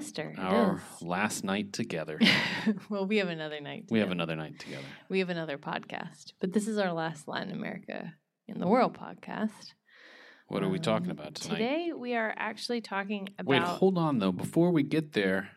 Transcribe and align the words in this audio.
semester. 0.00 0.34
Our 0.38 0.76
is. 0.76 1.02
last 1.02 1.44
night 1.44 1.72
together. 1.72 2.18
well, 2.88 3.06
we 3.06 3.18
have 3.18 3.28
another 3.28 3.60
night. 3.60 3.84
we 3.90 3.98
have 4.00 4.10
another 4.10 4.36
night 4.36 4.58
together. 4.58 4.84
We 5.08 5.18
have 5.20 5.30
another 5.30 5.58
podcast, 5.58 6.32
but 6.40 6.52
this 6.52 6.66
is 6.68 6.78
our 6.78 6.92
last 6.92 7.28
Latin 7.28 7.52
America 7.52 8.14
in 8.48 8.58
the 8.58 8.66
World 8.66 8.96
podcast. 8.98 9.74
What 10.48 10.62
are 10.62 10.68
we 10.68 10.78
talking 10.78 11.10
Um, 11.10 11.18
about 11.18 11.34
tonight? 11.36 11.58
Today 11.58 11.90
we 11.96 12.14
are 12.14 12.34
actually 12.36 12.80
talking 12.80 13.28
about. 13.38 13.50
Wait, 13.50 13.62
hold 13.62 13.98
on 13.98 14.18
though. 14.18 14.32
Before 14.32 14.70
we 14.72 14.82
get 14.82 15.12
there, 15.12 15.50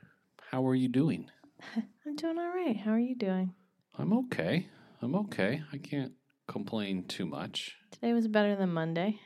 how 0.51 0.67
are 0.67 0.75
you 0.75 0.87
doing? 0.89 1.29
I'm 2.05 2.15
doing 2.15 2.37
all 2.37 2.49
right. 2.53 2.77
How 2.77 2.91
are 2.91 2.99
you 2.99 3.15
doing? 3.15 3.53
I'm 3.97 4.13
okay. 4.13 4.67
I'm 5.01 5.15
okay. 5.15 5.61
I 5.71 5.77
can't 5.77 6.13
complain 6.47 7.05
too 7.07 7.25
much. 7.25 7.75
Today 7.91 8.13
was 8.13 8.27
better 8.27 8.55
than 8.55 8.71
Monday. 8.73 9.19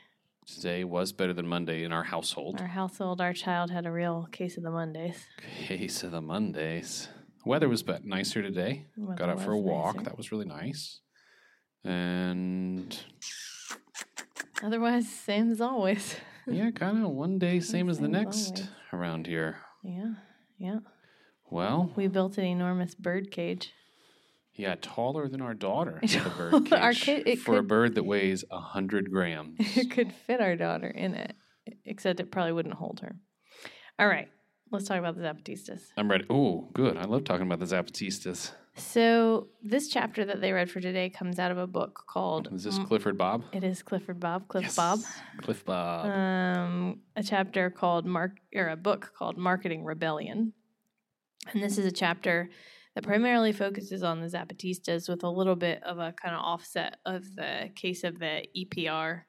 Today 0.54 0.82
was 0.82 1.12
better 1.12 1.34
than 1.34 1.46
Monday 1.46 1.84
in 1.84 1.92
our 1.92 2.04
household. 2.04 2.58
Our 2.60 2.66
household, 2.66 3.20
our 3.20 3.34
child 3.34 3.70
had 3.70 3.84
a 3.84 3.92
real 3.92 4.28
case 4.32 4.56
of 4.56 4.62
the 4.62 4.70
Mondays. 4.70 5.26
Case 5.66 6.02
of 6.02 6.10
the 6.12 6.22
Mondays. 6.22 7.08
Weather 7.44 7.68
was 7.68 7.82
but 7.82 8.04
nicer 8.06 8.40
today. 8.42 8.86
Weather 8.96 9.18
Got 9.18 9.28
out 9.28 9.42
for 9.42 9.52
a 9.52 9.58
walk. 9.58 9.96
nicer. 9.96 10.04
That 10.06 10.16
was 10.16 10.32
really 10.32 10.46
nice. 10.46 11.00
And 11.84 12.98
Otherwise, 14.62 15.08
same 15.08 15.52
as 15.52 15.60
always. 15.60 16.16
yeah, 16.46 16.70
kind 16.70 17.04
of 17.04 17.10
one 17.10 17.38
day 17.38 17.60
same 17.60 17.88
as 17.90 17.98
the 17.98 18.06
Same 18.06 18.14
as 18.16 18.24
next 18.24 18.50
always. 18.50 18.68
around 18.94 19.26
here. 19.26 19.58
yeah, 19.84 20.14
yeah. 20.58 20.78
Well, 21.50 21.92
We 21.94 22.08
built 22.08 22.38
an 22.38 22.44
enormous 22.44 22.94
bird 22.94 23.30
cage. 23.30 23.72
Yeah, 24.58 24.74
taller 24.82 25.28
than 25.28 25.40
our 25.40 25.54
daughter 25.54 26.00
for 26.06 26.06
the 26.08 26.50
know. 26.50 26.60
bird 26.60 26.72
Our 26.74 26.92
kid- 26.92 27.38
for 27.40 27.56
a 27.58 27.62
bird 27.62 27.94
that 27.94 28.04
weighs 28.04 28.44
a 28.50 28.58
hundred 28.60 29.10
grams. 29.10 29.56
it 29.76 29.90
could 29.90 30.12
fit 30.12 30.40
our 30.40 30.56
daughter 30.56 30.88
in 30.88 31.14
it, 31.14 31.34
except 31.86 32.20
it 32.20 32.30
probably 32.30 32.52
wouldn't 32.52 32.74
hold 32.74 33.00
her. 33.00 33.16
All 33.98 34.06
right, 34.08 34.28
let's 34.70 34.86
talk 34.86 34.98
about 34.98 35.16
the 35.16 35.22
Zapatistas. 35.22 35.80
I'm 35.96 36.10
ready. 36.10 36.24
Oh, 36.28 36.68
good. 36.74 36.96
I 36.96 37.04
love 37.04 37.24
talking 37.24 37.46
about 37.46 37.60
the 37.60 37.66
Zapatistas. 37.66 38.50
So, 38.76 39.48
this 39.60 39.88
chapter 39.88 40.24
that 40.24 40.40
they 40.40 40.52
read 40.52 40.70
for 40.70 40.78
today 40.80 41.10
comes 41.10 41.40
out 41.40 41.50
of 41.50 41.58
a 41.58 41.66
book 41.66 42.04
called. 42.06 42.48
Is 42.52 42.62
this 42.62 42.78
Clifford 42.78 43.18
Bob? 43.18 43.42
It 43.52 43.64
is 43.64 43.82
Clifford 43.82 44.20
Bob. 44.20 44.46
Cliff 44.46 44.62
Yes. 44.64 44.76
Bob. 44.76 45.00
Cliff 45.42 45.64
Bob. 45.64 46.06
um, 46.06 47.00
a 47.16 47.22
chapter 47.24 47.70
called 47.70 48.06
Mark 48.06 48.32
or 48.54 48.68
a 48.68 48.76
book 48.76 49.12
called 49.18 49.36
Marketing 49.36 49.82
Rebellion, 49.82 50.52
and 51.52 51.60
this 51.62 51.76
is 51.76 51.86
a 51.86 51.90
chapter 51.92 52.50
that 52.98 53.04
primarily 53.06 53.52
focuses 53.52 54.02
on 54.02 54.20
the 54.20 54.26
Zapatistas 54.26 55.08
with 55.08 55.22
a 55.22 55.30
little 55.30 55.54
bit 55.54 55.80
of 55.84 55.98
a 55.98 56.12
kind 56.20 56.34
of 56.34 56.40
offset 56.40 56.96
of 57.06 57.22
the 57.36 57.70
case 57.76 58.02
of 58.02 58.18
the 58.18 58.42
EPR 58.56 59.20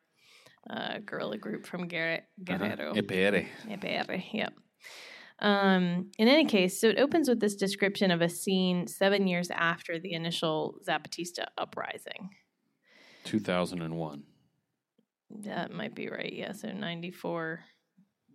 uh, 0.68 0.97
guerrilla 1.06 1.38
group 1.38 1.68
from 1.68 1.88
Guerre- 1.88 2.24
Guerrero. 2.44 2.91
Uh-huh. 2.91 3.02
EPR. 3.02 3.46
EPR, 3.69 4.24
yep. 4.34 4.53
Um, 5.38 6.09
in 6.18 6.28
any 6.28 6.46
case, 6.46 6.81
so 6.81 6.90
it 6.90 6.97
opens 6.97 7.30
with 7.30 7.40
this 7.40 7.56
description 7.56 8.09
of 8.09 8.22
a 8.22 8.30
scene 8.30 8.88
seven 8.88 9.28
years 9.28 9.52
after 9.52 10.00
the 10.00 10.13
initial 10.13 10.80
Zapatista 10.88 11.46
uprising. 11.56 12.31
2001 13.25 14.24
That 15.44 15.72
might 15.72 15.94
be 15.94 16.09
right. 16.09 16.34
Yeah, 16.34 16.53
so 16.53 16.72
94. 16.72 17.59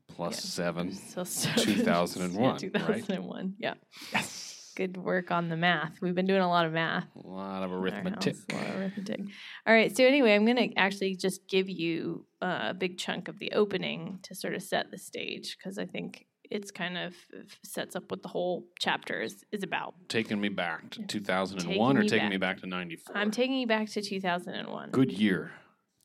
plus 0.09 0.35
Yeah. 0.37 0.41
seven. 0.65 0.93
So, 0.93 1.25
so 1.25 1.51
2001, 1.61 2.39
Yeah, 2.63 2.69
right? 2.87 2.97
2001. 3.05 3.55
Yeah. 3.59 3.75
Yes. 4.13 4.54
Good 4.77 4.97
work 4.97 5.31
on 5.31 5.49
the 5.49 5.57
math. 5.57 6.01
We've 6.01 6.15
been 6.15 6.27
doing 6.27 6.41
a 6.41 6.49
lot 6.49 6.67
of 6.67 6.73
math. 6.73 7.07
A 7.23 7.27
lot 7.29 7.63
of 7.63 7.73
arithmetic. 7.73 8.35
house, 8.35 8.45
A 8.51 8.55
lot 8.55 8.67
of 8.67 8.77
arithmetic. 8.81 9.21
All 9.67 9.75
right. 9.75 9.97
So 9.97 10.05
anyway, 10.05 10.35
I'm 10.35 10.45
going 10.45 10.57
to 10.57 10.77
actually 10.79 11.15
just 11.17 11.47
give 11.49 11.69
you 11.69 12.27
a 12.41 12.75
big 12.75 12.99
chunk 12.99 13.29
of 13.29 13.39
the 13.39 13.53
opening 13.53 14.19
to 14.25 14.35
sort 14.35 14.55
of 14.55 14.63
set 14.63 14.91
the 14.91 14.99
stage 14.99 15.57
because 15.57 15.79
I 15.79 15.87
think 15.87 16.27
it's 16.51 16.71
kind 16.71 16.99
of 16.99 17.15
sets 17.63 17.97
up 17.97 18.11
what 18.11 18.23
the 18.23 18.29
whole 18.29 18.67
chapter 18.79 19.21
is, 19.23 19.45
is 19.53 19.63
about. 19.63 19.95
Taking 20.09 20.41
me 20.41 20.49
back 20.49 20.91
to 20.91 20.99
Taking 21.01 21.07
2001 21.09 21.97
or 21.97 22.01
me 22.01 22.09
taking 22.09 22.25
back. 22.27 22.31
me 22.31 22.37
back 22.37 22.61
to 22.61 22.67
94? 22.67 23.17
I'm 23.17 23.31
taking 23.31 23.57
you 23.59 23.67
back 23.67 23.89
to 23.91 24.03
2001. 24.03 24.91
Good 24.91 25.13
year. 25.13 25.53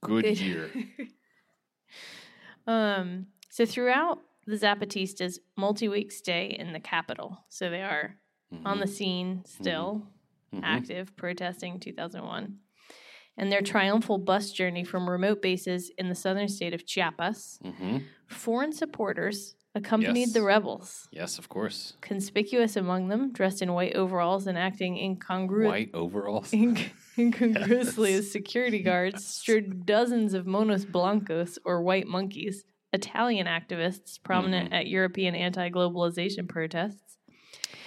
Good, 0.01 0.23
Good. 0.23 0.39
year. 0.39 0.69
um, 2.67 3.27
so 3.49 3.65
throughout 3.65 4.19
the 4.45 4.55
Zapatistas' 4.55 5.39
multi-week 5.57 6.11
stay 6.11 6.55
in 6.57 6.73
the 6.73 6.79
capital, 6.79 7.45
so 7.49 7.69
they 7.69 7.81
are 7.81 8.15
on 8.65 8.79
the 8.79 8.87
scene 8.87 9.43
still, 9.45 10.07
Mhm. 10.53 10.61
active, 10.63 11.15
protesting 11.15 11.79
2001. 11.79 12.59
And 13.37 13.51
their 13.51 13.61
triumphal 13.61 14.17
bus 14.17 14.51
journey 14.51 14.83
from 14.83 15.09
remote 15.09 15.41
bases 15.41 15.91
in 15.97 16.09
the 16.09 16.15
southern 16.15 16.47
state 16.49 16.73
of 16.73 16.85
Chiapas, 16.85 17.59
Mhm. 17.63 18.03
foreign 18.27 18.73
supporters 18.73 19.55
accompanied 19.75 20.19
Yes. 20.21 20.33
the 20.33 20.41
rebels. 20.41 21.07
Yes, 21.11 21.37
of 21.37 21.47
course. 21.47 21.93
Conspicuous 22.01 22.75
among 22.75 23.07
them, 23.07 23.31
dressed 23.31 23.61
in 23.61 23.71
white 23.73 23.95
overalls 23.95 24.47
and 24.47 24.57
acting 24.57 24.95
incongru- 24.95 25.67
White 25.67 25.91
overalls. 25.93 26.51
inc- 26.51 26.89
incongruously 27.17 28.11
Yes. 28.11 28.19
as 28.19 28.31
security 28.31 28.81
guards, 28.81 29.23
strode 29.25 29.85
dozens 29.85 30.33
of 30.33 30.47
monos 30.47 30.83
blancos 30.85 31.59
or 31.63 31.81
white 31.83 32.07
monkeys, 32.07 32.65
Italian 32.91 33.45
activists 33.45 34.21
prominent 34.21 34.73
at 34.73 34.87
European 34.87 35.35
anti 35.35 35.69
globalization 35.69 36.47
protests. 36.49 37.08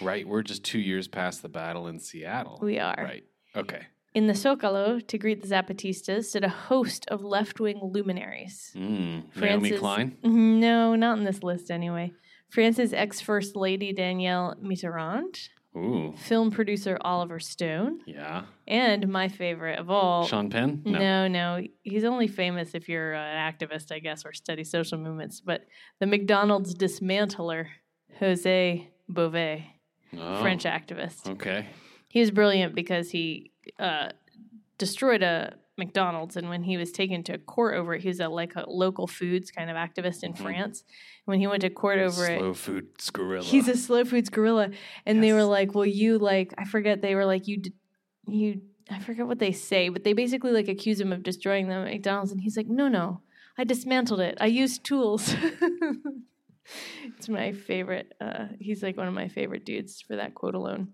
Right. 0.02 0.26
We're 0.26 0.42
just 0.42 0.65
two 0.65 0.78
years 0.80 1.09
past 1.09 1.42
the 1.42 1.48
battle 1.48 1.86
in 1.88 1.98
Seattle. 1.98 2.59
We 2.62 2.78
are. 2.78 2.94
Right. 2.98 3.24
Okay. 3.56 3.86
In 4.15 4.27
the 4.27 4.34
Zocalo, 4.34 5.06
to 5.09 5.16
greet 5.18 5.41
the 5.41 5.48
Zapatistas, 5.48 6.24
stood 6.24 6.44
a 6.44 6.48
host 6.48 7.06
of 7.09 7.22
left 7.24 7.60
wing 7.60 7.80
luminaries. 7.82 8.71
Mm. 8.77 9.34
Naomi 9.36 9.71
Klein. 9.72 10.16
No, 10.22 10.94
not 10.94 11.16
in 11.18 11.24
this 11.24 11.42
list 11.42 11.71
anyway. 11.71 12.12
France's 12.50 12.92
ex 12.92 13.21
First 13.22 13.56
Lady 13.56 13.94
Danielle 13.94 14.54
Mitterrand, 14.62 15.48
Ooh. 15.74 16.12
film 16.18 16.50
producer 16.50 16.98
Oliver 17.00 17.41
Stone, 17.41 18.00
Yeah. 18.06 18.42
and 18.68 19.09
my 19.09 19.28
favorite 19.28 19.78
of 19.78 19.88
all. 19.88 20.27
Sean 20.27 20.50
Penn? 20.50 20.82
no. 20.84 21.27
no, 21.28 21.62
he's 21.82 22.04
only 22.04 22.28
famous 22.28 22.74
if 22.74 22.91
you're 22.91 23.15
an 23.15 23.53
activist, 23.54 23.91
I 23.91 23.98
guess, 24.00 24.27
or 24.27 24.34
study 24.34 24.65
social 24.65 24.98
movements. 24.98 25.41
But 25.41 25.62
the 26.00 26.06
McDonald's 26.06 26.74
dismantler, 26.74 27.68
Jose 28.21 28.91
Bové, 29.10 29.65
Oh, 30.18 30.41
French 30.41 30.64
activist. 30.64 31.28
Okay. 31.28 31.66
He 32.09 32.20
was 32.20 32.30
brilliant 32.30 32.74
because 32.74 33.10
he 33.10 33.50
uh, 33.78 34.10
destroyed 34.78 35.22
a 35.22 35.54
McDonald's, 35.78 36.36
and 36.36 36.48
when 36.50 36.62
he 36.64 36.76
was 36.76 36.92
taken 36.92 37.22
to 37.24 37.38
court 37.38 37.74
over 37.74 37.94
it, 37.94 38.03
he 38.03 38.09
was 38.09 38.20
a 38.20 38.28
like 38.28 38.54
a 38.56 38.68
local 38.68 39.06
foods 39.06 39.50
kind 39.50 39.70
of 39.70 39.76
activist 39.76 40.22
in 40.22 40.34
Mhm. 40.34 40.38
France. 40.42 40.84
When 41.24 41.38
he 41.41 41.47
went 41.47 41.62
to 41.62 41.70
court 41.70 41.98
over 41.98 42.26
it, 42.26 42.38
Slow 42.41 42.53
food 42.54 42.88
guerrilla. 43.12 43.44
he's 43.44 43.68
a 43.68 43.76
slow 43.76 44.04
foods 44.04 44.28
guerrilla, 44.28 44.70
and 45.06 45.22
they 45.22 45.32
were 45.32 45.44
like, 45.44 45.74
"Well, 45.74 45.86
you 45.86 46.18
like 46.18 46.53
I 46.58 46.65
forget." 46.65 47.00
They 47.00 47.15
were 47.15 47.24
like, 47.24 47.48
"You, 47.48 47.56
d- 47.58 47.72
you." 48.28 48.60
I 48.91 48.98
forget 48.98 49.26
what 49.26 49.38
they 49.38 49.53
say, 49.53 49.88
but 49.88 50.04
they 50.04 50.12
basically 50.12 50.50
like 50.53 50.68
accuse 50.68 51.00
him 51.00 51.12
of 51.12 51.22
destroying 51.22 51.68
the 51.68 51.80
McDonald's, 51.80 52.32
and 52.32 52.41
he's 52.42 52.56
like, 52.58 52.66
"No, 52.68 52.88
no, 52.88 53.22
I 53.56 53.65
dismantled 53.65 54.20
it. 54.20 54.36
I 54.41 54.47
used 54.47 54.84
tools." 54.84 55.34
it's 57.16 57.28
my 57.28 57.53
favorite. 57.53 58.13
Uh, 58.21 58.47
he's 58.59 58.83
like 58.83 58.97
one 58.97 59.09
of 59.09 59.15
my 59.15 59.28
favorite 59.28 59.65
dudes 59.65 60.01
for 60.01 60.16
that 60.16 60.34
quote 60.34 60.54
alone. 60.54 60.89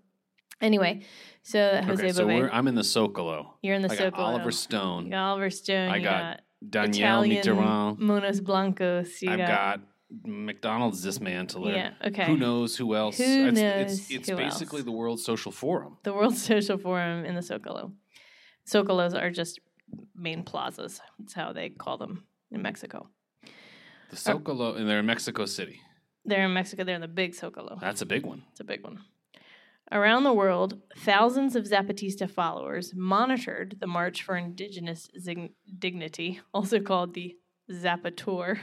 Anyway, 0.61 1.01
so 1.41 1.81
Jose 1.85 2.03
okay, 2.03 2.11
so 2.11 2.27
we're, 2.27 2.49
I'm 2.51 2.67
in 2.67 2.75
the 2.75 2.81
Zocalo. 2.81 3.51
you're 3.61 3.75
in 3.75 3.81
the 3.81 3.91
I 3.91 3.95
got 3.95 4.13
Zocalo. 4.13 4.19
Oliver 4.19 4.45
You 4.45 4.51
Stone. 4.51 5.09
got 5.09 5.29
Oliver 5.29 5.49
Stone. 5.49 5.89
I 5.89 5.95
you 5.97 6.03
got 6.03 6.41
Danielle 6.69 7.23
Mitterrand. 7.23 7.97
Monos 7.99 8.41
Blancos. 8.41 9.21
You 9.21 9.31
I've 9.31 9.37
got, 9.37 9.47
got 9.47 9.79
McDonald's 10.25 11.05
dismantler. 11.05 11.73
yeah. 11.73 11.91
Okay. 12.05 12.25
Who 12.25 12.35
knows 12.35 12.75
who 12.75 12.93
else? 12.93 13.17
Who 13.17 13.23
it's, 13.47 13.57
knows 13.59 13.91
It's, 13.99 14.11
it's 14.11 14.29
who 14.29 14.35
basically 14.35 14.79
else? 14.79 14.85
the 14.85 14.91
World 14.91 15.19
Social 15.21 15.51
Forum. 15.53 15.97
the 16.03 16.13
World 16.13 16.35
Social 16.51 16.77
Forum 16.77 17.23
in 17.23 17.35
the 17.35 17.41
Zocalo. 17.41 17.93
Zocalos 18.67 19.13
are 19.19 19.31
just 19.31 19.59
main 20.15 20.43
plazas. 20.43 20.99
That's 21.19 21.33
how 21.33 21.53
they 21.53 21.69
call 21.69 21.97
them 21.97 22.25
in 22.51 22.61
Mexico. 22.61 23.07
The 24.09 24.15
Zocalo, 24.15 24.75
and 24.77 24.89
they're 24.89 24.99
in 24.99 25.05
Mexico 25.05 25.45
City. 25.45 25.79
They're 26.25 26.45
in 26.45 26.53
Mexico. 26.53 26.83
They're 26.83 26.95
in 26.95 27.01
the 27.01 27.07
big 27.07 27.33
Zocalo. 27.33 27.79
That's 27.79 28.01
a 28.01 28.05
big 28.05 28.25
one. 28.25 28.43
It's 28.51 28.59
a 28.59 28.63
big 28.63 28.83
one. 28.83 28.99
Around 29.91 30.23
the 30.23 30.33
world, 30.33 30.79
thousands 30.97 31.55
of 31.55 31.63
Zapatista 31.65 32.29
followers 32.29 32.93
monitored 32.95 33.77
the 33.79 33.87
March 33.87 34.21
for 34.21 34.35
Indigenous 34.37 35.09
Zig- 35.19 35.53
Dignity, 35.79 36.41
also 36.53 36.79
called 36.79 37.13
the 37.15 37.35
Zapatour, 37.71 38.59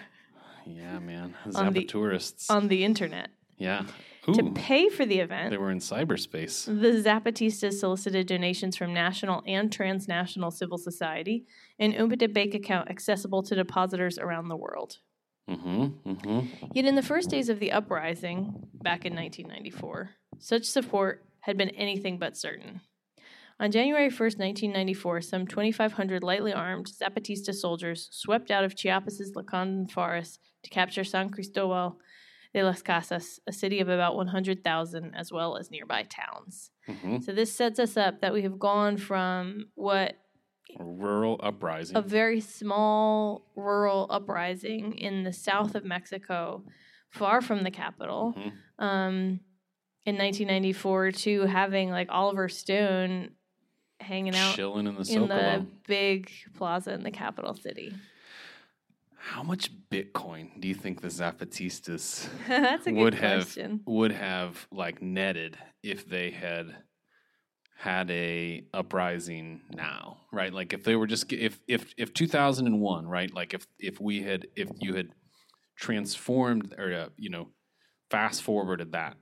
Yeah, 0.64 0.98
man. 1.00 1.34
On 1.54 1.72
the- 1.72 1.84
Zapatourists. 1.84 2.50
on 2.50 2.68
the 2.68 2.84
internet. 2.84 3.30
yeah. 3.56 3.84
To 4.34 4.50
pay 4.56 4.88
for 4.88 5.06
the 5.06 5.20
event, 5.20 5.50
they 5.50 5.56
were 5.56 5.70
in 5.70 5.78
cyberspace. 5.78 6.64
The 6.66 7.00
Zapatistas 7.08 7.74
solicited 7.74 8.26
donations 8.26 8.76
from 8.76 8.92
national 8.92 9.44
and 9.46 9.70
transnational 9.72 10.50
civil 10.50 10.78
society 10.78 11.46
and 11.78 11.94
opened 11.94 12.22
a 12.22 12.26
bank 12.28 12.52
account 12.52 12.90
accessible 12.90 13.44
to 13.44 13.54
depositors 13.54 14.18
around 14.18 14.48
the 14.48 14.56
world. 14.56 14.98
Mm-hmm. 15.48 16.10
Mm-hmm. 16.10 16.66
Yet 16.72 16.84
in 16.84 16.94
the 16.94 17.02
first 17.02 17.30
days 17.30 17.48
of 17.48 17.60
the 17.60 17.72
uprising, 17.72 18.68
back 18.74 19.04
in 19.04 19.14
1994, 19.14 20.10
such 20.38 20.64
support 20.64 21.24
had 21.40 21.56
been 21.56 21.70
anything 21.70 22.18
but 22.18 22.36
certain. 22.36 22.80
On 23.58 23.70
January 23.70 24.10
1st, 24.10 24.38
1994, 24.38 25.20
some 25.22 25.46
2,500 25.46 26.22
lightly 26.22 26.52
armed 26.52 26.86
Zapatista 26.86 27.54
soldiers 27.54 28.08
swept 28.12 28.50
out 28.50 28.64
of 28.64 28.74
Chiapas's 28.74 29.32
Lacandon 29.34 29.90
forest 29.90 30.40
to 30.62 30.68
capture 30.70 31.04
San 31.04 31.30
Cristobal 31.30 31.98
de 32.52 32.62
las 32.62 32.82
Casas, 32.82 33.40
a 33.46 33.52
city 33.52 33.80
of 33.80 33.88
about 33.88 34.14
100,000, 34.14 35.14
as 35.14 35.32
well 35.32 35.56
as 35.56 35.70
nearby 35.70 36.02
towns. 36.02 36.70
hmm 36.86 37.20
So 37.20 37.32
this 37.32 37.52
sets 37.52 37.78
us 37.78 37.96
up 37.96 38.20
that 38.20 38.34
we 38.34 38.42
have 38.42 38.58
gone 38.58 38.98
from 38.98 39.68
what 39.74 40.16
rural 40.78 41.38
uprising. 41.42 41.96
a 41.96 42.02
very 42.02 42.40
small 42.40 43.46
rural 43.56 44.06
uprising 44.10 44.96
in 44.98 45.22
the 45.24 45.32
south 45.32 45.74
of 45.74 45.84
Mexico, 45.84 46.64
far 47.10 47.40
from 47.40 47.62
the 47.64 47.70
capital, 47.70 48.34
Mhm. 48.36 48.52
um, 48.84 49.40
in 50.04 50.16
1994 50.16 51.10
to 51.12 51.42
having 51.42 51.90
like 51.90 52.08
Oliver 52.10 52.48
Stone 52.48 53.30
hanging 54.00 54.36
out 54.36 54.54
Chilling 54.54 54.86
in 54.86 54.94
the 54.94 55.12
in 55.12 55.26
the 55.28 55.66
big 55.88 56.30
plaza 56.54 56.92
in 56.92 57.02
the 57.02 57.10
capital 57.10 57.54
city. 57.54 57.94
How 59.16 59.42
much 59.42 59.70
Bitcoin 59.90 60.60
do 60.60 60.68
you 60.68 60.74
think 60.74 61.00
the 61.00 61.08
Zapatistas 61.08 62.28
That's 62.48 62.86
a 62.86 62.92
good 62.92 62.98
would 63.00 63.14
have 63.14 63.42
question. 63.44 63.80
would 63.86 64.12
have 64.12 64.68
like 64.70 65.02
netted 65.02 65.58
if 65.82 66.08
they 66.08 66.30
had 66.30 66.76
had 67.78 68.10
a 68.10 68.64
uprising 68.72 69.60
now, 69.70 70.18
right? 70.32 70.52
Like 70.52 70.72
if 70.72 70.82
they 70.84 70.96
were 70.96 71.06
just 71.06 71.32
if 71.32 71.60
if 71.68 71.92
if 71.96 72.14
2001, 72.14 73.06
right? 73.06 73.32
Like 73.32 73.54
if 73.54 73.66
if 73.78 74.00
we 74.00 74.22
had 74.22 74.48
if 74.56 74.68
you 74.80 74.94
had 74.94 75.08
transformed 75.76 76.74
or 76.78 76.92
uh, 76.92 77.08
you 77.16 77.30
know 77.30 77.48
fast 78.10 78.42
forwarded 78.42 78.92
that 78.92 79.16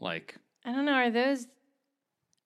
like 0.00 0.36
I 0.64 0.72
don't 0.72 0.84
know. 0.84 0.92
Are 0.92 1.10
those? 1.10 1.46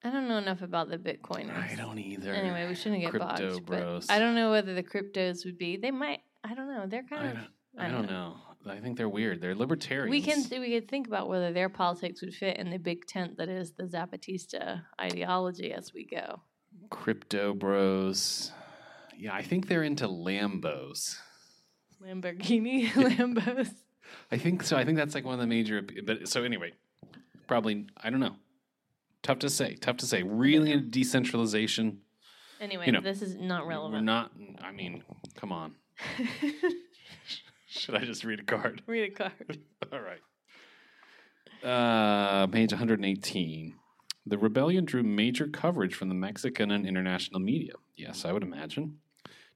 I 0.05 0.11
don't 0.11 0.29
know 0.29 0.39
enough 0.39 0.63
about 0.63 0.91
the 0.91 0.99
Bitcoiners. 0.99 1.57
I 1.57 1.75
don't 1.77 1.99
either. 1.99 2.33
Anyway, 2.33 2.67
we 2.69 2.75
shouldn't 2.75 3.01
get 3.01 3.11
Crypto 3.11 3.29
bogged. 3.55 3.67
bros. 3.67 4.07
I 4.11 4.19
don't 4.19 4.35
know 4.35 4.51
whether 4.51 4.75
the 4.75 4.83
cryptos 4.83 5.45
would 5.45 5.59
be. 5.59 5.77
They 5.77 5.91
might. 5.91 6.21
I 6.45 6.55
don't 6.55 6.69
know. 6.69 6.87
They're 6.87 7.05
I 7.11 7.15
kind 7.15 7.29
of. 7.29 7.35
don't, 7.35 7.49
I 7.79 7.89
don't 7.89 8.11
know. 8.11 8.37
I 8.67 8.79
think 8.81 8.97
they're 8.97 9.09
weird. 9.09 9.41
They're 9.41 9.55
libertarians. 9.55 10.11
We 10.11 10.23
can 10.23 10.45
we 10.61 10.71
could 10.79 10.89
think 10.89 11.07
about 11.07 11.29
whether 11.29 11.53
their 11.53 11.69
politics 11.69 12.21
would 12.23 12.35
fit 12.35 12.57
in 12.57 12.71
the 12.71 12.79
big 12.79 13.07
tent 13.07 13.37
that 13.39 13.49
is 13.49 13.73
the 13.73 13.85
Zapatista 13.85 14.83
ideology 15.01 15.73
as 15.73 15.93
we 15.93 16.05
go. 16.05 16.41
Crypto 16.91 17.55
bros. 17.55 18.53
Yeah, 19.17 19.35
I 19.35 19.43
think 19.43 19.69
they're 19.69 19.83
into 19.83 20.07
Lambos. 20.09 21.17
Lamborghini, 22.03 22.89
Lambos. 22.93 23.71
I 24.31 24.39
think 24.39 24.63
so. 24.63 24.77
I 24.77 24.85
think 24.85 24.97
that's 24.99 25.15
like 25.15 25.25
one 25.25 25.35
of 25.35 25.41
the 25.41 25.47
major. 25.47 25.83
But 26.05 26.29
so 26.29 26.45
anyway, 26.45 26.73
probably 27.47 27.87
I 27.97 28.11
don't 28.11 28.21
know. 28.21 28.37
Tough 29.23 29.39
to 29.41 29.51
say. 29.51 29.75
Tough 29.77 29.99
to 29.99 30.07
say. 30.07 30.23
Really 30.23 30.73
into 30.73 30.87
decentralization. 30.89 32.01
Anyway, 32.61 32.87
You 32.87 32.93
know, 32.93 33.01
this 33.01 33.23
is 33.23 33.35
not 33.37 33.65
We're 33.65 33.71
relevant. 33.71 34.05
not. 34.05 34.33
I 34.63 34.71
mean, 34.73 35.03
come 35.37 35.53
on. 35.53 35.75
Should 37.73 37.95
I 37.95 38.05
just 38.05 38.23
read 38.25 38.41
a 38.41 38.45
card? 38.45 38.83
Read 38.87 39.13
a 39.13 39.15
card. 39.15 39.59
All 39.93 40.01
right. 40.01 40.21
Uh, 41.65 42.47
page 42.49 42.73
118. 42.73 43.75
The 44.27 44.39
rebellion 44.39 44.85
drew 44.85 45.03
major 45.03 45.49
coverage 45.49 45.95
from 45.95 46.09
the 46.09 46.15
Mexican 46.15 46.71
and 46.71 46.87
international 46.87 47.41
media. 47.41 47.73
Yes, 47.97 48.27
I 48.27 48.33
would 48.33 48.43
imagine. 48.43 48.99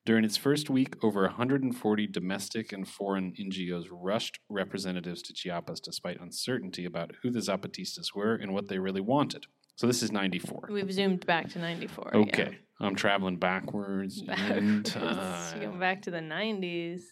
During 0.07 0.25
its 0.25 0.37
first 0.37 0.71
week, 0.71 0.95
over 1.05 1.23
140 1.23 2.07
domestic 2.07 2.73
and 2.73 2.89
foreign 2.89 3.35
NGOs 3.39 3.87
rushed 3.91 4.39
representatives 4.49 5.21
to 5.23 5.35
Chiapas 5.35 5.81
despite 5.81 6.19
uncertainty 6.19 6.87
about 6.87 7.13
who 7.23 7.31
the 7.31 7.41
Zapatistas 7.41 8.15
were 8.15 8.35
and 8.35 8.55
what 8.55 8.69
they 8.69 8.79
really 8.79 9.01
wanted. 9.01 9.47
So 9.75 9.87
this 9.87 10.03
is 10.03 10.11
94. 10.11 10.69
We've 10.71 10.91
zoomed 10.91 11.27
back 11.27 11.51
to 11.51 11.59
'94. 11.59 12.17
Okay. 12.17 12.59
I'm 12.81 12.95
traveling 12.95 13.37
backwards. 13.37 14.23
in 14.49 14.85
time. 14.85 15.61
Going 15.61 15.79
back 15.79 16.03
to 16.03 16.11
the 16.11 16.21
'90s. 16.21 17.03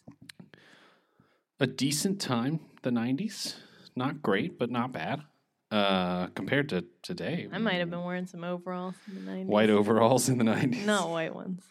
A 1.61 1.67
decent 1.67 2.21
time, 2.21 2.61
the 2.83 2.91
90s. 2.91 3.55
Not 3.97 4.23
great, 4.23 4.59
but 4.59 4.71
not 4.71 4.93
bad. 4.93 5.23
Uh, 5.71 6.29
compared 6.29 6.69
to 6.69 6.85
today. 7.03 7.49
I 7.53 7.59
might 7.59 7.75
have 7.75 7.91
been 7.91 8.05
wearing 8.05 8.27
some 8.27 8.45
overalls 8.45 8.95
in 9.09 9.25
the 9.25 9.31
'90s. 9.33 9.47
White 9.47 9.71
overalls 9.71 10.29
in 10.29 10.39
the 10.39 10.45
90s. 10.45 10.85
Not 10.85 11.11
white 11.11 11.35
ones. 11.35 11.63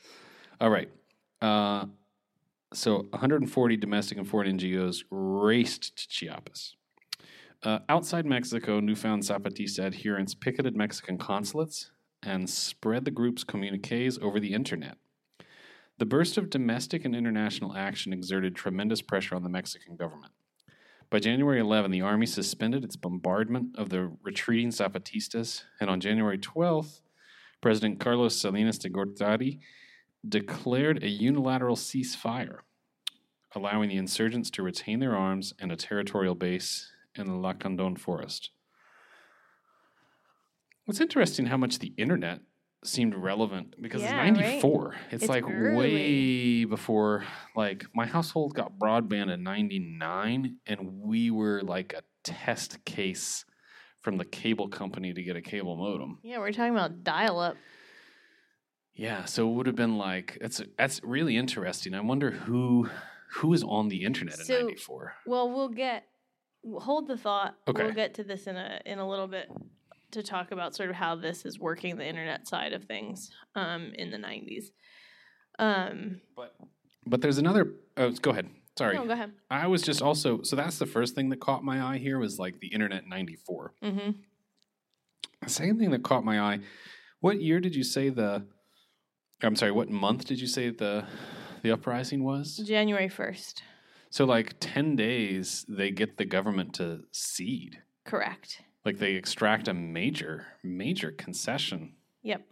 All 0.60 0.70
right. 0.70 0.90
Uh, 1.42 1.86
so 2.74 3.08
140 3.12 3.78
domestic 3.78 4.18
and 4.18 4.28
foreign 4.28 4.58
NGOs 4.58 5.04
raced 5.10 5.96
to 5.98 6.08
Chiapas. 6.10 6.76
Uh, 7.62 7.80
outside 7.88 8.26
Mexico, 8.26 8.82
newfound 8.82 9.24
Zapatista 9.24 9.86
adherents 9.86 10.34
picketed 10.34 10.76
Mexican 10.76 11.18
consulates 11.18 11.92
and 12.22 12.50
spread 12.50 13.06
the 13.06 13.12
group's 13.12 13.46
communiques 13.46 14.18
over 14.22 14.40
the 14.40 14.54
internet. 14.54 14.98
The 16.04 16.10
burst 16.10 16.38
of 16.38 16.50
domestic 16.50 17.06
and 17.06 17.16
international 17.16 17.78
action 17.78 18.12
exerted 18.12 18.58
tremendous 18.58 19.02
pressure 19.02 19.38
on 19.38 19.44
the 19.44 19.48
Mexican 19.48 19.96
government. 19.96 20.34
By 21.10 21.20
January 21.20 21.62
11, 21.62 21.92
the 21.92 22.02
army 22.02 22.26
suspended 22.26 22.84
its 22.84 22.98
bombardment 22.98 23.78
of 23.78 23.88
the 23.88 24.12
retreating 24.22 24.68
Zapatistas, 24.68 25.64
and 25.80 25.90
on 25.90 26.02
January 26.02 26.38
12th, 26.38 27.00
President 27.62 28.02
Carlos 28.02 28.36
Salinas 28.36 28.80
de 28.80 28.90
Gortari 28.90 29.62
declared 30.28 31.02
a 31.02 31.08
unilateral 31.08 31.78
ceasefire, 31.78 32.58
allowing 33.56 33.88
the 33.88 33.96
insurgents 33.96 34.50
to 34.50 34.62
retain 34.62 35.00
their 35.00 35.16
arms 35.16 35.54
and 35.58 35.72
a 35.72 35.78
territorial 35.78 36.36
base 36.36 36.92
in 37.16 37.28
the 37.28 37.32
Lacandon 37.32 37.98
forest. 37.98 38.50
What's 40.84 41.00
interesting 41.00 41.46
how 41.46 41.56
much 41.56 41.80
the 41.80 41.94
internet 41.96 42.42
seemed 42.86 43.16
relevant 43.16 43.76
because 43.82 44.02
Yeah, 44.02 44.26
it's 44.26 44.38
right? 44.38 44.46
94. 44.46 44.96
It's, 45.12 45.24
It's 45.24 45.30
like 45.30 45.44
early. 45.50 45.76
way 45.78 46.66
before 46.66 47.24
like 47.56 47.86
my 47.94 48.06
household 48.06 48.54
got 48.56 48.78
broadband 48.78 49.32
in 49.34 49.44
99 49.44 50.58
and 50.68 51.02
we 51.02 51.32
were 51.32 51.62
like 51.62 51.94
a 51.94 52.04
test 52.24 52.84
case 52.86 53.46
from 54.02 54.18
the 54.18 54.26
cable 54.26 54.68
company 54.68 55.14
to 55.14 55.24
get 55.24 55.36
a 55.36 55.42
cable 55.42 55.76
modem. 55.78 56.20
Yeah, 56.24 56.40
we're 56.40 56.52
talking 56.52 56.74
about 56.74 57.04
dial-up. 57.04 57.56
Yeah, 58.96 59.26
so 59.26 59.50
it 59.50 59.54
would 59.54 59.68
have 59.68 59.76
been 59.76 59.98
like 59.98 60.38
that's 60.40 60.62
that's 60.78 61.02
really 61.04 61.36
interesting. 61.38 61.94
I 61.96 62.02
wonder 62.02 62.32
who 62.32 62.90
who 63.36 63.54
is 63.54 63.64
on 63.64 63.88
the 63.88 64.04
internet 64.04 64.40
in 64.40 64.46
'94. 64.48 65.14
Well, 65.26 65.50
we'll 65.50 65.70
get 65.70 66.04
hold 66.80 67.08
the 67.08 67.18
thought. 67.18 67.56
Okay. 67.68 67.84
We'll 67.84 67.94
get 67.94 68.14
to 68.16 68.24
this 68.24 68.46
in 68.46 68.56
a 68.56 68.82
in 68.86 69.00
a 69.00 69.08
little 69.10 69.28
bit 69.28 69.50
to 70.14 70.24
talk 70.24 70.52
about 70.52 70.76
sort 70.76 70.90
of 70.90 70.96
how 70.96 71.16
this 71.16 71.46
is 71.46 71.60
working 71.60 71.98
the 71.98 72.08
internet 72.08 72.48
side 72.48 72.74
of 72.74 72.86
things 72.86 73.30
um, 73.56 73.92
in 73.96 74.10
the 74.12 74.18
'90s. 74.18 74.66
Um, 75.60 76.22
But 76.36 76.56
but 77.06 77.22
there's 77.22 77.38
another. 77.38 77.74
Oh, 77.98 78.12
go 78.12 78.32
ahead. 78.32 78.50
Sorry, 78.78 78.96
no, 78.98 79.06
go 79.06 79.12
ahead. 79.14 79.34
I 79.52 79.68
was 79.68 79.84
just 79.84 80.02
also 80.02 80.42
so 80.42 80.56
that's 80.56 80.80
the 80.80 80.88
first 80.88 81.14
thing 81.14 81.30
that 81.30 81.40
caught 81.40 81.64
my 81.64 81.84
eye 81.84 81.98
here 82.00 82.18
was 82.18 82.40
like 82.40 82.60
the 82.60 82.68
internet 82.68 83.04
in 83.04 83.10
'94. 83.10 83.74
hmm 83.84 84.10
The 85.42 85.50
second 85.50 85.78
thing 85.80 85.92
that 85.92 86.04
caught 86.04 86.24
my 86.26 86.40
eye, 86.40 86.60
what 87.20 87.40
year 87.42 87.60
did 87.60 87.76
you 87.76 87.84
say 87.84 88.10
the? 88.10 88.48
I'm 89.44 89.56
sorry, 89.56 89.72
what 89.72 89.90
month 89.90 90.26
did 90.26 90.40
you 90.40 90.48
say 90.48 90.70
the 90.72 91.06
the 91.62 91.72
uprising 91.72 92.24
was? 92.24 92.58
January 92.66 93.10
first. 93.10 93.62
So 94.10 94.26
like 94.26 94.56
ten 94.60 94.96
days, 94.96 95.66
they 95.70 95.92
get 95.92 96.18
the 96.18 96.26
government 96.26 96.74
to 96.76 97.02
cede. 97.12 97.80
Correct. 98.06 98.62
Like 98.86 98.98
they 99.00 99.14
extract 99.14 99.68
a 99.68 99.74
major 99.74 100.46
major 100.64 101.12
concession 101.12 101.94
Yep. 102.24 102.46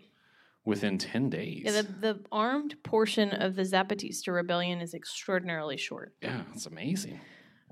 within 0.65 0.97
10 0.97 1.29
days. 1.29 1.63
Yeah, 1.65 1.81
the, 1.81 1.83
the 1.83 2.19
armed 2.31 2.75
portion 2.83 3.31
of 3.31 3.55
the 3.55 3.63
Zapatista 3.63 4.33
rebellion 4.33 4.81
is 4.81 4.93
extraordinarily 4.93 5.77
short. 5.77 6.13
Yeah, 6.21 6.41
it's 6.53 6.65
amazing. 6.65 7.19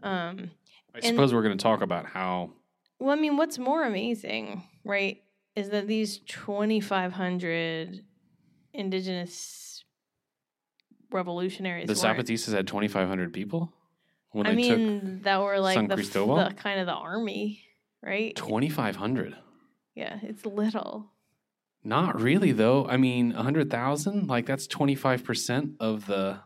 Um, 0.04 0.51
I 0.96 1.01
suppose 1.01 1.34
we're 1.34 1.44
going 1.44 1.58
to 1.58 1.62
talk 1.62 1.82
about 1.82 2.06
how. 2.06 2.51
well, 3.00 3.16
I 3.18 3.20
mean, 3.20 3.36
what's 3.38 3.58
more 3.60 3.84
amazing, 3.84 4.63
right, 4.86 5.18
is 5.56 5.70
that 5.70 5.88
these 5.88 6.20
2,500 6.20 8.01
indigenous 8.74 9.84
revolutionaries. 11.12 11.88
The 11.88 11.94
Zapatistas 11.94 12.54
had 12.54 12.68
2,500 12.68 13.34
people 13.34 13.74
when 14.32 14.48
I 14.48 14.51
they 14.51 14.56
mean, 14.56 15.22
that 15.24 15.42
were 15.42 15.60
like 15.60 15.75
San 15.75 15.88
the, 15.88 15.96
Cristobal? 15.96 16.36
the 16.38 16.54
kind 16.54 16.80
of 16.80 16.86
the 16.86 16.94
army, 16.94 17.62
right? 18.01 18.36
2,500. 18.36 19.36
Yeah, 19.96 20.20
it's 20.22 20.46
little. 20.46 21.08
Not 21.84 22.20
really, 22.20 22.51
though. 22.51 22.86
I 22.88 22.98
mean, 22.98 23.34
100,000? 23.34 24.27
Like, 24.27 24.46
that's 24.46 24.68
25% 24.68 25.75
of 25.79 26.06
the. 26.06 26.39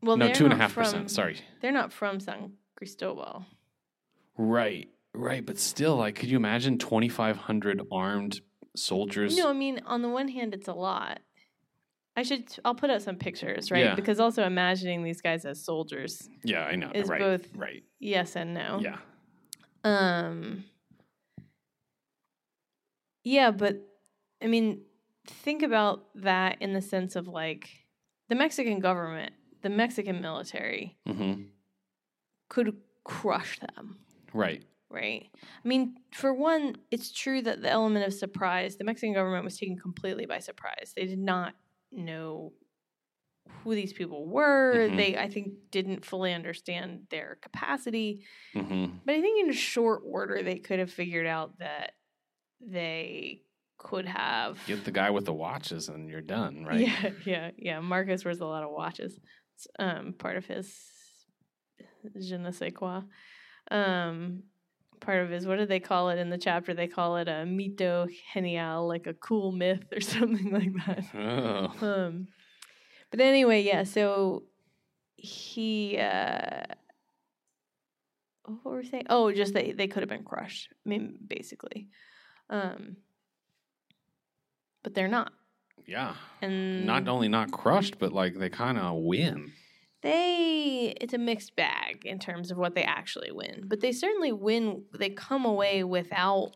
Well, 0.00 0.16
no, 0.16 0.32
two 0.32 0.44
and 0.44 0.52
a 0.52 0.56
half 0.56 0.72
from- 0.72 0.84
percent. 0.84 1.10
Sorry. 1.10 1.38
They're 1.60 1.72
not 1.72 1.92
from 1.92 2.18
San 2.20 2.52
Cristobal. 2.76 3.44
Right, 4.36 4.88
right. 5.14 5.44
But 5.44 5.58
still, 5.58 5.96
like, 5.96 6.16
could 6.16 6.28
you 6.28 6.36
imagine 6.36 6.78
2,500 6.78 7.82
armed 7.92 8.40
soldiers? 8.74 9.36
No, 9.36 9.48
I 9.48 9.52
mean, 9.52 9.80
on 9.86 10.02
the 10.02 10.08
one 10.08 10.28
hand, 10.28 10.54
it's 10.54 10.68
a 10.68 10.72
lot. 10.72 11.20
I 12.16 12.22
should. 12.24 12.44
I'll 12.64 12.74
put 12.74 12.90
out 12.90 13.00
some 13.02 13.16
pictures, 13.16 13.70
right? 13.70 13.84
Yeah. 13.84 13.94
Because 13.94 14.20
also 14.20 14.44
imagining 14.44 15.02
these 15.02 15.20
guys 15.20 15.44
as 15.44 15.64
soldiers, 15.64 16.28
Yeah, 16.44 16.64
I 16.64 16.74
know. 16.76 16.90
is 16.94 17.08
right, 17.08 17.20
both- 17.20 17.48
right. 17.54 17.84
yes 18.00 18.36
and 18.36 18.52
no. 18.54 18.80
Yeah. 18.82 18.98
Um. 19.84 20.64
Yeah, 23.24 23.50
but 23.50 23.76
I 24.42 24.46
mean, 24.46 24.82
think 25.26 25.62
about 25.62 26.06
that 26.16 26.60
in 26.60 26.72
the 26.72 26.82
sense 26.82 27.16
of 27.16 27.28
like 27.28 27.70
the 28.28 28.34
Mexican 28.34 28.80
government, 28.80 29.32
the 29.62 29.70
Mexican 29.70 30.20
military 30.20 30.98
hmm 31.06 31.52
could 32.48 32.76
crush 33.04 33.58
them, 33.60 33.98
Right. 34.32 34.62
right? 34.90 35.30
I 35.34 35.68
mean, 35.68 35.96
for 36.12 36.34
one, 36.34 36.76
it's 36.90 37.12
true 37.12 37.42
that 37.42 37.62
the 37.62 37.70
element 37.70 38.06
of 38.06 38.14
surprise, 38.14 38.76
the 38.76 38.84
Mexican 38.84 39.14
government 39.14 39.44
was 39.44 39.58
taken 39.58 39.78
completely 39.78 40.26
by 40.26 40.38
surprise. 40.38 40.92
They 40.96 41.06
did 41.06 41.18
not 41.18 41.54
know 41.92 42.52
who 43.62 43.74
these 43.74 43.92
people 43.92 44.26
were. 44.26 44.88
Mhm. 44.90 44.96
They, 44.96 45.16
I 45.16 45.28
think, 45.28 45.54
didn't 45.70 46.04
fully 46.04 46.32
understand 46.32 47.06
their 47.10 47.38
capacity. 47.40 48.24
hmm 48.52 48.86
But 49.04 49.14
I 49.14 49.20
think 49.20 49.46
in 49.46 49.52
short 49.52 50.02
order, 50.04 50.42
they 50.42 50.58
could 50.58 50.78
have 50.78 50.90
figured 50.90 51.26
out 51.26 51.58
that 51.58 51.92
they 52.60 53.42
could 53.78 54.06
have. 54.06 54.58
Get 54.66 54.84
the 54.84 54.90
guy 54.90 55.10
with 55.10 55.24
the 55.24 55.32
watches, 55.32 55.88
and 55.88 56.08
you're 56.08 56.20
done. 56.20 56.64
Right. 56.68 56.80
Yeah, 56.80 57.10
yeah, 57.24 57.50
yeah. 57.56 57.80
Marcos 57.80 58.24
wears 58.24 58.40
a 58.40 58.46
lot 58.46 58.62
of 58.62 58.70
watches. 58.70 59.18
It's 59.56 59.66
um, 59.78 60.12
part 60.12 60.36
of 60.36 60.46
his 60.46 60.74
je 62.20 62.36
ne 62.38 62.50
sais 62.52 62.72
quoi. 62.72 63.02
Um, 63.70 64.44
part 65.00 65.22
of 65.22 65.30
his, 65.30 65.46
what 65.46 65.58
do 65.58 65.66
they 65.66 65.80
call 65.80 66.10
it 66.10 66.18
in 66.18 66.30
the 66.30 66.38
chapter? 66.38 66.74
They 66.74 66.88
call 66.88 67.16
it 67.16 67.28
a 67.28 67.44
mito 67.44 68.08
genial, 68.32 68.86
like 68.88 69.06
a 69.06 69.14
cool 69.14 69.52
myth 69.52 69.84
or 69.92 70.00
something 70.14 70.50
like 70.52 70.72
that. 70.86 71.04
Oh. 71.14 71.86
Um, 71.86 72.28
but 73.12 73.20
anyway, 73.20 73.62
yeah. 73.62 73.84
So 73.84 74.42
he, 75.16 75.96
uh, 75.98 76.64
what 78.44 78.64
were 78.64 78.78
we 78.78 78.86
saying? 78.86 79.06
Oh, 79.08 79.30
just 79.32 79.54
they 79.54 79.70
they 79.72 79.86
could 79.86 80.02
have 80.02 80.10
been 80.10 80.24
crushed. 80.24 80.70
I 80.84 80.88
mean, 80.88 81.18
basically, 81.26 81.88
um, 82.50 82.96
but 84.82 84.94
they're 84.94 85.06
not. 85.08 85.32
Yeah. 85.86 86.14
And 86.40 86.86
Not 86.86 87.06
only 87.08 87.28
not 87.28 87.50
crushed, 87.52 87.98
but 87.98 88.12
like 88.12 88.38
they 88.38 88.48
kind 88.48 88.78
of 88.78 88.98
win. 89.02 89.52
they, 90.02 90.94
it's 91.00 91.12
a 91.14 91.18
mixed 91.18 91.54
bag 91.56 92.04
in 92.04 92.18
terms 92.18 92.50
of 92.50 92.56
what 92.58 92.74
they 92.74 92.84
actually 92.84 93.30
win. 93.32 93.64
But 93.66 93.80
they 93.80 93.92
certainly 93.92 94.32
win. 94.32 94.84
They 94.96 95.10
come 95.10 95.44
away 95.44 95.82
without 95.84 96.52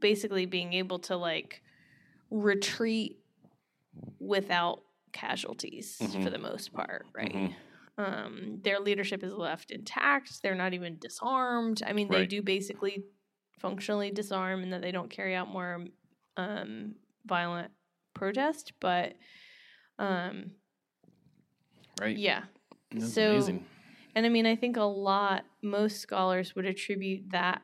basically 0.00 0.44
being 0.46 0.74
able 0.74 0.98
to 1.00 1.16
like 1.16 1.62
retreat 2.30 3.18
without 4.18 4.82
casualties 5.14 5.96
for 5.96 6.04
Mhm. 6.04 6.30
the 6.30 6.38
most 6.38 6.72
part, 6.74 7.06
right? 7.14 7.32
Mhm. 7.32 7.54
Um, 7.96 8.60
their 8.62 8.80
leadership 8.80 9.22
is 9.22 9.32
left 9.32 9.70
intact. 9.70 10.42
They're 10.42 10.54
not 10.54 10.74
even 10.74 10.98
disarmed. 10.98 11.82
I 11.86 11.92
mean, 11.94 12.08
they 12.10 12.26
do 12.26 12.42
basically 12.42 13.04
functionally 13.60 14.10
disarm 14.10 14.62
and 14.62 14.72
that 14.72 14.82
they 14.82 14.90
don't 14.92 15.08
carry 15.10 15.34
out 15.34 15.48
more 15.48 15.86
um, 16.36 16.96
violent 17.24 17.72
protest, 18.12 18.72
but 18.80 19.16
um, 20.00 20.50
Right. 22.00 22.16
yeah. 22.16 22.44
That's 22.90 23.14
So- 23.14 23.30
amazing. 23.30 23.64
And 24.16 24.26
I 24.26 24.28
mean, 24.28 24.46
I 24.46 24.56
think 24.56 24.76
a 24.76 24.82
lot, 24.82 25.44
most 25.62 26.00
scholars 26.00 26.54
would 26.56 26.66
attribute 26.66 27.30
that 27.30 27.62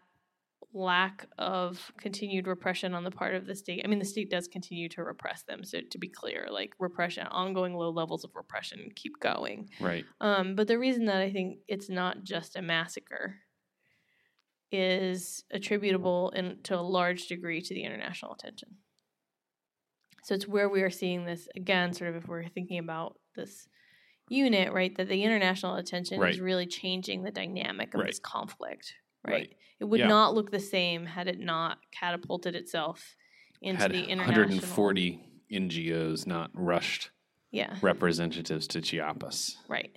lack 0.73 1.27
of 1.39 1.91
continued 1.99 2.47
repression 2.47 2.95
on 2.95 3.03
the 3.03 3.11
part 3.11 3.35
of 3.35 3.45
the 3.47 3.55
state. 3.57 3.83
I 3.85 3.89
mean, 3.89 3.99
the 3.99 4.05
state 4.05 4.31
does 4.31 4.47
continue 4.47 4.89
to 4.91 5.03
repress 5.03 5.43
them. 5.43 5.65
So 5.65 5.81
to 5.81 5.99
be 5.99 6.09
clear, 6.09 6.47
like 6.51 6.75
repression, 6.79 7.27
ongoing 7.27 7.75
low 7.75 7.91
levels 7.91 8.23
of 8.25 8.31
repression 8.37 8.89
keep 8.95 9.19
going. 9.21 9.69
Right. 9.81 10.05
Um, 10.21 10.55
but 10.55 10.69
the 10.69 10.79
reason 10.79 11.07
that 11.07 11.21
I 11.21 11.33
think 11.33 11.59
it's 11.67 11.89
not 11.91 12.23
just 12.23 12.55
a 12.57 12.63
massacre 12.63 13.37
is 14.73 15.43
attributable 15.51 16.31
in, 16.31 16.59
to 16.65 16.79
a 16.79 16.81
large 16.81 17.27
degree 17.27 17.61
to 17.61 17.75
the 17.75 17.83
international 17.83 18.33
attention. 18.33 18.77
So 20.23 20.35
it's 20.35 20.47
where 20.47 20.69
we 20.69 20.83
are 20.83 20.91
seeing 20.91 21.25
this 21.25 21.49
again, 21.57 21.93
sort 21.93 22.11
of 22.11 22.17
if 22.17 22.29
we're 22.29 22.47
thinking 22.47 22.79
about 22.79 23.19
this 23.35 23.67
unit, 24.29 24.73
right? 24.73 24.95
That 24.97 25.09
the 25.09 25.25
international 25.25 25.75
attention 25.77 26.21
Right. 26.21 26.33
is 26.33 26.41
really 26.41 26.67
changing 26.67 27.25
the 27.25 27.33
dynamic 27.33 27.95
of 27.95 28.01
Right. 28.01 28.07
this 28.11 28.21
conflict, 28.21 28.95
right? 29.25 29.33
Right. 29.33 29.57
It 29.79 29.85
would 29.85 30.01
Yeah. 30.01 30.09
not 30.09 30.35
look 30.35 30.51
the 30.51 30.61
same 30.61 31.07
had 31.07 31.29
it 31.29 31.39
not 31.39 31.79
catapulted 31.91 32.55
itself 32.55 33.17
into 33.63 33.83
Had 33.83 33.93
the 33.93 34.05
international 34.05 34.47
140 34.59 35.21
NGOs 35.51 36.27
not 36.27 36.51
rushed 36.55 37.11
Yeah, 37.51 37.77
representatives 37.83 38.67
to 38.69 38.81
Chiapas. 38.81 39.57
right. 39.69 39.95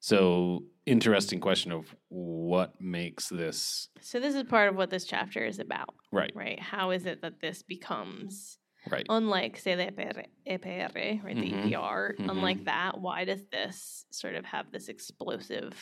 So 0.00 0.64
interesting 0.86 1.38
question 1.38 1.70
of 1.70 1.94
what 2.08 2.80
makes 2.80 3.28
this 3.28 3.88
So 4.00 4.18
this 4.18 4.34
is 4.34 4.42
part 4.44 4.68
of 4.68 4.76
what 4.76 4.90
this 4.90 5.04
chapter 5.04 5.44
is 5.44 5.58
about. 5.58 5.94
right. 6.10 6.32
right? 6.34 6.58
How 6.60 6.90
is 6.90 7.06
it 7.06 7.22
that 7.22 7.40
this 7.40 7.62
becomes 7.62 8.58
Right. 8.90 9.06
unlike, 9.08 9.58
say, 9.58 9.76
the 9.76 9.86
EPR, 9.86 10.24
EPR 10.44 11.20
right? 11.22 11.36
The 11.36 11.52
Mhm. 11.52 11.64
EPR, 11.70 12.16
Mhm. 12.18 12.30
unlike 12.30 12.64
that, 12.64 13.00
why 13.00 13.24
does 13.24 13.44
this 13.52 14.06
sort 14.10 14.34
of 14.34 14.44
have 14.44 14.72
this 14.72 14.88
explosive 14.88 15.72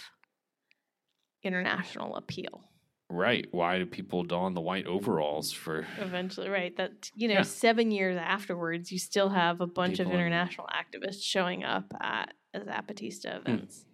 international 1.42 2.16
appeal? 2.16 2.64
Right. 3.12 3.46
Why 3.50 3.78
do 3.78 3.86
people 3.86 4.22
don 4.22 4.54
the 4.54 4.60
white 4.60 4.86
overalls 4.86 5.50
for 5.50 5.84
Eventually, 5.98 6.48
right? 6.48 6.76
That 6.76 7.10
you 7.14 7.26
know, 7.28 7.34
Yeah. 7.34 7.42
seven 7.42 7.90
years 7.90 8.16
afterwards, 8.16 8.92
you 8.92 8.98
still 8.98 9.30
have 9.30 9.60
a 9.60 9.66
bunch 9.66 9.98
People 9.98 10.12
of 10.12 10.14
in- 10.14 10.20
international 10.20 10.68
activists 10.68 11.22
showing 11.22 11.64
up 11.64 11.92
at 12.00 12.34
Zapatista 12.54 13.32
Hmm. 13.42 13.50
events. 13.50 13.84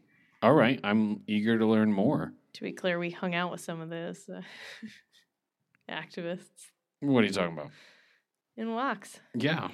All 0.43 0.53
right, 0.55 0.79
I'm 0.85 1.23
eager 1.27 1.59
to 1.59 1.65
learn 1.67 1.93
more. 1.93 2.35
To 2.55 2.63
be 2.63 2.73
clear, 2.73 2.99
we 2.99 3.11
hung 3.11 3.35
out 3.35 3.51
with 3.51 3.61
some 3.63 3.81
of 3.81 3.89
those 3.89 4.29
uh, 4.29 4.43
activists 5.91 6.71
What 7.01 7.25
are 7.25 7.27
you 7.27 7.33
talking 7.33 7.55
about? 7.59 7.71
in 8.57 8.75
Wax. 8.75 9.21
Yeah. 9.35 9.69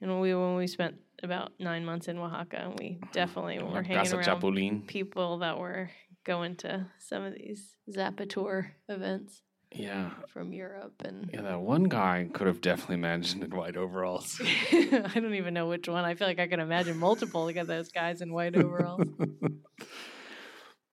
And 0.00 0.10
when 0.10 0.20
we 0.20 0.34
when 0.34 0.56
we 0.56 0.66
spent 0.66 0.96
about 1.22 1.52
nine 1.58 1.84
months 1.84 2.08
in 2.08 2.18
Oaxaca, 2.18 2.58
and 2.58 2.78
we 2.78 2.98
definitely 3.12 3.58
were 3.62 3.82
hanging 3.82 3.96
Casa 3.98 4.16
around 4.18 4.24
Chapulín. 4.42 4.86
people 4.86 5.38
that 5.38 5.58
were 5.58 5.88
going 6.24 6.56
to 6.56 6.86
some 6.98 7.22
of 7.22 7.34
these 7.34 7.76
Zapatour 7.90 8.70
events 8.88 9.42
Yeah. 9.72 10.10
from 10.32 10.52
Europe, 10.52 11.02
and 11.04 11.30
Yeah, 11.32 11.42
that 11.42 11.60
one 11.60 11.84
guy 11.84 12.28
could 12.32 12.46
have 12.46 12.60
definitely 12.60 12.96
imagined 12.96 13.44
in 13.44 13.50
white 13.54 13.76
overalls. 13.76 14.40
I 14.72 15.10
don't 15.14 15.34
even 15.34 15.54
know 15.54 15.68
which 15.68 15.88
one. 15.88 16.04
I 16.04 16.14
feel 16.14 16.26
like 16.26 16.38
I 16.38 16.46
can 16.46 16.60
imagine 16.60 16.96
multiple 16.98 17.48
of 17.48 17.66
those 17.66 17.90
guys 17.90 18.20
in 18.20 18.32
white 18.32 18.56
overalls. 18.56 19.02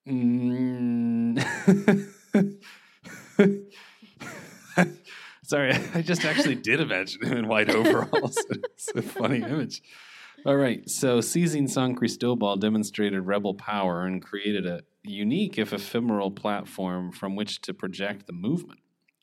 Mm. 0.08 1.38
Sorry, 5.44 5.74
I 5.94 6.02
just 6.02 6.24
actually 6.24 6.56
did 6.56 6.80
imagine 6.80 7.26
him 7.26 7.38
in 7.40 7.48
white 7.48 7.70
overalls. 7.70 8.38
it's 8.50 8.90
a 8.96 9.02
funny 9.02 9.38
image. 9.42 9.82
All 10.46 10.56
right, 10.56 10.90
so 10.90 11.22
seizing 11.22 11.68
San 11.68 11.94
Cristobal 11.94 12.56
demonstrated 12.58 13.26
rebel 13.26 13.54
power 13.54 14.06
and 14.06 14.22
created 14.24 14.66
a 14.66 14.82
unique, 15.04 15.58
if 15.58 15.74
ephemeral, 15.74 16.32
platform 16.32 17.12
from 17.12 17.36
which 17.36 17.62
to 17.62 17.74
project 17.74 18.28
the 18.28 18.34
movement, 18.34 18.80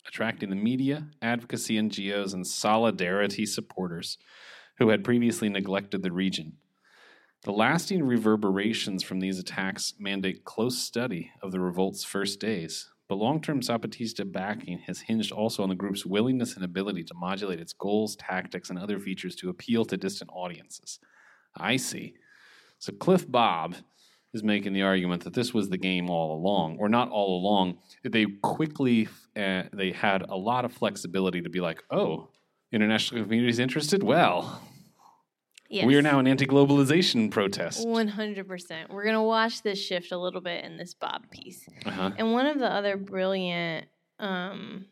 attracting 0.06 0.50
the 0.50 0.56
media, 0.56 1.08
advocacy 1.22 1.76
NGOs, 1.76 2.34
and 2.34 2.46
solidarity 2.46 3.46
supporters 3.46 4.18
who 4.78 4.88
had 4.90 5.04
previously 5.04 5.48
neglected 5.48 6.02
the 6.02 6.12
region. 6.12 6.54
The 7.44 7.52
lasting 7.52 8.02
reverberations 8.02 9.04
from 9.04 9.20
these 9.20 9.38
attacks 9.38 9.94
mandate 9.98 10.44
close 10.44 10.78
study 10.78 11.30
of 11.40 11.52
the 11.52 11.60
revolt's 11.60 12.02
first 12.02 12.40
days, 12.40 12.90
but 13.08 13.14
long 13.14 13.40
term 13.40 13.60
Zapatista 13.60 14.30
backing 14.30 14.78
has 14.80 15.00
hinged 15.00 15.32
also 15.32 15.62
on 15.62 15.68
the 15.68 15.74
group's 15.74 16.04
willingness 16.04 16.56
and 16.56 16.64
ability 16.64 17.04
to 17.04 17.14
modulate 17.14 17.60
its 17.60 17.72
goals, 17.72 18.16
tactics, 18.16 18.70
and 18.70 18.78
other 18.78 18.98
features 18.98 19.36
to 19.36 19.48
appeal 19.48 19.84
to 19.84 19.96
distant 19.96 20.30
audiences. 20.32 20.98
I 21.56 21.76
see. 21.76 22.14
So 22.78 22.92
Cliff 22.92 23.30
Bob 23.30 23.76
is 24.34 24.42
making 24.42 24.72
the 24.74 24.82
argument 24.82 25.24
that 25.24 25.34
this 25.34 25.54
was 25.54 25.68
the 25.70 25.78
game 25.78 26.10
all 26.10 26.34
along, 26.36 26.76
or 26.78 26.88
not 26.88 27.10
all 27.10 27.38
along. 27.40 27.78
They 28.04 28.26
quickly 28.42 29.08
uh, 29.36 29.64
they 29.72 29.92
had 29.92 30.22
a 30.28 30.36
lot 30.36 30.64
of 30.64 30.72
flexibility 30.72 31.40
to 31.42 31.48
be 31.48 31.60
like, 31.60 31.82
oh, 31.90 32.28
international 32.72 33.22
community 33.22 33.50
is 33.50 33.58
interested. 33.58 34.02
Well, 34.02 34.62
Yes. 35.70 35.84
we 35.84 35.96
are 35.96 36.02
now 36.02 36.18
an 36.18 36.26
anti-globalization 36.26 37.30
protest. 37.30 37.86
One 37.86 38.08
hundred 38.08 38.48
percent. 38.48 38.90
We're 38.90 39.04
gonna 39.04 39.22
watch 39.22 39.62
this 39.62 39.78
shift 39.78 40.12
a 40.12 40.18
little 40.18 40.40
bit 40.40 40.64
in 40.64 40.78
this 40.78 40.94
Bob 40.94 41.30
piece, 41.30 41.66
Uh-huh. 41.84 42.10
and 42.16 42.32
one 42.32 42.46
of 42.46 42.58
the 42.58 42.70
other 42.72 42.96
brilliant 42.96 43.86
um, 44.18 44.86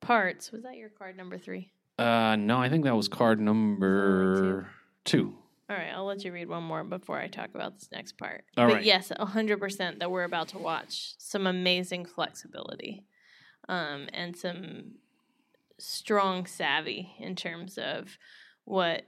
parts 0.00 0.50
was 0.52 0.62
that 0.62 0.76
your 0.76 0.90
card 0.90 1.16
number 1.16 1.38
three. 1.38 1.72
Uh, 1.98 2.36
no, 2.36 2.58
I 2.58 2.68
think 2.68 2.84
that 2.84 2.96
was 2.96 3.08
card 3.08 3.40
number 3.40 4.68
two. 5.04 5.34
All 5.70 5.76
right, 5.76 5.90
I'll 5.94 6.04
let 6.04 6.24
you 6.24 6.32
read 6.32 6.48
one 6.48 6.64
more 6.64 6.84
before 6.84 7.18
I 7.18 7.28
talk 7.28 7.50
about 7.54 7.74
this 7.78 7.88
next 7.92 8.18
part. 8.18 8.44
All 8.56 8.66
but 8.66 8.74
right. 8.76 8.84
yes, 8.84 9.10
hundred 9.18 9.58
percent 9.58 10.00
that 10.00 10.10
we're 10.10 10.24
about 10.24 10.48
to 10.48 10.58
watch 10.58 11.14
some 11.18 11.46
amazing 11.46 12.04
flexibility, 12.04 13.04
um, 13.68 14.08
and 14.12 14.36
some 14.36 14.96
strong 15.78 16.46
savvy 16.46 17.14
in 17.18 17.34
terms 17.36 17.78
of 17.78 18.18
what 18.64 19.02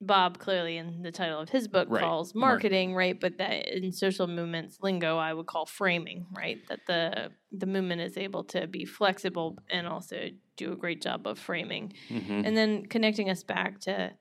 Bob 0.00 0.38
clearly 0.38 0.76
in 0.76 1.02
the 1.02 1.10
title 1.10 1.40
of 1.40 1.48
his 1.48 1.66
book 1.66 1.88
Right. 1.90 2.00
calls 2.00 2.34
Mar- 2.34 2.50
marketing, 2.52 2.94
right? 2.94 3.18
But 3.18 3.38
that 3.38 3.66
in 3.66 3.90
social 3.90 4.28
movements 4.28 4.78
lingo, 4.80 5.16
I 5.16 5.34
would 5.34 5.46
call 5.46 5.66
framing, 5.66 6.26
right? 6.36 6.58
That 6.68 6.80
the 6.86 7.32
the 7.50 7.66
movement 7.66 8.02
is 8.02 8.16
able 8.16 8.44
to 8.44 8.66
be 8.68 8.84
flexible 8.84 9.58
and 9.70 9.88
also 9.88 10.28
do 10.56 10.72
a 10.72 10.76
great 10.76 11.02
job 11.02 11.26
of 11.26 11.38
framing. 11.38 11.94
Mhm. 12.10 12.46
And 12.46 12.56
then 12.56 12.86
connecting 12.86 13.28
us 13.30 13.42
back 13.42 13.80
to 13.80 14.12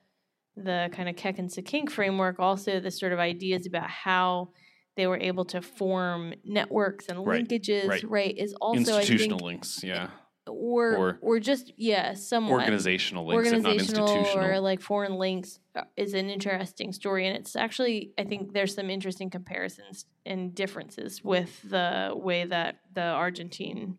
the 0.57 0.89
kind 0.91 1.07
of 1.07 1.15
Keck 1.15 1.37
and 1.39 1.49
Sikkink 1.49 1.89
framework, 1.91 2.39
also 2.39 2.79
the 2.79 2.91
sort 2.91 3.13
of 3.13 3.19
ideas 3.19 3.65
about 3.67 3.89
how 3.89 4.49
they 4.95 5.05
were 5.07 5.17
able 5.19 5.45
to 5.45 5.61
form 5.61 6.33
networks 6.43 7.07
and 7.07 7.25
Right, 7.25 7.47
linkages, 7.47 7.87
right. 7.87 8.03
right? 8.09 8.37
Is 8.37 8.53
also 8.59 8.97
Institutional 8.97 9.39
I 9.43 9.45
links, 9.45 9.83
yeah. 9.83 10.09
or, 10.47 10.95
or 10.95 11.19
or 11.21 11.39
just 11.39 11.71
yeah, 11.77 12.13
somewhat 12.15 12.61
Organizational 12.61 13.27
links, 13.27 13.51
and 13.51 13.61
not 13.61 13.69
organizational 13.69 14.07
institutional. 14.07 14.47
or 14.49 14.59
like 14.59 14.81
foreign 14.81 15.15
links 15.19 15.59
uh, 15.75 15.83
is 15.95 16.13
an 16.15 16.29
interesting 16.31 16.91
story 16.93 17.27
and 17.27 17.35
it's 17.37 17.55
actually 17.55 18.11
i 18.17 18.23
think 18.23 18.53
there's 18.53 18.73
some 18.73 18.89
interesting 18.89 19.29
comparisons 19.29 20.05
and 20.25 20.55
differences 20.55 21.21
with 21.23 21.61
the 21.69 22.11
way 22.15 22.45
that 22.45 22.79
the 22.95 23.01
argentine 23.03 23.97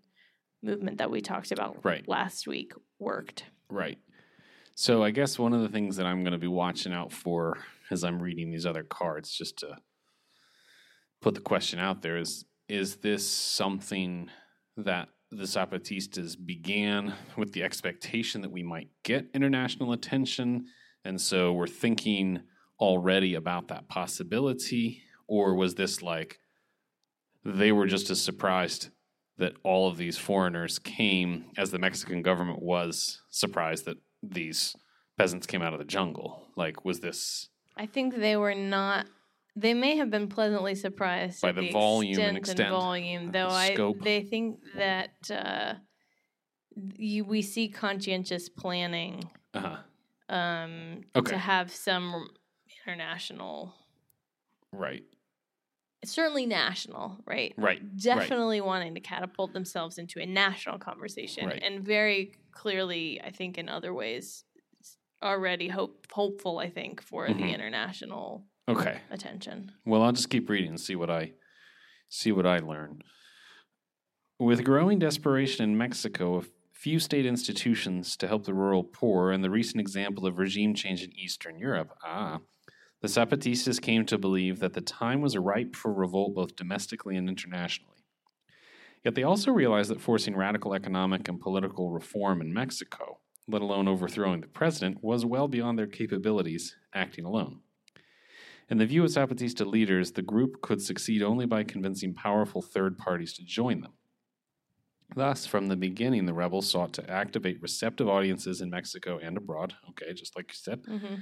movement 0.62 0.98
that 0.98 1.10
we 1.10 1.20
talked 1.20 1.52
about 1.52 1.84
Right. 1.84 2.08
last 2.08 2.48
week 2.48 2.72
worked 2.98 3.44
Right. 3.70 3.98
So 4.80 5.02
I 5.02 5.10
guess 5.10 5.40
one 5.40 5.52
of 5.54 5.60
the 5.60 5.68
things 5.68 5.96
that 5.96 6.06
I'm 6.06 6.22
going 6.22 6.34
to 6.34 6.38
be 6.38 6.46
watching 6.46 6.92
out 6.92 7.12
for 7.12 7.58
as 7.90 8.04
I'm 8.04 8.22
reading 8.22 8.52
these 8.52 8.64
other 8.64 8.84
cards, 8.84 9.28
just 9.28 9.58
to 9.58 9.78
put 11.20 11.34
the 11.34 11.40
question 11.40 11.80
out 11.80 12.00
there, 12.00 12.16
is 12.16 12.44
is 12.68 12.98
this 12.98 13.28
something 13.28 14.30
that 14.76 15.08
the 15.32 15.42
Zapatistas 15.42 16.36
began 16.46 17.12
with 17.36 17.52
the 17.54 17.64
expectation 17.64 18.40
that 18.42 18.52
we 18.52 18.62
might 18.62 18.86
get 19.02 19.26
international 19.34 19.92
attention, 19.92 20.66
and 21.04 21.20
so 21.20 21.52
we're 21.52 21.66
thinking 21.66 22.42
already 22.78 23.34
about 23.34 23.66
that 23.66 23.88
possibility, 23.88 25.02
or 25.26 25.56
was 25.56 25.74
this 25.74 26.02
like 26.02 26.38
they 27.44 27.72
were 27.72 27.88
just 27.88 28.10
as 28.10 28.22
surprised 28.22 28.90
that 29.38 29.54
all 29.64 29.88
of 29.88 29.96
these 29.96 30.18
foreigners 30.18 30.78
came 30.78 31.46
as 31.58 31.72
the 31.72 31.80
Mexican 31.80 32.22
government 32.22 32.62
was 32.62 33.22
surprised 33.28 33.84
that 33.86 33.96
these 34.22 34.76
peasants 35.16 35.46
came 35.46 35.62
out 35.62 35.72
of 35.72 35.78
the 35.78 35.84
jungle. 35.84 36.48
Like, 36.56 36.84
was 36.84 37.00
this 37.00 37.48
i 37.76 37.86
think 37.86 38.16
they 38.16 38.36
were 38.36 38.54
not 38.54 39.06
they 39.54 39.74
may 39.74 39.96
have 39.96 40.10
been 40.10 40.28
pleasantly 40.28 40.74
surprised 40.74 41.42
By 41.42 41.50
at 41.50 41.54
the 41.56 41.70
volume 41.70 42.20
and 42.20 42.36
extent 42.36 42.58
extent, 42.58 42.70
volume 42.70 43.32
though 43.32 43.48
i 43.50 43.74
scope. 43.74 44.02
they 44.02 44.22
think 44.22 44.58
that 44.76 45.30
uh, 45.30 45.74
you, 46.96 47.24
we 47.24 47.42
see 47.42 47.68
conscientious 47.68 48.48
planning 48.48 49.28
uh, 49.54 49.76
um, 50.28 51.00
Okay. 51.16 51.32
to 51.32 51.38
have 51.38 51.72
some 51.72 52.28
international, 52.86 53.74
right? 54.72 55.02
Certainly 56.04 56.46
national, 56.46 57.18
right? 57.26 57.54
Right. 57.56 57.82
Definitely 57.96 58.60
wanting 58.60 58.94
to 58.94 59.00
catapult 59.00 59.52
themselves 59.52 59.98
into 59.98 60.20
a 60.20 60.26
national 60.26 60.78
conversation, 60.78 61.46
Right. 61.46 61.62
and 61.62 61.84
very 61.84 62.34
clearly, 62.52 63.20
I 63.22 63.30
think, 63.30 63.58
in 63.58 63.68
other 63.68 63.92
ways, 63.92 64.44
already 65.22 65.68
hope 65.68 66.06
hopeful. 66.12 66.58
I 66.58 66.70
think 66.70 67.00
for 67.02 67.26
Mhm. 67.26 67.36
the 67.38 67.52
international 67.52 68.46
Okay. 68.68 69.00
attention. 69.10 69.72
Well, 69.84 70.02
I'll 70.02 70.12
just 70.12 70.30
keep 70.30 70.48
reading 70.48 70.70
and 70.70 70.80
see 70.80 70.94
what 70.96 71.10
I 71.10 71.32
see 72.08 72.32
what 72.32 72.46
I 72.46 72.58
learn. 72.60 73.02
With 74.40 74.64
growing 74.64 74.98
desperation 75.00 75.64
in 75.64 75.76
Mexico, 75.76 76.38
a 76.38 76.44
few 76.72 77.00
state 77.00 77.26
institutions 77.26 78.16
to 78.18 78.28
help 78.28 78.44
the 78.44 78.54
rural 78.54 78.84
poor, 78.84 79.32
and 79.32 79.42
the 79.42 79.50
recent 79.50 79.80
example 79.80 80.26
of 80.26 80.38
regime 80.38 80.74
change 80.74 81.02
in 81.02 81.12
Eastern 81.18 81.58
Europe, 81.58 81.92
ah, 82.04 82.40
the 83.00 83.08
Zapatistas 83.08 83.80
came 83.80 84.04
to 84.06 84.18
believe 84.18 84.58
that 84.58 84.72
the 84.72 84.80
time 84.80 85.20
was 85.20 85.36
ripe 85.36 85.76
for 85.76 85.92
revolt 85.92 86.34
both 86.34 86.56
domestically 86.56 87.16
and 87.16 87.28
internationally. 87.28 88.04
Yet 89.04 89.14
they 89.14 89.22
also 89.22 89.52
realized 89.52 89.90
that 89.90 90.00
forcing 90.00 90.36
radical 90.36 90.74
economic 90.74 91.28
and 91.28 91.40
political 91.40 91.90
reform 91.90 92.40
in 92.40 92.52
Mexico, 92.52 93.20
let 93.46 93.62
alone 93.62 93.86
overthrowing 93.86 94.40
the 94.40 94.48
president, 94.48 95.02
was 95.02 95.24
well 95.24 95.48
beyond 95.48 95.78
their 95.78 95.86
capabilities 95.86 96.76
acting 96.92 97.24
alone. 97.24 97.60
In 98.68 98.78
the 98.78 98.86
view 98.86 99.04
of 99.04 99.10
Zapatista 99.10 99.64
leaders, 99.64 100.12
the 100.12 100.22
group 100.22 100.60
could 100.60 100.82
succeed 100.82 101.22
only 101.22 101.46
by 101.46 101.64
convincing 101.64 102.12
powerful 102.12 102.60
third 102.60 102.98
parties 102.98 103.32
to 103.34 103.44
join 103.44 103.80
them. 103.80 103.92
Thus, 105.14 105.46
from 105.46 105.68
the 105.68 105.76
beginning, 105.76 106.26
the 106.26 106.34
rebels 106.34 106.68
sought 106.68 106.92
to 106.94 107.10
activate 107.10 107.62
receptive 107.62 108.08
audiences 108.08 108.60
in 108.60 108.68
Mexico 108.68 109.18
and 109.18 109.38
abroad. 109.38 109.74
Okay, 109.90 110.12
just 110.12 110.36
like 110.36 110.50
you 110.50 110.56
said. 110.56 110.84
hmm 110.86 111.14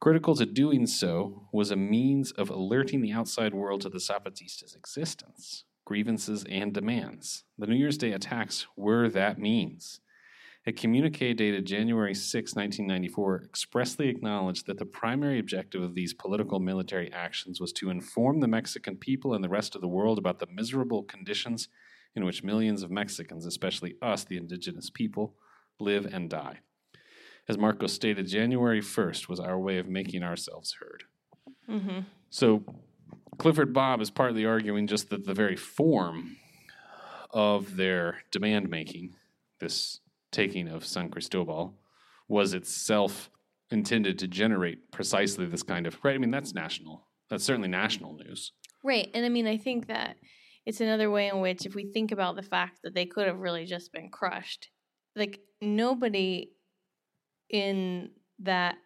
Critical 0.00 0.34
to 0.36 0.46
doing 0.46 0.86
so 0.86 1.46
was 1.52 1.70
a 1.70 1.76
means 1.76 2.32
of 2.32 2.48
alerting 2.48 3.02
the 3.02 3.12
outside 3.12 3.52
world 3.52 3.82
to 3.82 3.90
the 3.90 3.98
Zapatistas' 3.98 4.74
existence, 4.74 5.64
grievances, 5.84 6.42
and 6.48 6.72
demands. 6.72 7.44
The 7.58 7.66
New 7.66 7.76
Year's 7.76 7.98
Day 7.98 8.12
attacks 8.12 8.66
were 8.78 9.10
that 9.10 9.38
means. 9.38 10.00
A 10.66 10.72
communique 10.72 11.34
dated 11.34 11.66
January 11.66 12.14
6, 12.14 12.54
1994, 12.54 13.44
expressly 13.44 14.08
acknowledged 14.08 14.66
that 14.66 14.78
the 14.78 14.86
primary 14.86 15.38
objective 15.38 15.82
of 15.82 15.94
these 15.94 16.14
political 16.14 16.60
military 16.60 17.12
actions 17.12 17.60
was 17.60 17.72
to 17.74 17.90
inform 17.90 18.40
the 18.40 18.48
Mexican 18.48 18.96
people 18.96 19.34
and 19.34 19.44
the 19.44 19.50
rest 19.50 19.74
of 19.74 19.82
the 19.82 19.88
world 19.88 20.16
about 20.16 20.38
the 20.38 20.48
miserable 20.50 21.02
conditions 21.02 21.68
in 22.14 22.24
which 22.24 22.42
millions 22.42 22.82
of 22.82 22.90
Mexicans, 22.90 23.44
especially 23.44 23.96
us, 24.00 24.24
the 24.24 24.38
indigenous 24.38 24.88
people, 24.88 25.34
live 25.78 26.06
and 26.06 26.30
die. 26.30 26.60
As 27.50 27.58
Marcos 27.58 27.92
stated, 27.92 28.28
January 28.28 28.80
1st 28.80 29.28
was 29.28 29.40
our 29.40 29.58
way 29.58 29.78
of 29.78 29.88
making 29.88 30.22
ourselves 30.22 30.76
heard. 30.78 31.02
hmm 31.66 32.02
So 32.28 32.62
Clifford 33.38 33.72
Bob 33.72 34.00
is 34.00 34.08
partly 34.08 34.46
arguing 34.46 34.86
just 34.86 35.10
that 35.10 35.26
the 35.26 35.34
very 35.34 35.56
form 35.56 36.36
of 37.32 37.74
their 37.74 38.18
demand 38.30 38.70
making, 38.70 39.16
this 39.58 39.98
taking 40.30 40.68
of 40.68 40.86
San 40.86 41.10
Cristobal, 41.10 41.74
was 42.28 42.54
itself 42.54 43.30
intended 43.72 44.16
to 44.20 44.28
generate 44.28 44.92
precisely 44.92 45.44
this 45.44 45.64
kind 45.64 45.88
of 45.88 45.98
right. 46.04 46.14
I 46.14 46.18
mean, 46.18 46.30
that's 46.30 46.54
national. 46.54 47.08
That's 47.30 47.42
certainly 47.42 47.66
national 47.68 48.14
news. 48.14 48.52
Right, 48.84 49.10
and 49.12 49.26
I 49.26 49.28
mean, 49.28 49.48
I 49.48 49.56
think 49.56 49.88
that 49.88 50.18
it's 50.66 50.80
another 50.80 51.10
way 51.10 51.26
in 51.26 51.40
which, 51.40 51.66
if 51.66 51.74
we 51.74 51.90
think 51.90 52.12
about 52.12 52.36
the 52.36 52.42
fact 52.42 52.78
that 52.84 52.94
they 52.94 53.06
could 53.06 53.26
have 53.26 53.40
really 53.40 53.64
just 53.64 53.92
been 53.92 54.08
crushed, 54.08 54.68
like 55.16 55.40
nobody 55.60 56.50
in 57.50 58.10
that 58.40 58.76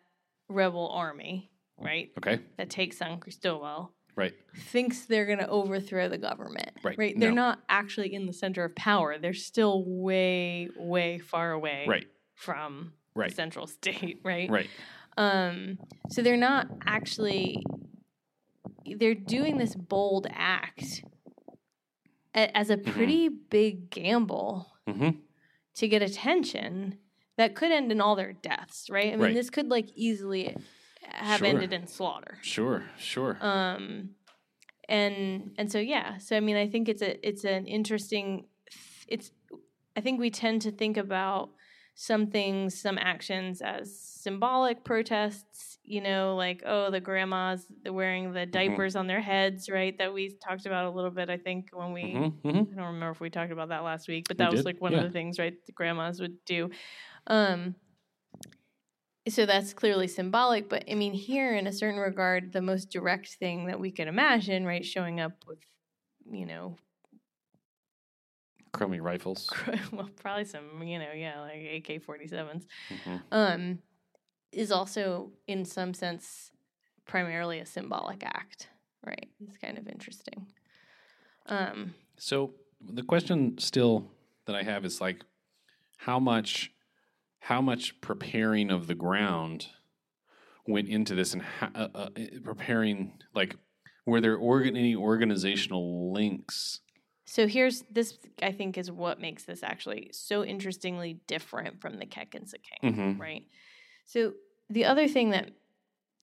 rebel 0.48 0.88
army, 0.90 1.50
right, 1.78 2.10
Okay, 2.18 2.40
that 2.56 2.70
takes 2.70 2.98
San 2.98 3.18
Cristobal, 3.20 3.92
right, 4.16 4.32
thinks 4.56 5.06
they're 5.06 5.26
going 5.26 5.38
to 5.38 5.48
overthrow 5.48 6.08
the 6.08 6.18
government. 6.18 6.70
Right, 6.82 7.14
They're 7.18 7.30
no. 7.30 7.34
not 7.36 7.58
actually 7.68 8.14
in 8.14 8.26
the 8.26 8.32
center 8.32 8.64
of 8.64 8.74
power. 8.76 9.18
They're 9.18 9.32
still 9.34 9.84
way, 9.86 10.68
way 10.76 11.18
far 11.18 11.52
away 11.52 11.86
right, 11.88 12.06
from 12.34 12.92
right, 13.14 13.30
the 13.30 13.34
central 13.34 13.66
state, 13.66 14.20
right? 14.24 14.48
right, 14.50 14.70
Um, 15.16 15.78
so 16.10 16.22
they're 16.22 16.36
not 16.36 16.66
actually 16.86 17.64
they're 18.96 19.14
doing 19.14 19.56
this 19.58 19.74
bold 19.74 20.26
act 20.30 21.02
as 22.34 22.68
a 22.70 22.76
Mhm. 22.76 22.84
pretty 22.84 23.28
big 23.28 23.90
gamble 23.90 24.70
hmm 24.88 25.10
to 25.76 25.88
get 25.88 26.02
attention 26.02 26.98
that 27.36 27.54
could 27.54 27.72
end 27.72 27.90
in 27.92 28.00
all 28.00 28.14
their 28.16 28.32
deaths, 28.32 28.88
right? 28.90 29.08
I 29.08 29.10
mean, 29.12 29.20
Right. 29.20 29.34
this 29.34 29.50
could 29.50 29.68
like 29.68 29.88
easily 29.94 30.56
have 31.02 31.38
Sure. 31.40 31.48
ended 31.48 31.72
in 31.72 31.86
slaughter. 31.86 32.38
Sure, 32.42 32.84
sure. 32.98 33.36
Um, 33.40 34.10
and 34.88 35.52
and 35.58 35.70
so 35.70 35.78
yeah, 35.78 36.18
so 36.18 36.36
I 36.36 36.40
mean, 36.40 36.56
I 36.56 36.68
think 36.68 36.88
it's 36.88 37.02
a 37.02 37.26
it's 37.26 37.44
an 37.44 37.66
interesting. 37.66 38.46
It's 39.08 39.30
I 39.96 40.00
think 40.00 40.20
we 40.20 40.30
tend 40.30 40.62
to 40.62 40.70
think 40.70 40.96
about 40.96 41.50
some 41.96 42.26
things, 42.26 42.80
some 42.80 42.98
actions 42.98 43.62
as 43.62 43.96
symbolic 43.98 44.84
protests. 44.84 45.78
You 45.84 46.00
know, 46.00 46.34
like 46.36 46.62
oh, 46.66 46.90
the 46.90 47.00
grandmas 47.00 47.66
wearing 47.86 48.32
the 48.32 48.46
diapers 48.46 48.96
on 48.96 49.06
their 49.06 49.20
heads, 49.20 49.68
right? 49.68 49.96
That 49.98 50.12
we 50.14 50.36
talked 50.46 50.66
about 50.66 50.86
a 50.86 50.90
little 50.90 51.10
bit. 51.10 51.28
I 51.30 51.36
think 51.38 51.68
when 51.72 51.92
we. 51.92 52.12
hmm 52.12 52.26
hmm 52.48 52.48
I 52.72 52.76
don't 52.76 52.86
remember 52.94 53.10
if 53.10 53.20
we 53.20 53.30
talked 53.30 53.52
about 53.52 53.68
that 53.68 53.84
last 53.84 54.08
week, 54.08 54.26
but 54.26 54.36
We 54.36 54.44
that 54.44 54.50
was 54.50 54.60
did, 54.60 54.66
like 54.66 54.80
one 54.80 54.92
yeah. 54.92 54.98
of 54.98 55.04
the 55.04 55.10
things, 55.10 55.38
right? 55.38 55.54
The 55.66 55.72
grandmas 55.72 56.20
would 56.20 56.44
do. 56.44 56.70
Um, 57.26 57.74
so 59.26 59.46
that's 59.46 59.72
clearly 59.72 60.06
symbolic, 60.08 60.68
but 60.68 60.84
I 60.90 60.94
mean, 60.94 61.14
here 61.14 61.54
in 61.56 61.66
a 61.66 61.72
certain 61.72 61.98
regard, 61.98 62.52
the 62.52 62.60
most 62.60 62.90
direct 62.90 63.28
thing 63.36 63.66
that 63.66 63.80
we 63.80 63.90
could 63.90 64.06
imagine, 64.08 64.66
right, 64.66 64.84
showing 64.84 65.18
up 65.20 65.32
with, 65.46 65.58
you 66.30 66.44
know, 66.46 66.76
Crummy 68.72 69.00
rifles. 69.00 69.48
well, 69.92 70.10
probably 70.16 70.44
some, 70.44 70.82
you 70.82 70.98
know, 70.98 71.12
yeah, 71.14 71.40
like 71.40 71.60
AK 71.88 72.02
47s, 72.04 72.66
hmm 73.04 73.16
um, 73.30 73.78
is 74.52 74.70
also 74.72 75.32
in 75.46 75.64
some 75.64 75.94
sense 75.94 76.50
primarily 77.06 77.60
a 77.60 77.66
symbolic 77.66 78.24
act, 78.24 78.68
right? 79.06 79.28
It's 79.46 79.56
kind 79.58 79.78
of 79.78 79.88
interesting. 79.88 80.46
Um, 81.46 81.94
So 82.18 82.54
the 82.80 83.02
question 83.02 83.58
still 83.58 84.10
that 84.46 84.56
I 84.56 84.62
have 84.62 84.84
is 84.84 85.00
like, 85.00 85.24
how 85.96 86.18
much, 86.18 86.72
how 87.44 87.60
much 87.60 88.00
preparing 88.00 88.70
of 88.70 88.86
the 88.86 88.94
ground 88.94 89.66
went 90.66 90.88
into 90.88 91.14
this 91.14 91.34
and 91.34 91.42
ha- 91.42 91.70
uh, 91.74 91.88
uh, 91.94 92.08
preparing 92.42 93.12
like 93.34 93.54
were 94.06 94.20
there 94.20 94.36
organ 94.36 94.76
any 94.76 94.94
organizational 94.94 96.12
links? 96.12 96.80
So 97.26 97.46
here's 97.46 97.82
this. 97.90 98.18
I 98.42 98.52
think 98.52 98.76
is 98.78 98.90
what 98.90 99.20
makes 99.20 99.44
this 99.44 99.62
actually 99.62 100.10
so 100.12 100.44
interestingly 100.44 101.20
different 101.26 101.80
from 101.80 101.98
the 101.98 102.06
Keck 102.06 102.34
and 102.34 102.46
King, 102.46 102.92
Mm-hmm. 102.92 103.20
right? 103.20 103.42
So 104.06 104.32
the 104.70 104.84
other 104.86 105.08
thing 105.08 105.30
that 105.30 105.50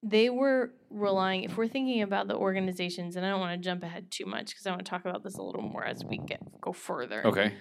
they 0.03 0.29
were 0.29 0.71
relying, 0.89 1.43
if 1.43 1.57
we're 1.57 1.67
thinking 1.67 2.01
about 2.01 2.27
the 2.27 2.35
organizations, 2.35 3.15
and 3.15 3.25
I 3.25 3.29
don't 3.29 3.39
want 3.39 3.59
to 3.61 3.63
jump 3.63 3.83
ahead 3.83 4.09
too 4.11 4.25
much 4.25 4.47
because 4.47 4.65
I 4.65 4.71
want 4.71 4.83
to 4.85 4.89
talk 4.89 5.05
about 5.05 5.23
this 5.23 5.35
a 5.37 5.43
little 5.43 5.61
more 5.61 5.83
as 5.85 6.03
we 6.03 6.17
get 6.17 6.41
go 6.61 6.71
further. 6.73 7.25
Okay. 7.27 7.53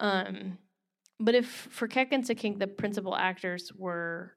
Um, 0.00 0.58
but 1.20 1.34
if 1.34 1.46
for 1.46 1.88
Keck 1.88 2.12
and 2.12 2.26
King, 2.36 2.58
the 2.58 2.66
principal 2.66 3.16
actors 3.16 3.72
were 3.76 4.34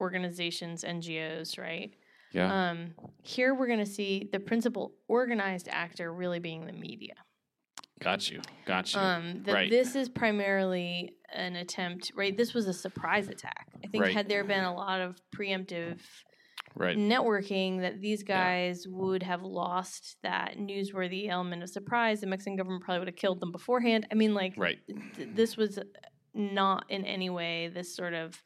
organizations, 0.00 0.84
NGOs, 0.84 1.58
right? 1.58 1.94
Yeah. 2.32 2.70
Um, 2.70 2.94
here 3.22 3.54
we're 3.54 3.66
going 3.66 3.78
to 3.78 3.86
see 3.86 4.28
the 4.32 4.40
principal 4.40 4.94
organized 5.08 5.68
actor 5.70 6.12
really 6.12 6.38
being 6.38 6.66
the 6.66 6.72
media. 6.72 7.14
Got 8.00 8.30
you. 8.30 8.40
Got 8.66 8.92
you. 8.94 9.00
Um, 9.00 9.44
Right. 9.46 9.70
this 9.70 9.94
is 9.94 10.08
primarily 10.08 11.12
an 11.32 11.56
attempt, 11.56 12.10
right? 12.16 12.36
This 12.36 12.52
was 12.52 12.66
a 12.66 12.72
surprise 12.72 13.28
attack. 13.28 13.68
I 13.84 13.86
think 13.86 14.04
Right. 14.04 14.14
had 14.14 14.28
there 14.28 14.44
been 14.44 14.64
a 14.64 14.74
lot 14.74 15.00
of 15.00 15.20
preemptive 15.34 16.00
right. 16.74 16.96
networking, 16.96 17.80
that 17.80 18.00
these 18.00 18.22
Yeah. 18.26 18.44
guys 18.44 18.86
would 18.88 19.22
have 19.22 19.42
lost 19.42 20.16
that 20.22 20.56
newsworthy 20.56 21.28
element 21.28 21.62
of 21.62 21.68
surprise. 21.70 22.20
The 22.20 22.26
Mexican 22.26 22.56
government 22.56 22.84
probably 22.84 23.00
would 23.00 23.08
have 23.08 23.16
killed 23.16 23.40
them 23.40 23.52
beforehand. 23.52 24.06
I 24.10 24.14
mean, 24.14 24.34
like, 24.34 24.54
Right. 24.56 24.78
th- 25.14 25.28
this 25.34 25.56
was 25.56 25.78
not 26.34 26.84
in 26.88 27.04
any 27.04 27.28
way 27.30 27.68
this 27.68 27.94
sort 27.94 28.14
of 28.14 28.42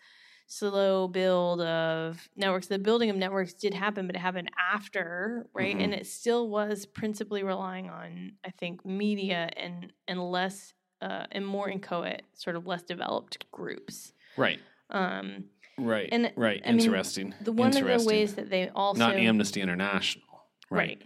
slow 0.49 1.09
build 1.09 1.61
of 1.61 2.29
networks. 2.37 2.69
The 2.69 2.79
building 2.79 3.11
of 3.11 3.17
networks 3.17 3.53
did 3.53 3.75
happen, 3.75 4.07
but 4.07 4.15
it 4.15 4.21
happened 4.21 4.51
after, 4.59 5.49
right? 5.53 5.77
Mhm. 5.77 5.83
And 5.83 5.95
it 5.95 6.07
still 6.07 6.49
was 6.49 6.87
principally 6.87 7.43
relying 7.43 7.91
on, 7.91 8.33
I 8.45 8.51
think, 8.51 8.85
media 8.85 9.51
and 9.57 9.93
and 10.09 10.21
less 10.31 10.73
uh, 11.03 11.27
and 11.33 11.47
more 11.47 11.69
inchoate, 11.69 12.23
sort 12.35 12.57
of 12.57 12.67
less 12.67 12.83
developed 12.83 13.51
groups. 13.51 14.15
Right. 14.37 14.59
Um, 14.91 15.51
Right. 15.79 16.09
And, 16.11 16.33
right. 16.37 16.63
I 16.65 16.73
mean, 16.73 16.81
Interesting. 16.81 17.35
the 17.41 17.53
one 17.53 17.77
of 17.77 17.85
the 17.85 18.05
ways 18.07 18.35
that 18.35 18.51
they 18.51 18.69
also 18.71 18.99
Not 18.99 19.17
Amnesty 19.17 19.61
International. 19.61 20.23
Right. 20.71 21.03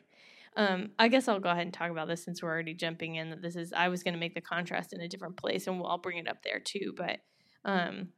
Um, 0.57 0.91
I 0.99 1.09
guess 1.09 1.29
I'll 1.29 1.41
go 1.41 1.49
ahead 1.49 1.63
and 1.63 1.73
talk 1.73 1.91
about 1.91 2.09
this 2.09 2.25
since 2.25 2.43
we're 2.43 2.51
already 2.51 2.75
jumping 2.75 3.17
in. 3.17 3.31
That 3.31 3.43
this 3.43 3.57
is 3.57 3.73
I 3.73 3.89
was 3.89 4.03
going 4.03 4.15
to 4.15 4.21
make 4.21 4.35
the 4.35 4.41
contrast 4.41 4.93
in 4.93 5.01
a 5.01 5.09
different 5.09 5.37
place, 5.37 5.67
and 5.67 5.79
we'll, 5.79 5.89
I'll 5.89 5.99
bring 5.99 6.19
it 6.19 6.29
up 6.29 6.43
there 6.43 6.61
too. 6.61 6.93
But 6.97 7.21
um, 7.65 8.09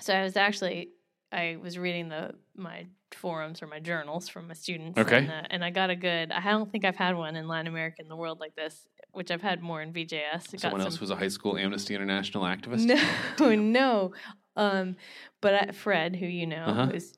so 0.00 0.14
I 0.14 0.22
was 0.22 0.36
actually 0.36 0.90
I 1.32 1.58
was 1.60 1.78
reading 1.78 2.08
the 2.08 2.32
my 2.56 2.86
forums 3.12 3.62
or 3.62 3.66
my 3.66 3.80
journals 3.80 4.28
from 4.28 4.48
my 4.48 4.54
students. 4.54 4.98
Okay. 4.98 5.18
And, 5.18 5.30
uh, 5.30 5.42
and 5.50 5.64
I 5.64 5.70
got 5.70 5.90
a 5.90 5.96
good. 5.96 6.30
I 6.32 6.40
don't 6.50 6.70
think 6.70 6.84
I've 6.84 6.96
had 6.96 7.16
one 7.16 7.36
in 7.36 7.48
Latin 7.48 7.66
America 7.66 7.96
in 8.00 8.08
the 8.08 8.16
world 8.16 8.40
like 8.40 8.54
this, 8.54 8.86
which 9.12 9.30
I've 9.30 9.42
had 9.42 9.60
more 9.60 9.82
in 9.82 9.92
VJS. 9.92 10.52
Got 10.52 10.60
Someone 10.60 10.80
else 10.80 10.94
some- 10.94 11.00
was 11.00 11.10
a 11.10 11.16
high 11.16 11.28
school 11.28 11.56
Amnesty 11.56 11.94
International 11.94 12.44
activist. 12.44 12.84
no, 13.40 13.54
no. 13.54 14.12
Um, 14.56 14.96
but 15.40 15.54
I, 15.54 15.72
Fred, 15.72 16.16
who 16.16 16.26
you 16.26 16.46
know, 16.46 16.66
Uh-huh. 16.70 16.90
who's 16.92 17.14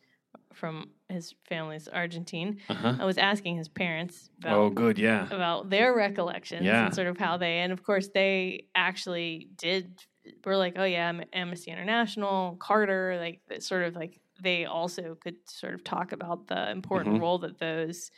from 0.53 0.91
his 1.09 1.35
family's 1.49 1.89
Argentine, 1.89 2.61
Uh-huh. 2.69 2.95
I 2.99 3.05
was 3.05 3.19
asking 3.19 3.57
his 3.57 3.69
parents 3.69 4.31
about 4.39 4.59
Oh, 4.59 4.71
good. 4.71 4.99
Yeah. 4.99 5.29
about 5.31 5.71
their 5.71 5.95
recollections 5.95 6.67
Yeah. 6.67 6.85
and 6.87 6.95
sort 6.95 7.07
of 7.09 7.19
how 7.19 7.37
they 7.37 7.59
and 7.59 7.73
of 7.73 7.83
course 7.83 8.09
they 8.15 8.67
actually 8.75 9.51
did 9.57 10.03
were 10.45 10.57
like 10.57 10.75
oh 10.77 10.85
yeah 10.85 11.13
amnesty 11.33 11.71
international 11.71 12.57
carter 12.57 13.17
like 13.19 13.41
sort 13.61 13.85
of 13.85 13.95
like 13.95 14.21
they 14.41 14.65
also 14.65 15.15
could 15.17 15.37
sort 15.49 15.75
of 15.75 15.85
talk 15.85 16.13
about 16.13 16.47
the 16.49 16.71
important 16.71 17.17
Mhm. 17.17 17.21
role 17.21 17.39
that 17.39 17.59
those 17.59 18.11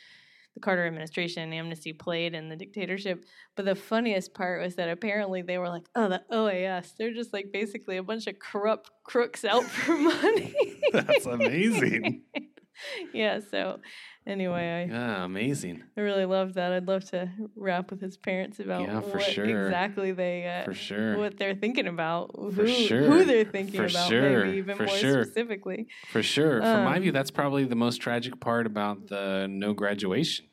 the 0.53 0.59
carter 0.59 0.85
administration 0.85 1.43
and 1.43 1.53
amnesty 1.53 1.93
played 1.93 2.33
in 2.33 2.49
the 2.49 2.55
dictatorship 2.55 3.25
but 3.55 3.65
the 3.65 3.75
funniest 3.75 4.33
part 4.33 4.61
was 4.61 4.75
that 4.75 4.89
apparently 4.89 5.41
they 5.41 5.57
were 5.57 5.69
like 5.69 5.87
oh 5.95 6.09
the 6.09 6.21
oas 6.31 6.93
they're 6.97 7.13
just 7.13 7.33
like 7.33 7.51
basically 7.51 7.97
a 7.97 8.03
bunch 8.03 8.27
of 8.27 8.37
corrupt 8.39 8.89
crooks 9.03 9.45
out 9.45 9.63
for 9.63 9.97
money 9.97 10.53
That's 10.91 11.25
amazing. 11.25 12.23
yeah 13.13 13.39
so 13.51 13.79
anyway 14.27 14.87
I, 14.89 14.93
Yeah, 14.93 15.23
amazing. 15.25 15.83
I 15.97 16.01
really 16.01 16.25
love 16.25 16.53
that. 16.55 16.71
I'd 16.71 16.87
love 16.87 17.03
to 17.11 17.29
rap 17.55 17.89
with 17.91 18.01
his 18.01 18.17
parents 18.17 18.59
about 18.59 18.83
Yeah, 18.87 19.01
for 19.01 19.19
sure. 19.19 19.65
exactly 19.65 20.11
they 20.11 20.47
uh, 20.47 20.65
For 20.65 20.73
sure. 20.73 21.17
what 21.17 21.37
they're 21.37 21.55
thinking 21.55 21.87
about, 21.87 22.31
who, 22.35 22.67
sure. 22.67 23.03
who 23.03 23.25
they're 23.25 23.45
thinking 23.45 23.79
For 23.79 23.85
about, 23.85 24.09
sure. 24.09 24.45
maybe 24.45 24.57
even 24.57 24.77
For 24.77 24.83
more 24.85 24.95
sure. 24.97 25.23
specifically. 25.23 25.87
For 26.11 26.21
sure. 26.21 26.61
From 26.61 26.83
my 26.83 26.97
Um, 26.97 27.01
view, 27.01 27.11
that's 27.11 27.31
probably 27.31 27.65
the 27.65 27.75
most 27.75 27.97
tragic 28.01 28.39
part 28.39 28.65
about 28.65 29.07
the 29.07 29.47
no 29.49 29.73
graduation. 29.73 30.45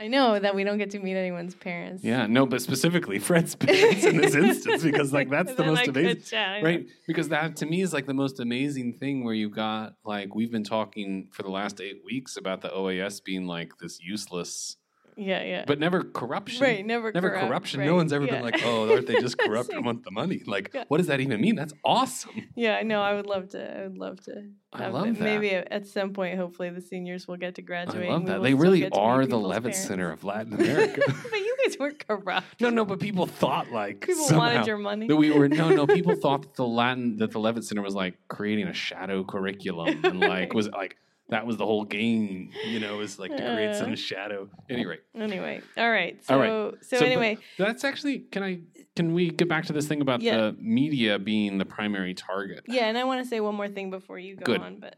I 0.00 0.08
know 0.08 0.38
that 0.38 0.56
we 0.56 0.64
don't 0.64 0.78
get 0.78 0.90
to 0.90 0.98
meet 0.98 1.14
anyone's 1.16 1.54
parents. 1.54 2.02
Yeah, 2.02 2.26
no, 2.26 2.46
but 2.46 2.60
specifically 2.60 3.20
Fred's 3.20 3.54
parents 3.54 4.04
in 4.04 4.16
this 4.16 4.34
instance, 4.34 4.82
because 4.82 5.12
like 5.12 5.30
that's 5.30 5.54
the 5.54 5.64
most 5.64 5.80
I 5.80 5.84
amazing. 5.84 6.22
chat, 6.22 6.62
Right, 6.64 6.86
because 7.06 7.28
that 7.28 7.56
to 7.56 7.66
me 7.66 7.80
is 7.80 7.92
like 7.92 8.06
the 8.06 8.14
most 8.14 8.40
amazing 8.40 8.94
thing 8.94 9.24
where 9.24 9.34
you've 9.34 9.54
got 9.54 9.94
like 10.04 10.34
we've 10.34 10.50
been 10.50 10.64
talking 10.64 11.28
for 11.30 11.44
the 11.44 11.48
last 11.50 11.80
eight 11.80 12.02
weeks 12.04 12.36
about 12.36 12.60
the 12.60 12.70
OAS 12.70 13.22
being 13.22 13.46
like 13.46 13.78
this 13.80 14.00
useless, 14.02 14.76
Yeah, 15.16 15.42
yeah. 15.42 15.64
but 15.66 15.78
never 15.78 16.02
corruption. 16.02 16.62
right, 16.62 16.84
never 16.84 17.12
Never 17.12 17.30
corrupt, 17.30 17.46
corruption. 17.48 17.80
right, 17.80 17.86
No 17.86 17.94
one's 17.94 18.12
ever 18.12 18.24
yeah. 18.24 18.32
been 18.32 18.42
like, 18.42 18.60
oh, 18.64 18.90
aren't 18.92 19.06
they 19.06 19.20
just 19.20 19.38
corrupt 19.44 19.70
and 19.72 19.84
want 19.84 20.04
the 20.04 20.10
money? 20.10 20.42
Like, 20.46 20.70
Yeah. 20.74 20.84
what 20.88 20.98
does 20.98 21.06
that 21.06 21.20
even 21.20 21.40
mean? 21.40 21.54
That's 21.54 21.72
awesome. 21.84 22.48
Yeah, 22.56 22.76
I 22.76 22.82
know. 22.82 23.00
I 23.00 23.14
would 23.14 23.26
love 23.26 23.48
to. 23.50 23.78
I 23.80 23.82
would 23.84 23.98
love 23.98 24.20
to. 24.24 24.48
I 24.72 24.88
love 24.88 25.06
it. 25.06 25.18
that. 25.18 25.22
Maybe 25.24 25.50
at 25.50 25.86
some 25.86 26.12
point, 26.12 26.36
hopefully, 26.36 26.70
the 26.70 26.80
seniors 26.80 27.28
will 27.28 27.36
get 27.36 27.54
to 27.56 27.62
graduate. 27.62 28.08
I 28.08 28.12
love 28.12 28.26
that. 28.26 28.42
They 28.42 28.54
really 28.54 28.80
get 28.80 28.92
to 28.92 28.98
meet 28.98 29.04
are 29.06 29.24
the 29.26 29.38
Levitt 29.38 29.72
parents. 29.74 29.86
Center 29.86 30.10
of 30.10 30.24
Latin 30.24 30.52
America. 30.60 31.00
but 31.06 31.38
you 31.38 31.56
guys 31.64 31.78
weren't 31.78 32.04
corrupt. 32.08 32.60
no, 32.60 32.70
no, 32.70 32.84
but 32.84 32.98
people 32.98 33.26
thought 33.26 33.70
like 33.70 34.00
People 34.00 34.26
wanted 34.32 34.66
your 34.66 34.78
money. 34.78 35.06
that 35.06 35.14
we 35.16 35.30
were 35.30 35.48
no, 35.48 35.68
no. 35.68 35.86
People 35.86 36.16
thought 36.16 36.42
that 36.42 36.54
the 36.56 36.66
Latin 36.66 37.18
that 37.18 37.30
the 37.30 37.38
Levitt 37.38 37.62
Center 37.64 37.82
was 37.82 37.94
like 37.94 38.14
creating 38.28 38.66
a 38.66 38.74
shadow 38.74 39.22
curriculum 39.22 40.00
and 40.04 40.18
like 40.18 40.52
was 40.54 40.68
like 40.70 40.96
that 41.30 41.46
was 41.46 41.56
the 41.56 41.64
whole 41.66 41.84
game. 41.84 42.50
You 42.66 42.80
know, 42.80 42.96
was 42.98 43.18
like 43.18 43.30
to 43.36 43.36
create 43.54 43.70
Uh. 43.70 43.74
some 43.74 43.94
shadow. 43.96 44.48
Anyway, 44.68 44.98
Anyway, 45.14 45.62
all 45.76 45.90
right. 45.90 46.22
So, 46.24 46.34
All 46.34 46.40
right. 46.40 46.74
so, 46.82 46.98
So, 46.98 47.04
anyway, 47.06 47.38
that's 47.58 47.84
actually 47.84 48.20
can 48.20 48.42
I 48.42 48.60
can 48.96 49.14
we 49.14 49.30
get 49.30 49.48
back 49.48 49.64
to 49.66 49.72
this 49.72 49.86
thing 49.88 50.00
about 50.00 50.20
Yeah. 50.22 50.36
the 50.36 50.56
media 50.60 51.18
being 51.18 51.58
the 51.58 51.64
primary 51.64 52.14
target? 52.14 52.64
yeah, 52.66 52.86
and 52.86 52.96
I 52.98 53.04
want 53.04 53.22
to 53.22 53.28
say 53.28 53.40
one 53.40 53.54
more 53.54 53.68
thing 53.68 53.90
before 53.90 54.18
you 54.18 54.36
go 54.36 54.44
Good. 54.44 54.60
on, 54.60 54.78
but 54.80 54.96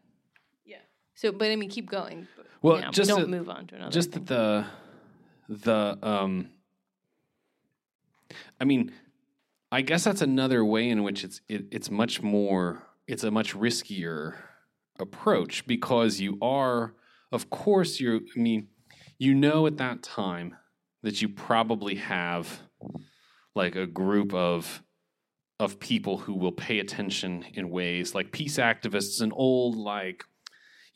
yeah. 0.65 0.79
So, 1.15 1.33
but 1.33 1.51
I 1.51 1.57
mean, 1.57 1.71
keep 1.71 1.89
going. 1.89 2.27
Well, 2.63 2.77
you 2.77 2.83
know, 2.83 2.91
just 2.91 3.09
don't 3.09 3.29
move 3.29 3.49
on 3.49 3.67
to 3.69 3.77
another. 3.77 3.93
just 3.93 4.13
thing. 4.13 4.25
that 4.25 4.67
the 5.49 5.59
the 5.63 5.99
um 6.03 6.51
i 8.61 8.65
mean 8.65 8.91
i 9.71 9.81
guess 9.81 10.03
that's 10.03 10.21
another 10.21 10.65
way 10.65 10.89
in 10.89 11.05
which 11.05 11.23
it's 11.23 11.41
it, 11.49 11.67
it's 11.71 11.89
much 11.89 12.21
more 12.21 12.83
it's 13.07 13.23
a 13.23 13.31
much 13.31 13.55
riskier 13.55 14.35
approach 15.01 15.67
because 15.67 16.21
you 16.21 16.39
are 16.41 16.95
of 17.33 17.51
course 17.51 18.01
you're 18.01 18.21
i 18.37 18.39
mean 18.39 18.69
you 19.19 19.35
know 19.35 19.67
at 19.67 19.79
that 19.79 20.03
time 20.03 20.57
that 21.03 21.23
you 21.23 21.29
probably 21.29 21.97
have 21.97 22.61
like 23.55 23.77
a 23.77 23.87
group 23.87 24.35
of 24.35 24.83
of 25.59 25.81
people 25.81 26.19
who 26.19 26.35
will 26.35 26.53
pay 26.53 26.79
attention 26.79 27.45
in 27.55 27.71
ways 27.71 28.15
like 28.15 28.33
peace 28.33 28.59
activists 28.59 29.21
and 29.21 29.33
old 29.35 29.77
like 29.77 30.25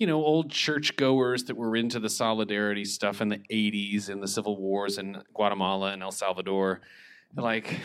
you 0.01 0.07
know, 0.07 0.25
old 0.25 0.51
churchgoers 0.51 1.45
that 1.45 1.57
were 1.59 1.77
into 1.77 2.01
the 2.01 2.09
solidarity 2.09 2.87
stuff 2.87 3.21
in 3.21 3.29
the 3.29 3.43
80s 3.53 4.09
and 4.09 4.23
the 4.23 4.27
civil 4.27 4.57
wars 4.57 4.97
in 4.97 5.23
Guatemala 5.35 5.93
and 5.93 6.03
El 6.03 6.11
Salvador. 6.11 6.81
Like, 7.37 7.79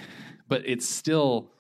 but 0.48 0.62
it's 0.66 0.88
still 0.88 1.52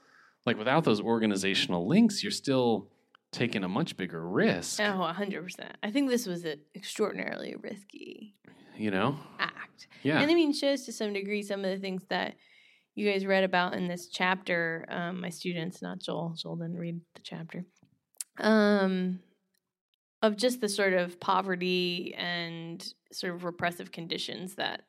like 0.45 0.57
without 0.57 0.85
those 0.85 1.01
organizational 1.01 1.85
links, 1.85 2.23
you're 2.23 2.31
still 2.31 2.87
taking 3.35 3.63
a 3.63 3.67
much 3.69 3.97
bigger 3.97 4.27
risk, 4.27 4.79
Oh, 4.79 4.83
100%. 5.15 5.59
I 5.83 5.91
think 5.91 6.09
this 6.09 6.25
was 6.25 6.45
an 6.45 6.59
extraordinarily 6.75 7.55
risky 7.61 8.35
you 8.77 8.91
know? 8.91 9.17
act. 9.39 9.87
Yeah. 10.03 10.19
And 10.19 10.29
I 10.29 10.33
mean, 10.33 10.53
shows 10.53 10.83
to 10.85 10.91
some 10.91 11.13
degree 11.13 11.41
some 11.41 11.63
of 11.63 11.71
the 11.71 11.77
things 11.77 12.03
that 12.09 12.35
you 12.93 13.09
guys 13.09 13.25
read 13.25 13.43
about 13.43 13.73
in 13.73 13.87
this 13.87 14.07
chapter. 14.07 14.85
Um, 14.89 15.21
my 15.21 15.29
students, 15.29 15.81
not 15.81 15.99
Joel. 15.99 16.35
Joel 16.37 16.57
didn't 16.57 16.77
read 16.77 16.99
the 17.13 17.21
chapter. 17.23 17.65
Um, 18.39 19.19
of 20.21 20.35
just 20.37 20.59
the 20.61 20.69
sort 20.69 20.93
of 20.93 21.19
poverty 21.19 22.15
and 22.17 22.85
sort 23.11 23.33
of 23.35 23.43
repressive 23.43 23.91
conditions 23.91 24.55
that 24.55 24.81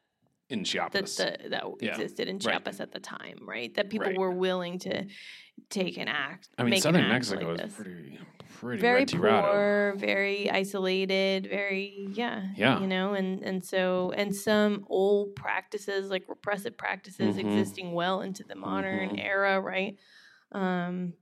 in 0.49 0.61
that 0.61 0.65
Chiapas. 0.67 1.17
the, 1.17 1.37
that 1.51 1.65
Yeah, 1.81 1.91
existed 1.91 2.29
in 2.29 2.37
right. 2.37 2.43
Chiapas 2.43 2.81
at 2.81 2.93
the 2.93 3.01
time, 3.01 3.39
right? 3.43 3.75
That 3.75 3.91
people 3.91 4.07
Right. 4.09 4.19
were 4.19 4.31
willing 4.33 4.79
to 4.81 5.07
take 5.71 5.97
an 5.99 6.09
act. 6.09 6.49
I 6.59 6.63
mean, 6.65 6.81
southern 6.81 7.09
Mexico 7.09 7.53
like 7.53 7.61
is 7.65 7.75
pretty, 7.75 8.19
pretty 8.61 8.81
very 8.81 9.07
poor, 9.07 9.95
very 9.97 10.51
isolated, 10.51 11.49
very 11.49 12.09
yeah, 12.13 12.45
Yeah. 12.55 12.81
you 12.81 12.87
know, 12.87 13.15
and 13.15 13.43
and 13.43 13.65
so 13.65 14.13
and 14.17 14.35
some 14.35 14.85
old 14.89 15.35
practices 15.35 16.11
like 16.11 16.25
repressive 16.29 16.77
practices 16.77 17.37
Mhm. 17.37 17.41
existing 17.41 17.93
well 17.93 18.21
into 18.21 18.45
the 18.45 18.55
modern 18.55 19.11
Mhm. 19.17 19.25
era, 19.25 19.61
right? 19.61 19.99
Um, 20.53 21.15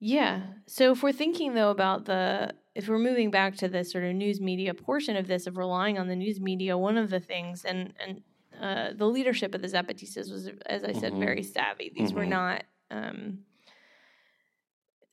yeah. 0.00 0.42
So 0.66 0.92
if 0.92 1.02
we're 1.02 1.12
thinking 1.12 1.54
though 1.54 1.70
about 1.70 2.04
the 2.04 2.54
if 2.78 2.88
we're 2.88 2.98
moving 3.10 3.30
back 3.32 3.56
to 3.56 3.68
the 3.68 3.82
sort 3.84 4.04
of 4.04 4.14
news 4.14 4.40
media 4.40 4.72
portion 4.72 5.16
of 5.16 5.26
this, 5.26 5.48
of 5.48 5.56
relying 5.56 5.98
on 5.98 6.06
the 6.06 6.14
news 6.14 6.38
media, 6.40 6.78
one 6.78 6.96
of 6.96 7.10
the 7.10 7.18
things, 7.18 7.64
and 7.64 7.92
and 8.02 8.22
uh, 8.60 8.92
the 8.96 9.06
leadership 9.06 9.52
of 9.54 9.60
the 9.62 9.68
Zapatistas 9.68 10.30
was, 10.32 10.48
as 10.66 10.84
I 10.84 10.92
said, 10.92 11.12
Mhm. 11.14 11.18
very 11.20 11.42
savvy. 11.42 11.90
These 11.94 12.14
were 12.14 12.24
Mhm. 12.24 12.28
not 12.38 12.64
um, 12.90 13.44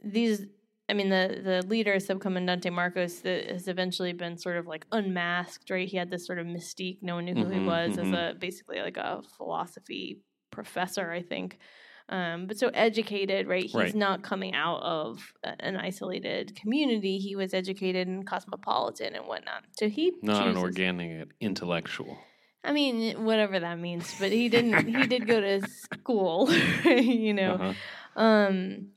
these. 0.03 0.45
I 0.87 0.93
mean, 0.93 1.09
the 1.09 1.41
the 1.43 1.67
leader, 1.67 1.95
Subcomandante 1.95 2.71
Marcos, 2.71 3.21
that 3.21 3.49
has 3.49 3.67
eventually 3.67 4.13
been 4.13 4.37
sort 4.37 4.57
of 4.57 4.67
like 4.67 4.85
unmasked, 4.91 5.69
right? 5.71 5.87
He 5.87 5.97
had 5.97 6.11
this 6.11 6.25
sort 6.27 6.37
of 6.37 6.45
mystique. 6.45 6.99
No 7.01 7.15
one 7.15 7.25
knew 7.25 7.33
who 7.33 7.49
he 7.49 7.59
Mhm, 7.59 7.65
was 7.65 7.97
as 7.97 8.07
mhm. 8.09 8.31
a 8.31 8.35
basically 8.35 8.79
like 8.79 8.97
a 8.97 9.23
philosophy 9.37 10.19
professor, 10.51 11.11
I 11.11 11.23
think. 11.23 11.57
Um, 12.07 12.45
but 12.45 12.57
so 12.59 12.67
educated, 12.73 13.47
right? 13.47 13.63
He's 13.63 13.73
Right. 13.73 13.95
not 13.95 14.21
coming 14.21 14.53
out 14.53 14.81
of 14.83 15.33
an 15.43 15.75
isolated 15.75 16.55
community. 16.55 17.17
He 17.17 17.35
was 17.35 17.53
educated 17.53 18.07
and 18.07 18.27
cosmopolitan 18.27 19.15
and 19.15 19.25
whatnot. 19.25 19.63
So 19.71 19.89
he 19.89 20.13
Not 20.21 20.47
an 20.47 20.57
organic 20.57 21.29
intellectual. 21.41 22.17
I 22.63 22.73
mean, 22.73 23.25
whatever 23.25 23.59
that 23.59 23.79
means. 23.79 24.13
But 24.19 24.31
he 24.31 24.49
didn't. 24.49 24.87
he 24.87 25.07
did 25.07 25.25
go 25.27 25.41
to 25.41 25.61
school, 25.93 26.51
you 26.85 27.33
know. 27.33 27.53
Uh-huh. 27.55 27.73
Um, 28.21 28.89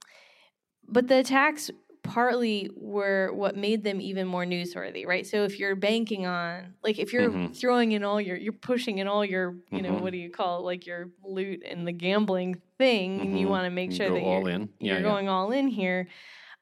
but 0.86 1.08
the 1.08 1.18
attacks 1.20 1.70
partly 2.02 2.70
were 2.74 3.32
what 3.32 3.56
made 3.56 3.84
them 3.84 4.00
even 4.00 4.26
more 4.26 4.44
newsworthy, 4.44 5.06
right? 5.06 5.26
So 5.26 5.44
if 5.44 5.58
you're 5.58 5.76
banking 5.76 6.26
on, 6.26 6.74
like, 6.82 6.98
if 6.98 7.12
you're 7.12 7.30
Mhm. 7.30 7.56
throwing 7.56 7.92
in 7.92 8.02
all 8.04 8.20
your, 8.20 8.36
you're 8.36 8.52
pushing 8.52 8.98
in 8.98 9.06
all 9.08 9.24
your, 9.24 9.56
you 9.70 9.82
know, 9.82 9.92
Mhm. 9.92 10.00
what 10.00 10.12
do 10.12 10.18
you 10.18 10.30
call 10.30 10.60
it, 10.60 10.62
like 10.62 10.86
your 10.86 11.10
loot 11.22 11.62
and 11.68 11.86
the 11.86 11.92
gambling 11.92 12.60
thing, 12.78 13.20
and 13.20 13.38
you 13.38 13.46
Mhm. 13.46 13.50
want 13.50 13.64
to 13.66 13.70
make 13.70 13.90
You 13.90 13.96
sure 13.96 14.10
that 14.10 14.22
all 14.22 14.40
you're, 14.42 14.50
in. 14.50 14.60
you're 14.80 14.94
Yeah, 14.94 14.94
yeah. 14.96 15.02
going 15.02 15.28
all 15.28 15.50
in 15.52 15.68
here. 15.68 16.08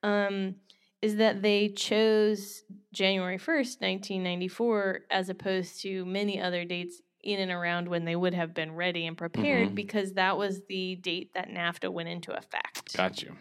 Um, 0.02 0.56
is 1.02 1.16
that 1.16 1.42
they 1.42 1.68
chose 1.68 2.64
January 2.92 3.38
1st, 3.38 3.80
1994, 3.80 5.04
as 5.10 5.28
opposed 5.28 5.80
to 5.82 6.04
many 6.06 6.40
other 6.40 6.64
dates 6.64 7.02
in 7.22 7.40
and 7.40 7.50
around 7.50 7.88
when 7.88 8.04
they 8.04 8.16
would 8.16 8.34
have 8.34 8.54
been 8.54 8.72
ready 8.74 9.04
and 9.06 9.16
prepared 9.18 9.70
Mhm. 9.70 9.74
because 9.74 10.14
that 10.14 10.38
was 10.38 10.62
the 10.68 10.94
date 10.96 11.34
that 11.34 11.48
NAFTA 11.50 11.92
went 11.92 12.08
into 12.08 12.32
effect. 12.32 12.96
Got 12.96 13.22
you. 13.22 13.36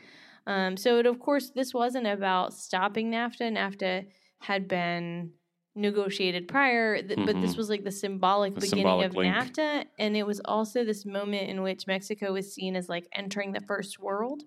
Um, 0.47 0.77
so, 0.77 0.99
it, 0.99 1.05
of 1.05 1.19
course, 1.19 1.49
this 1.51 1.73
wasn't 1.73 2.07
about 2.07 2.53
stopping 2.53 3.11
NAFTA. 3.11 3.51
NAFTA 3.57 4.05
had 4.39 4.67
been 4.67 5.31
negotiated 5.77 6.47
prior, 6.47 7.01
th- 7.01 7.19
but 7.25 7.41
this 7.41 7.53
Mhm. 7.53 7.57
was 7.57 7.69
like 7.69 7.83
the 7.83 7.91
symbolic 7.91 8.53
The 8.55 8.61
beginning 8.61 8.83
symbolic 8.83 9.07
of 9.07 9.15
link. 9.15 9.33
NAFTA. 9.35 9.85
And 9.99 10.15
it 10.15 10.25
was 10.25 10.39
also 10.45 10.83
this 10.85 11.05
moment 11.05 11.49
in 11.49 11.61
which 11.63 11.85
Mexico 11.87 12.31
was 12.33 12.53
seen 12.53 12.75
as 12.75 12.87
like 12.87 13.07
entering 13.11 13.51
the 13.51 13.59
first 13.61 13.99
world. 13.99 14.43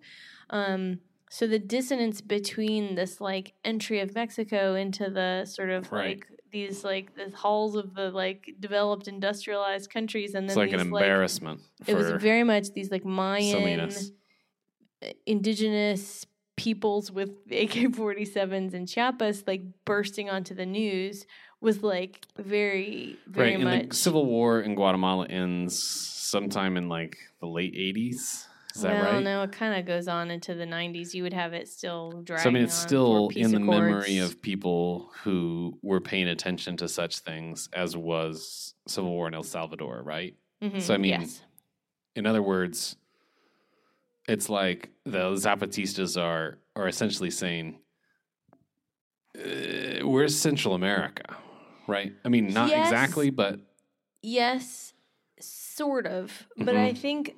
Um, 0.51 1.01
so, 1.31 1.47
the 1.47 1.59
dissonance 1.59 2.23
between 2.23 2.95
this 2.95 3.21
like 3.21 3.53
entry 3.65 4.01
of 4.01 4.15
Mexico 4.15 4.75
into 4.75 5.11
the 5.11 5.45
sort 5.45 5.69
of 5.69 5.93
Right. 5.93 6.17
like 6.17 6.27
these 6.51 6.83
like 6.83 7.15
the 7.15 7.29
halls 7.37 7.75
of 7.77 7.95
the 7.95 8.11
like 8.11 8.55
developed 8.59 9.07
industrialized 9.07 9.91
countries 9.93 10.35
and 10.35 10.45
then 10.49 10.53
It's 10.53 10.57
like 10.57 10.71
these 10.71 10.81
an 10.81 10.91
like 10.91 11.03
embarrassment 11.03 11.61
it 11.87 11.95
was 11.95 12.11
very 12.13 12.43
much 12.43 12.73
these 12.73 12.91
like 12.91 13.05
Mayan 13.05 13.51
Salinas. 13.59 14.13
Indigenous 15.27 16.27
peoples 16.57 17.11
with 17.11 17.31
AK-47s 17.51 18.75
and 18.75 18.89
Chiapas 18.89 19.45
like 19.47 19.63
bursting 19.85 20.29
onto 20.29 20.55
the 20.55 20.67
news 20.67 21.27
was 21.61 21.83
like 21.83 22.25
very 22.37 23.17
very 23.27 23.57
right. 23.57 23.61
much 23.61 23.75
And 23.83 23.91
the 23.91 23.95
civil 23.97 24.27
war 24.27 24.61
in 24.61 24.75
Guatemala 24.75 25.27
ends 25.27 25.81
sometime 25.83 26.77
in 26.77 26.89
like 26.89 27.19
the 27.41 27.47
late 27.47 27.75
'80s. 27.75 28.47
Is 28.75 28.83
that 28.83 28.93
well, 28.93 29.15
right? 29.15 29.25
no, 29.25 29.43
it 29.43 29.51
kind 29.51 29.79
of 29.79 29.87
goes 29.87 30.07
on 30.07 30.31
into 30.31 30.55
the 30.55 30.67
90s. 30.67 31.13
You 31.13 31.25
would 31.25 31.33
have 31.33 31.53
it 31.53 31.69
still 31.69 32.23
dragging 32.23 32.43
So 32.45 32.49
I 32.49 32.53
mean, 32.53 32.63
it's 32.63 32.75
still 32.77 33.31
in 33.35 33.51
the 33.51 33.59
memory 33.59 34.19
of 34.19 34.41
people 34.41 35.11
who 35.25 35.79
were 35.83 36.01
paying 36.01 36.29
attention 36.29 36.77
to 36.77 36.89
such 36.89 37.21
things 37.21 37.69
as 37.73 37.97
was 37.97 38.75
civil 38.87 39.11
war 39.11 39.27
in 39.27 39.35
El 39.35 39.43
Salvador, 39.43 40.03
right? 40.03 40.37
Mhm, 40.63 40.81
so 40.81 40.95
I 40.95 40.99
mean, 40.99 41.11
yes. 41.21 41.43
In 42.15 42.25
other 42.27 42.43
words, 42.43 42.97
it's 44.29 44.49
like 44.49 44.91
the 45.05 45.33
Zapatistas 45.35 46.21
are 46.21 46.61
are 46.77 46.89
essentially 46.89 47.31
saying, 47.31 47.81
uh, 49.37 50.07
"We're 50.07 50.29
Central 50.29 50.75
America," 50.75 51.37
right? 51.87 52.13
I 52.25 52.29
mean, 52.29 52.53
not 52.53 52.71
Yes. 52.71 52.77
exactly, 52.77 53.31
but 53.31 53.61
Yes, 54.23 54.95
sort 55.41 56.07
of. 56.07 56.49
But 56.59 56.77
I 56.77 56.93
Mhm. 56.93 56.97
think 56.97 57.37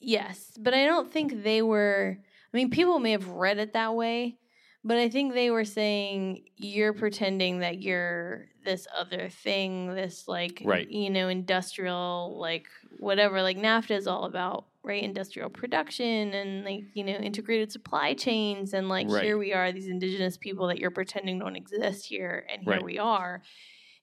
yes, 0.00 0.52
but 0.60 0.74
I 0.74 0.86
don't 0.86 1.12
think 1.12 1.42
they 1.42 1.62
were 1.62 2.18
I 2.52 2.56
mean 2.56 2.70
people 2.70 2.98
may 2.98 3.12
have 3.12 3.28
read 3.28 3.58
it 3.58 3.74
that 3.74 3.94
way, 3.94 4.38
but 4.84 4.98
I 4.98 5.08
think 5.10 5.34
they 5.34 5.50
were 5.50 5.64
saying 5.64 6.48
you're 6.56 6.94
pretending 6.94 7.60
that 7.60 7.82
you're 7.82 8.48
this 8.64 8.86
other 8.96 9.28
thing, 9.28 9.94
this 9.94 10.28
like 10.28 10.62
Right. 10.62 10.88
you 10.88 11.10
know, 11.10 11.28
industrial 11.28 12.38
like 12.38 12.68
whatever 12.98 13.42
like 13.42 13.56
NAFTA 13.58 13.92
is 13.96 14.06
all 14.08 14.24
about, 14.24 14.67
right? 14.84 15.02
Industrial 15.02 15.50
production 15.50 16.32
and 16.34 16.64
like, 16.64 16.84
you 16.94 17.04
know, 17.04 17.12
integrated 17.14 17.72
supply 17.72 18.14
chains 18.14 18.72
and 18.72 18.88
like 18.88 19.08
Right. 19.08 19.24
here 19.24 19.38
we 19.38 19.52
are 19.52 19.72
these 19.72 19.88
indigenous 19.88 20.36
people 20.36 20.68
that 20.68 20.78
you're 20.78 20.90
pretending 20.90 21.38
don't 21.38 21.56
exist 21.56 22.06
here 22.06 22.46
and 22.50 22.62
here 22.62 22.74
Right. 22.74 22.84
we 22.84 22.98
are 22.98 23.42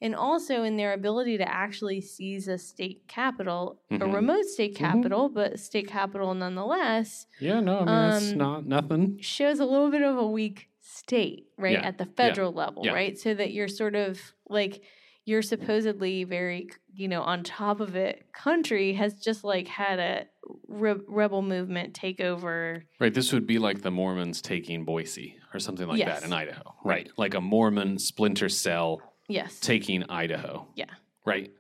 and 0.02 0.14
also 0.14 0.64
in 0.64 0.76
their 0.76 0.92
ability 0.92 1.38
to 1.38 1.48
actually 1.50 2.02
seize 2.02 2.50
a 2.50 2.58
state 2.58 3.08
capital, 3.08 3.82
a 3.90 3.96
Mhm. 3.98 4.14
remote 4.14 4.44
state 4.46 4.74
Mhm. 4.74 4.78
capital, 4.78 5.30
but 5.30 5.58
state 5.58 5.88
capital 5.88 6.34
nonetheless, 6.34 7.28
yeah, 7.40 7.62
no, 7.62 7.80
I 7.80 7.86
mean, 8.20 8.34
Um, 8.34 8.38
not 8.38 8.66
nothing. 8.68 9.18
shows 9.22 9.62
a 9.62 9.66
little 9.66 9.90
bit 9.90 10.02
of 10.02 10.18
a 10.18 10.28
weak 10.28 10.70
state, 10.82 11.48
right, 11.58 11.74
Yeah. 11.80 11.88
at 11.88 11.98
the 11.98 12.06
federal 12.06 12.52
level, 12.52 12.84
Yeah. 12.86 12.92
right? 12.94 13.18
So 13.18 13.34
that 13.36 13.54
you're 13.54 13.70
sort 13.70 13.96
of 13.96 14.20
like 14.50 14.84
you're 15.26 15.42
supposedly 15.42 16.24
very, 16.24 16.70
you 16.94 17.08
know, 17.08 17.22
on 17.24 17.44
top 17.44 17.80
of 17.80 17.96
it. 17.96 18.32
Country 18.34 18.94
has 18.94 19.16
just 19.16 19.44
like 19.44 19.68
had 19.68 20.00
a 20.00 20.26
re- 20.68 21.02
rebel 21.08 21.42
movement 21.42 21.94
take 21.96 22.22
over. 22.22 22.84
Right, 23.00 23.14
this 23.14 23.34
would 23.34 23.48
be 23.48 23.58
like 23.58 23.82
the 23.82 23.90
Mormons 23.92 24.42
taking 24.42 24.86
Boise 24.86 25.36
or 25.54 25.60
something 25.60 25.88
like 25.88 25.98
Yes. 26.00 26.20
that 26.20 26.26
in 26.28 26.32
Idaho, 26.34 26.76
right? 26.84 27.10
Like 27.18 27.34
a 27.34 27.42
Mormon 27.42 27.98
splinter 27.98 28.50
cell 28.50 29.02
Yes. 29.28 29.60
taking 29.60 30.04
Idaho. 30.10 30.68
Yeah. 30.76 30.86
Right. 31.26 31.52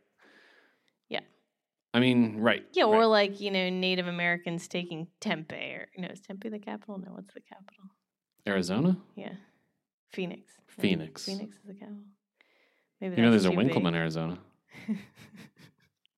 Yeah. 1.09 1.21
I 1.93 1.99
mean, 1.99 2.37
right. 2.37 2.63
yeah, 2.73 2.83
or 2.83 2.99
right. 2.99 3.05
like, 3.05 3.41
you 3.41 3.49
know, 3.49 3.69
Native 3.71 4.05
Americans 4.07 4.67
taking 4.67 5.07
Tempe 5.19 5.55
or 5.55 5.87
no, 5.97 6.09
is 6.09 6.21
Tempe 6.21 6.49
the 6.49 6.59
capital? 6.59 6.99
No, 6.99 7.13
what's 7.13 7.33
the 7.33 7.41
capital? 7.41 7.85
Arizona, 8.47 8.95
Yeah. 9.15 9.33
Phoenix. 10.11 10.51
Phoenix. 10.67 11.25
Phoenix 11.25 11.55
is 11.57 11.63
the 11.65 11.73
capital. 11.73 12.03
Maybe 13.01 13.15
You 13.17 13.23
know, 13.23 13.31
there's 13.31 13.45
a 13.45 13.49
big. 13.51 13.75
Arizona. 13.95 14.39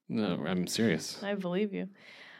No, 0.10 0.42
I'm 0.48 0.68
serious. 0.68 1.22
I 1.22 1.34
believe 1.36 1.74
you. 1.74 1.90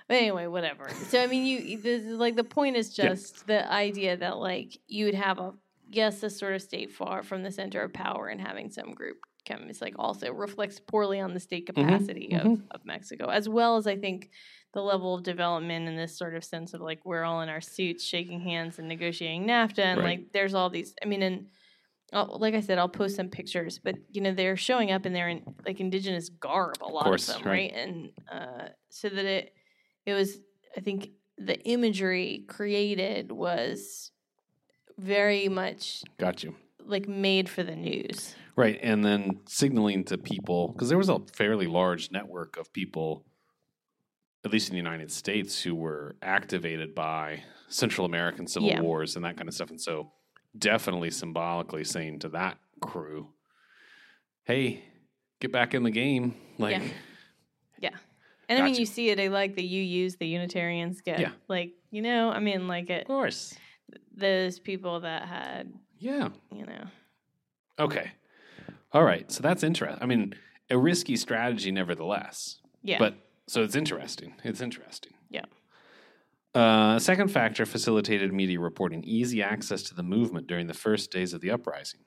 But 0.08 0.18
anyway, 0.18 0.48
whatever. 0.48 0.90
So 1.10 1.22
I 1.22 1.28
mean, 1.28 1.46
you 1.46 1.78
this 1.78 2.04
is 2.04 2.18
like 2.18 2.36
the 2.38 2.44
point 2.46 2.78
is 2.78 2.98
Yeah. 2.98 3.10
just 3.10 3.46
the 3.46 3.70
idea 3.70 4.16
that 4.16 4.38
like 4.38 4.78
you 4.88 5.06
would 5.06 5.16
have 5.16 5.38
a 5.38 5.52
yes, 5.90 6.24
a 6.24 6.30
sort 6.30 6.54
of 6.54 6.62
state 6.62 6.92
far 6.92 7.24
from 7.24 7.44
the 7.44 7.52
center 7.52 7.82
of 7.82 7.92
power 7.94 8.28
and 8.28 8.40
having 8.40 8.70
some 8.70 8.94
group 8.94 9.18
come. 9.46 9.64
It's 9.70 9.82
like 9.82 9.96
also 10.00 10.32
reflects 10.32 10.80
poorly 10.80 11.20
on 11.20 11.34
the 11.34 11.40
state 11.42 11.66
capacity 11.66 12.34
of 12.36 12.44
mhm. 12.44 12.62
of 12.72 12.86
Mexico, 12.86 13.28
as 13.28 13.50
well 13.50 13.76
as 13.76 13.86
I 13.86 13.98
think 13.98 14.30
the 14.74 14.82
level 14.82 15.14
of 15.16 15.24
development 15.24 15.90
and 15.90 15.98
this 16.00 16.18
sort 16.18 16.36
of 16.36 16.44
sense 16.46 16.74
of 16.74 16.80
like 16.80 17.06
we're 17.06 17.24
all 17.24 17.42
in 17.42 17.50
our 17.50 17.62
suits, 17.62 18.06
shaking 18.06 18.40
hands 18.40 18.80
and 18.80 18.88
negotiating 18.88 19.46
NAFTA, 19.46 19.80
and 19.80 20.00
Right. 20.00 20.20
like 20.20 20.32
there's 20.32 20.54
all 20.54 20.70
these. 20.70 20.96
I 21.04 21.06
mean, 21.06 21.22
and 21.22 21.48
I'll, 22.14 22.38
like 22.40 22.54
I 22.54 22.62
said, 22.62 22.78
I'll 22.78 22.88
post 22.88 23.16
some 23.18 23.30
pictures, 23.30 23.80
but 23.84 23.96
you 24.12 24.22
know 24.22 24.34
they're 24.34 24.56
showing 24.56 24.92
up 24.92 25.06
in 25.06 25.14
their 25.14 25.28
in, 25.28 25.44
like 25.66 25.80
indigenous 25.80 26.30
garb, 26.30 26.78
a 26.82 26.88
lot 26.88 27.02
of, 27.02 27.06
course, 27.06 27.28
them, 27.28 27.42
right. 27.44 27.72
right? 27.72 27.74
And 27.76 28.10
uh, 28.32 28.70
so 28.90 29.10
that 29.10 29.26
it 29.26 29.54
it 30.06 30.14
was, 30.14 30.38
I 30.76 30.80
think 30.80 31.10
the 31.38 31.60
imagery 31.68 32.46
created 32.48 33.32
was 33.32 34.12
very 34.98 35.50
much 35.50 36.04
Got 36.18 36.44
you. 36.44 36.56
like 36.86 37.08
made 37.08 37.50
for 37.50 37.62
the 37.64 37.76
news. 37.76 38.36
Right, 38.56 38.80
and 38.82 39.04
then 39.06 39.42
signaling 39.46 40.06
to 40.06 40.18
people 40.18 40.70
because 40.70 40.90
there 40.90 40.98
was 40.98 41.10
a 41.10 41.20
fairly 41.34 41.68
large 41.68 42.10
network 42.12 42.58
of 42.58 42.72
people, 42.74 43.26
at 44.46 44.52
least 44.52 44.70
in 44.70 44.74
the 44.74 44.78
United 44.78 45.12
States, 45.12 45.62
who 45.62 45.76
were 45.76 46.16
activated 46.24 46.96
by 46.96 47.44
Central 47.68 48.06
American 48.06 48.48
civil 48.48 48.70
Yeah. 48.70 48.82
wars 48.82 49.16
and 49.18 49.26
that 49.26 49.36
kind 49.38 49.48
of 49.50 49.54
stuff, 49.54 49.70
and 49.70 49.80
so 49.82 50.12
definitely 50.58 51.12
symbolically 51.12 51.84
saying 51.84 52.20
to 52.20 52.30
that 52.30 52.58
crew, 52.82 53.30
"Hey, 54.46 54.84
get 55.40 55.52
back 55.52 55.74
in 55.74 55.84
the 55.84 55.92
game!" 55.92 56.36
Like, 56.58 56.82
Yeah. 57.80 57.92
And 58.50 58.58
I 58.60 58.66
mean, 58.66 58.76
you 58.76 58.86
see 58.86 59.10
it. 59.10 59.20
I 59.20 59.28
like 59.28 59.56
that 59.56 59.66
you 59.66 59.82
use 59.84 60.16
the 60.16 60.26
Unitarians 60.28 61.02
get 61.02 61.20
Yeah. 61.20 61.32
like 61.50 61.74
you 61.92 62.02
know. 62.02 62.30
I 62.30 62.40
mean, 62.40 62.68
like 62.68 62.90
it. 62.90 63.02
Of 63.02 63.08
course, 63.08 63.58
Those 64.16 64.58
people 64.60 65.02
that 65.02 65.28
had 65.28 65.74
yeah, 66.00 66.30
you 66.54 66.66
know. 66.66 66.86
okay, 67.80 68.12
all 68.94 69.04
right. 69.04 69.30
So 69.32 69.42
that's 69.42 69.64
interesting. 69.64 70.02
I 70.02 70.06
mean, 70.06 70.34
a 70.70 70.78
risky 70.78 71.16
strategy, 71.18 71.72
nevertheless. 71.72 72.60
Yeah. 72.84 73.00
But 73.00 73.16
so 73.48 73.64
it's 73.64 73.76
interesting. 73.76 74.34
It's 74.44 74.62
interesting. 74.62 75.14
Yeah. 75.30 75.46
Uh, 76.58 76.96
a 76.96 77.00
second 77.00 77.28
factor 77.28 77.68
facilitated 77.68 78.34
media 78.34 78.60
reporting 78.60 79.04
easy 79.04 79.44
access 79.44 79.84
to 79.84 79.94
the 79.94 80.02
movement 80.02 80.48
during 80.48 80.66
the 80.66 80.74
first 80.74 81.12
days 81.12 81.32
of 81.32 81.40
the 81.40 81.52
uprising. 81.52 82.00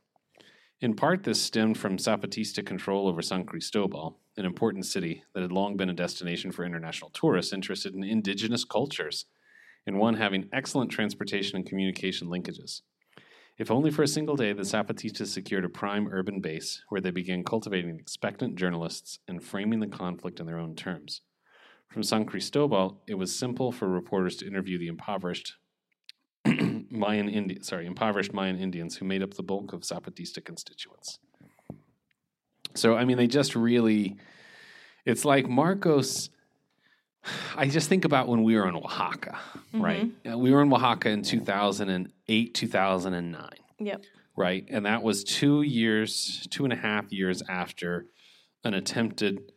In 0.81 0.95
part, 0.95 1.23
this 1.23 1.41
stemmed 1.41 1.79
from 1.79 1.99
Zapatista 1.99 2.67
control 2.67 3.07
over 3.07 3.23
San 3.23 3.45
Cristobal, 3.45 4.19
an 4.37 4.45
important 4.45 4.87
city 4.87 5.23
that 5.35 5.43
had 5.43 5.53
long 5.53 5.77
been 5.77 5.89
a 5.89 5.95
destination 5.95 6.51
for 6.51 6.65
international 6.65 7.11
tourists 7.11 7.53
interested 7.53 7.95
in 7.95 8.03
indigenous 8.03 8.65
cultures, 8.65 9.27
and 9.87 10.01
one 10.01 10.15
having 10.15 10.49
excellent 10.53 10.91
transportation 10.91 11.55
and 11.55 11.65
communication 11.65 12.27
linkages. 12.27 12.81
If 13.57 13.71
only 13.71 13.93
for 13.93 14.03
a 14.03 14.09
single 14.09 14.35
day, 14.35 14.53
the 14.53 14.63
Zapatistas 14.63 15.29
secured 15.29 15.65
a 15.65 15.69
prime 15.69 16.09
urban 16.11 16.41
base 16.41 16.83
where 16.89 17.01
they 17.01 17.13
began 17.13 17.45
cultivating 17.45 18.01
expectant 18.01 18.57
journalists 18.57 19.21
and 19.29 19.45
framing 19.45 19.79
the 19.79 19.87
conflict 19.87 20.41
in 20.41 20.47
their 20.47 20.59
own 20.59 20.75
terms. 20.75 21.21
From 21.91 22.05
San 22.05 22.25
Cristobal, 22.25 23.03
it 23.09 23.15
was 23.15 23.35
simple 23.37 23.73
for 23.73 23.89
reporters 23.89 24.37
to 24.37 24.47
interview 24.47 24.79
the 24.79 24.87
impoverished 24.87 25.55
Mayan 26.47 27.29
Indian, 27.29 27.63
sorry, 27.65 27.87
impoverished 27.87 28.33
Mayan 28.33 28.57
Indians 28.59 28.97
who 28.97 29.05
made 29.05 29.23
up 29.25 29.35
the 29.35 29.43
bulk 29.43 29.73
of 29.73 29.81
Zapatista 29.81 30.43
constituents. 30.45 31.19
So, 32.75 32.95
I 32.95 33.05
mean, 33.05 33.17
they 33.17 33.27
just 33.27 33.57
really, 33.57 34.17
it's 35.05 35.25
like 35.25 35.49
Marcos. 35.49 36.31
I 37.57 37.67
just 37.69 37.89
think 37.89 38.05
about 38.05 38.29
when 38.29 38.45
we 38.45 38.55
were 38.55 38.69
in 38.69 38.77
Oaxaca, 38.77 39.37
right? 39.75 40.09
Uh, 40.31 40.39
We 40.39 40.53
were 40.53 40.63
in 40.63 40.73
Oaxaca 40.73 41.11
in 41.11 41.23
2008, 41.23 42.55
2009, 42.55 43.49
Yep. 43.81 44.05
right? 44.37 44.65
And 44.71 44.87
that 44.87 45.03
was 45.03 45.25
two 45.25 45.63
years, 45.63 46.47
two 46.51 46.63
and 46.63 46.73
a 46.73 46.77
half 46.77 47.13
years 47.13 47.43
after 47.49 48.07
an 48.65 48.75
attempted 48.75 49.53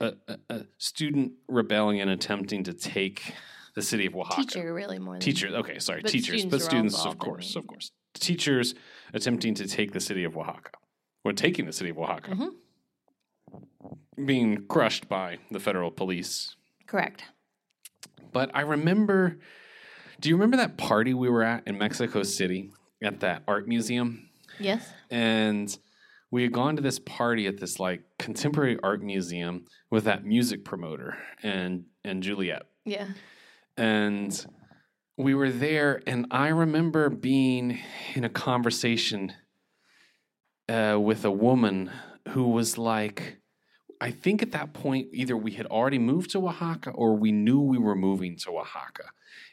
a, 0.00 0.12
a, 0.48 0.60
student 0.78 1.32
rebellion 1.48 2.08
attempting 2.08 2.64
to 2.64 2.72
take 2.74 3.34
the 3.74 3.82
city 3.82 4.06
of 4.06 4.14
Oaxaca. 4.16 4.42
Teacher, 4.42 4.74
really 4.74 4.98
more 4.98 5.14
than 5.14 5.20
Teachers, 5.20 5.54
okay, 5.54 5.78
sorry, 5.78 6.02
But 6.02 6.10
teachers, 6.10 6.40
students 6.40 6.50
but 6.50 6.62
students, 6.62 7.04
of 7.04 7.18
course, 7.18 7.56
of 7.56 7.66
course. 7.66 7.92
Teachers 8.14 8.74
attempting 9.14 9.54
to 9.54 9.66
take 9.66 9.92
the 9.92 10.00
city 10.00 10.24
of 10.24 10.36
Oaxaca, 10.36 10.72
or 11.24 11.32
taking 11.32 11.66
the 11.66 11.72
city 11.72 11.90
of 11.90 11.98
Oaxaca, 11.98 12.32
Mhm. 12.32 14.26
being 14.26 14.66
crushed 14.66 15.08
by 15.08 15.38
the 15.50 15.60
federal 15.60 15.90
police. 15.90 16.56
Correct. 16.86 17.24
But 18.32 18.50
I 18.54 18.60
remember, 18.60 19.38
do 20.20 20.28
you 20.28 20.36
remember 20.36 20.56
that 20.58 20.76
party 20.76 21.14
we 21.14 21.28
were 21.28 21.42
at 21.42 21.66
in 21.66 21.78
Mexico 21.78 22.22
City 22.22 22.70
at 23.02 23.20
that 23.20 23.42
art 23.48 23.66
museum? 23.68 24.26
Yes. 24.58 24.92
and 25.10 25.78
we 26.30 26.42
had 26.42 26.52
gone 26.52 26.76
to 26.76 26.82
this 26.82 26.98
party 26.98 27.46
at 27.46 27.58
this 27.58 27.80
like 27.80 28.02
contemporary 28.18 28.78
art 28.82 29.02
museum 29.02 29.64
with 29.90 30.04
that 30.04 30.24
music 30.24 30.64
promoter 30.64 31.16
and 31.42 31.84
and 32.04 32.22
Juliet 32.22 32.62
Yeah. 32.84 33.08
and 33.76 34.46
we 35.16 35.34
were 35.34 35.50
there 35.50 36.02
and 36.06 36.26
I 36.30 36.48
remember 36.48 37.10
being 37.10 37.78
in 38.14 38.24
a 38.24 38.28
conversation 38.30 39.32
uh, 40.68 40.98
with 41.00 41.24
a 41.24 41.30
woman 41.30 41.90
who 42.28 42.44
was 42.48 42.78
like 42.78 43.36
I 44.02 44.10
think 44.12 44.40
at 44.40 44.52
that 44.52 44.72
point 44.72 45.08
either 45.12 45.36
we 45.36 45.50
had 45.50 45.66
already 45.66 45.98
moved 45.98 46.30
to 46.30 46.48
Oaxaca 46.48 46.90
or 46.90 47.16
we 47.16 47.32
knew 47.32 47.60
we 47.60 47.76
were 47.76 47.94
moving 47.96 48.36
to 48.38 48.50
Oaxaca 48.58 49.04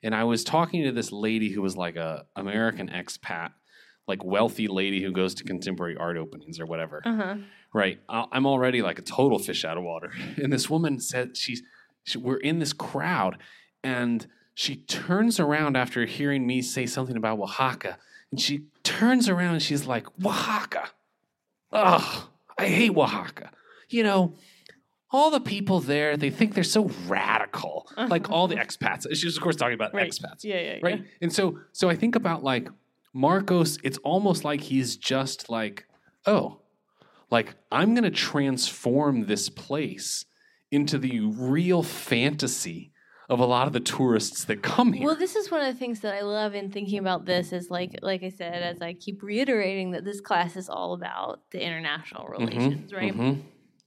and 0.04 0.14
I 0.16 0.24
was 0.24 0.44
talking 0.44 0.84
to 0.84 0.92
this 0.92 1.12
lady 1.12 1.50
who 1.52 1.62
was 1.62 1.76
like 1.76 1.96
a 1.98 2.26
American 2.36 2.88
expat 2.90 3.52
like 4.08 4.24
wealthy 4.24 4.68
lady 4.68 5.02
who 5.04 5.12
goes 5.12 5.34
to 5.36 5.44
contemporary 5.44 5.98
art 5.98 6.18
openings 6.18 6.60
or 6.60 6.66
whatever. 6.66 7.02
Uh 7.06 7.16
huh. 7.16 7.36
Right. 7.74 8.00
I'm 8.10 8.46
already 8.46 8.82
like 8.82 8.98
a 9.00 9.02
total 9.02 9.38
fish 9.40 9.66
out 9.66 9.78
of 9.78 9.84
water. 9.84 10.12
And 10.42 10.52
this 10.54 10.70
woman 10.70 11.00
said 11.00 11.36
she's 11.38 11.62
she, 12.04 12.18
we're 12.18 12.38
in 12.38 12.60
this 12.60 12.72
crowd 12.74 13.38
and 13.84 14.26
she 14.54 14.78
turns 14.78 15.40
around 15.40 15.76
after 15.76 16.06
hearing 16.06 16.48
me 16.48 16.62
say 16.62 16.86
something 16.86 17.18
about 17.18 17.38
Oaxaca 17.40 17.98
and 18.32 18.40
she 18.40 18.66
turns 18.84 19.28
around 19.30 19.54
and 19.56 19.62
she's 19.62 19.86
like, 19.88 20.08
"Oaxaca. 20.26 20.90
Ugh, 21.72 22.28
I 22.58 22.66
hate 22.68 22.96
Oaxaca." 22.96 23.52
You 23.90 24.04
know, 24.04 24.34
all 25.12 25.32
the 25.32 25.40
people 25.40 25.80
there, 25.80 26.18
they 26.18 26.30
think 26.30 26.54
they're 26.54 26.64
so 26.64 26.90
radical. 27.08 27.90
Like 27.98 28.30
all 28.30 28.48
the 28.48 28.56
expats. 28.56 29.06
She 29.16 29.26
was 29.26 29.38
of 29.38 29.44
course 29.44 29.56
talking 29.56 29.74
about 29.76 29.94
Right. 29.94 30.10
expats 30.12 30.44
Yeah, 30.44 30.56
yeah, 30.60 30.74
yeah. 30.76 30.80
right 30.84 31.06
and 31.22 31.32
so 31.34 31.60
so 31.72 31.90
i 31.90 31.96
think 31.96 32.16
about 32.16 32.44
like 32.44 32.70
marcos 33.18 33.78
it's 33.84 33.98
almost 34.00 34.44
like 34.44 34.62
he's 34.62 34.96
just 34.96 35.50
like 35.50 35.86
oh 36.26 36.60
like 37.32 37.56
i'm 37.72 37.94
going 37.96 38.04
to 38.04 38.12
transform 38.12 39.26
this 39.26 39.50
place 39.50 40.26
into 40.72 40.98
the 40.98 41.20
real 41.22 41.82
fantasy 41.82 42.92
of 43.30 43.40
a 43.40 43.46
lot 43.46 43.68
of 43.68 43.74
the 43.74 43.80
tourists 43.80 44.46
that 44.46 44.62
come 44.62 44.94
here 44.94 45.06
Well, 45.06 45.16
this 45.16 45.36
is 45.36 45.52
one 45.52 45.60
of 45.62 45.68
the 45.74 45.78
things 45.78 46.00
that 46.00 46.14
I 46.14 46.22
love 46.22 46.56
in 46.56 46.72
thinking 46.72 46.98
about 47.00 47.26
this 47.26 47.52
is 47.52 47.70
like 47.70 47.92
like 48.02 48.24
I 48.24 48.30
said, 48.30 48.64
as 48.64 48.82
I 48.82 48.94
keep 48.94 49.22
reiterating 49.22 49.92
that 49.92 50.06
this 50.06 50.22
class 50.22 50.56
is 50.56 50.70
all 50.70 50.94
about 50.94 51.42
the 51.52 51.62
international 51.62 52.24
Mhm, 52.26 52.32
relations, 52.40 52.94
right? 52.94 53.14
mhm. 53.14 53.42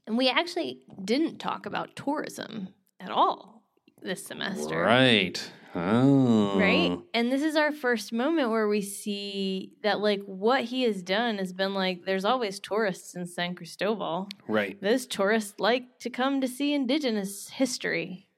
And 0.07 0.19
we 0.19 0.29
actually 0.29 0.81
didn't 1.03 1.39
talk 1.39 1.65
about 1.65 1.97
tourism 1.97 2.69
at 2.99 3.11
all 3.11 3.63
this 4.03 4.27
semester. 4.27 4.83
right 4.83 5.51
oh 5.75 6.59
Right? 6.59 6.99
And 7.15 7.31
this 7.31 7.43
is 7.43 7.57
our 7.57 7.73
first 7.73 8.13
moment 8.13 8.51
where 8.51 8.69
we 8.69 8.81
see 8.83 9.73
that 9.83 10.01
like 10.01 10.23
what 10.25 10.65
he 10.65 10.83
has 10.83 11.03
done 11.03 11.39
has 11.39 11.53
been 11.53 11.75
like 11.75 12.05
there's 12.05 12.25
always 12.25 12.61
tourists 12.61 13.15
in 13.15 13.27
San 13.27 13.55
Cristobal. 13.55 14.29
right 14.49 14.81
Those 14.81 15.07
tourists 15.07 15.55
like 15.59 15.99
to 16.01 16.11
come 16.11 16.41
to 16.41 16.49
see 16.49 16.75
indigenous 16.75 17.49
history. 17.51 18.29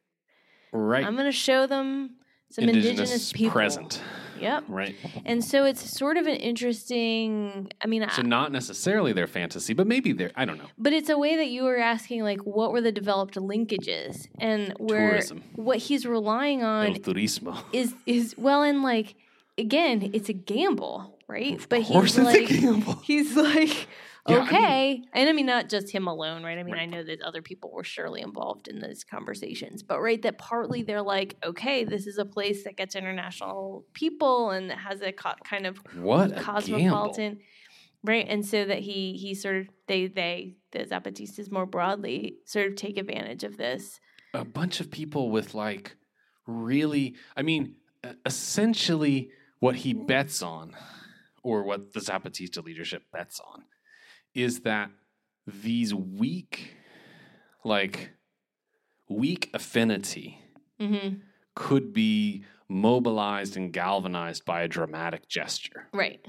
right 0.73 1.05
I'm 1.05 1.15
going 1.15 1.27
to 1.27 1.33
show 1.33 1.67
them 1.67 2.17
some 2.51 2.65
indigenous, 2.65 2.91
indigenous, 2.91 3.33
people. 3.33 3.53
present 3.53 4.03
Yep. 4.43 4.65
right 4.69 4.97
And 5.25 5.45
so 5.45 5.65
it's 5.65 5.97
sort 5.99 6.17
of 6.17 6.27
an 6.27 6.37
interesting. 6.37 7.71
I 7.83 7.87
mean, 7.87 8.07
so 8.11 8.23
I, 8.23 8.25
not 8.25 8.53
necessarily 8.53 9.13
their 9.13 9.27
fantasy 9.27 9.75
but 9.75 9.87
maybe 9.87 10.13
their 10.13 10.31
i 10.37 10.45
don't 10.45 10.59
know 10.59 10.69
but 10.79 10.93
it's 10.93 11.09
a 11.09 11.19
way 11.19 11.37
that 11.37 11.49
you 11.49 11.63
were 11.65 11.79
asking, 11.79 12.23
like, 12.23 12.41
what 12.41 12.73
were 12.73 12.81
the 12.81 12.93
developed 12.93 13.35
linkages, 13.35 14.27
and 14.39 14.73
where 14.79 15.11
tourism 15.11 15.43
what 15.55 15.79
he's 15.79 16.07
relying 16.07 16.63
on 16.63 16.87
is 17.73 17.95
is 18.07 18.35
well, 18.37 18.63
and 18.63 18.83
like 18.83 19.15
again, 19.59 20.11
it's 20.15 20.29
a 20.29 20.33
gamble, 20.33 21.19
right? 21.29 21.57
of 21.57 21.69
but 21.69 21.85
course 21.85 22.17
he's 22.17 22.27
it's 22.27 22.41
like, 22.41 22.51
a 22.51 22.61
gamble 22.61 22.95
he's 23.05 23.37
like, 23.37 23.87
Yeah, 24.29 24.37
I 24.37 24.39
mean- 24.41 24.49
okay, 24.49 25.03
and 25.15 25.29
I 25.29 25.33
mean 25.33 25.47
not 25.47 25.69
just 25.69 25.91
him 25.91 26.07
alone, 26.07 26.45
right? 26.45 26.59
I 26.59 26.63
mean, 26.63 26.77
I 26.77 26.87
know 26.87 27.03
that 27.03 27.23
other 27.23 27.43
people 27.43 27.71
were 27.73 27.83
surely 27.85 28.21
involved 28.21 28.69
in 28.69 28.79
these 28.81 29.03
conversations, 29.05 29.83
but 29.83 30.01
right, 30.01 30.23
that 30.23 30.39
partly 30.39 30.83
they're 30.83 31.03
like, 31.03 31.37
okay, 31.45 31.83
this 31.85 32.07
is 32.07 32.19
a 32.19 32.25
place 32.25 32.63
that 32.65 32.77
gets 32.77 32.95
international 32.95 33.85
people 33.95 34.51
and 34.51 34.71
has 34.71 35.03
a 35.03 35.11
co- 35.13 35.35
kind 35.45 35.67
of 35.67 35.79
what 35.97 36.37
cosmopolitan 36.37 37.41
right? 38.05 38.27
And 38.29 38.45
so 38.45 38.65
that 38.65 38.81
he 38.81 39.13
he 39.15 39.35
sort 39.35 39.57
of 39.57 39.69
they 39.87 40.07
they 40.09 40.57
the 40.73 40.81
zapatistas 40.81 41.51
more 41.53 41.67
broadly 41.67 42.39
sort 42.47 42.67
of 42.67 42.75
take 42.77 42.99
advantage 42.99 43.45
of 43.45 43.57
this. 43.57 44.01
A 44.35 44.45
bunch 44.45 44.81
of 44.81 44.91
people 44.91 45.31
with 45.31 45.55
like 45.55 45.95
really 46.47 47.15
i 47.37 47.43
mean 47.43 47.77
essentially 48.27 49.31
what 49.61 49.77
he 49.77 49.93
bets 49.93 50.43
on 50.43 50.75
or 51.45 51.63
what 51.63 51.93
the 51.93 52.01
zapatista 52.01 52.65
leadership 52.65 53.03
bets 53.13 53.41
on 53.41 53.63
is 54.35 54.61
that 54.61 54.91
these 55.47 55.95
weak 55.95 56.77
like 57.65 58.11
weak 59.09 59.51
affinity 59.55 60.39
mm-hmm. 60.81 61.17
could 61.55 61.93
be 61.93 62.45
mobilized 62.69 63.57
and 63.57 63.73
galvanized 63.73 64.45
by 64.45 64.63
a 64.63 64.69
dramatic 64.69 65.29
gesture 65.29 65.89
right 65.93 66.25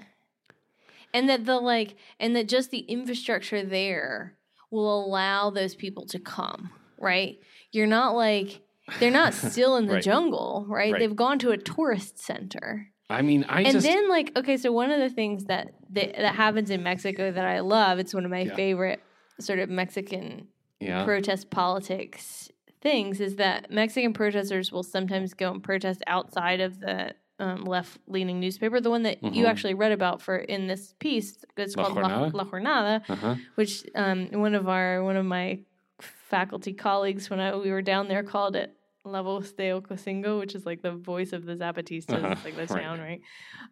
and 1.14 1.30
that 1.30 1.46
the 1.46 1.60
like 1.60 1.96
and 2.20 2.36
that 2.36 2.48
just 2.48 2.72
the 2.72 2.80
infrastructure 2.80 3.64
there 3.64 4.36
will 4.72 5.06
allow 5.06 5.50
those 5.50 5.76
people 5.76 6.06
to 6.06 6.20
come 6.20 6.70
right 7.00 7.40
you're 7.72 7.88
not 7.88 8.16
like 8.16 8.62
they're 9.00 9.12
not 9.12 9.34
still 9.34 9.78
in 9.78 9.86
the 9.86 9.96
Right. 9.96 10.04
jungle 10.04 10.66
right? 10.68 10.92
Right. 10.94 11.00
they've 11.00 11.16
gone 11.16 11.40
to 11.40 11.52
a 11.52 11.58
tourist 11.58 12.20
center 12.20 12.90
i 13.10 13.22
mean 13.22 13.46
i 13.50 13.62
and 13.62 13.74
just 13.74 13.86
then 13.86 14.10
like 14.10 14.32
okay 14.36 14.58
so 14.58 14.72
one 14.72 14.92
of 14.92 15.00
the 15.00 15.10
things 15.10 15.46
that, 15.46 15.74
that 15.92 16.16
that 16.18 16.36
happens 16.36 16.70
in 16.70 16.84
mexico 16.84 17.32
that 17.32 17.46
i 17.46 17.60
love 17.60 18.00
it's 18.00 18.14
one 18.14 18.26
of 18.26 18.32
my 18.32 18.42
Yeah. 18.42 18.56
favorite 18.56 19.02
sort 19.40 19.60
of 19.60 19.70
mexican 19.70 20.48
yeah 20.80 21.04
protest 21.04 21.50
politics 21.50 22.50
things 22.82 23.22
is 23.22 23.38
that 23.38 23.72
Mexican 23.72 24.12
protesters 24.12 24.70
will 24.70 24.84
sometimes 24.84 25.34
go 25.34 25.52
and 25.52 25.64
protest 25.64 26.04
outside 26.06 26.60
of 26.60 26.82
the 26.82 27.14
um, 27.40 27.64
left 27.64 27.98
leaning 28.08 28.42
newspaper, 28.42 28.82
the 28.82 28.90
one 28.90 29.04
that 29.04 29.24
you 29.24 29.46
Mhm. 29.46 29.50
actually 29.50 29.74
read 29.74 29.94
about 29.94 30.22
for 30.22 30.36
in 30.36 30.68
this 30.68 30.94
piece. 31.00 31.44
It's 31.56 31.78
La 31.78 31.86
called 31.86 31.96
La, 31.96 32.10
Jornada? 32.10 32.34
La 32.34 32.44
Jornada, 32.44 33.02
uh-huh 33.08 33.36
which 33.56 33.86
um, 33.96 34.28
one 34.34 34.54
of 34.54 34.68
our 34.68 35.02
one 35.02 35.16
of 35.16 35.26
my 35.26 35.60
faculty 36.02 36.74
colleagues 36.74 37.30
when 37.30 37.40
I, 37.40 37.56
we 37.56 37.72
were 37.72 37.82
down 37.82 38.10
there 38.10 38.22
called 38.22 38.58
it 38.58 38.76
La 39.06 39.22
Voz 39.22 39.52
de 39.54 39.70
Ocosingo, 39.72 40.40
which 40.40 40.56
is 40.56 40.66
like 40.66 40.82
the 40.82 40.92
voice 40.92 41.34
of 41.34 41.46
the 41.46 41.56
Zapatistas, 41.56 42.24
Uh-huh, 42.24 42.36
like 42.46 42.56
the 42.56 42.66
right. 42.74 42.84
town, 42.84 43.00
right? 43.00 43.22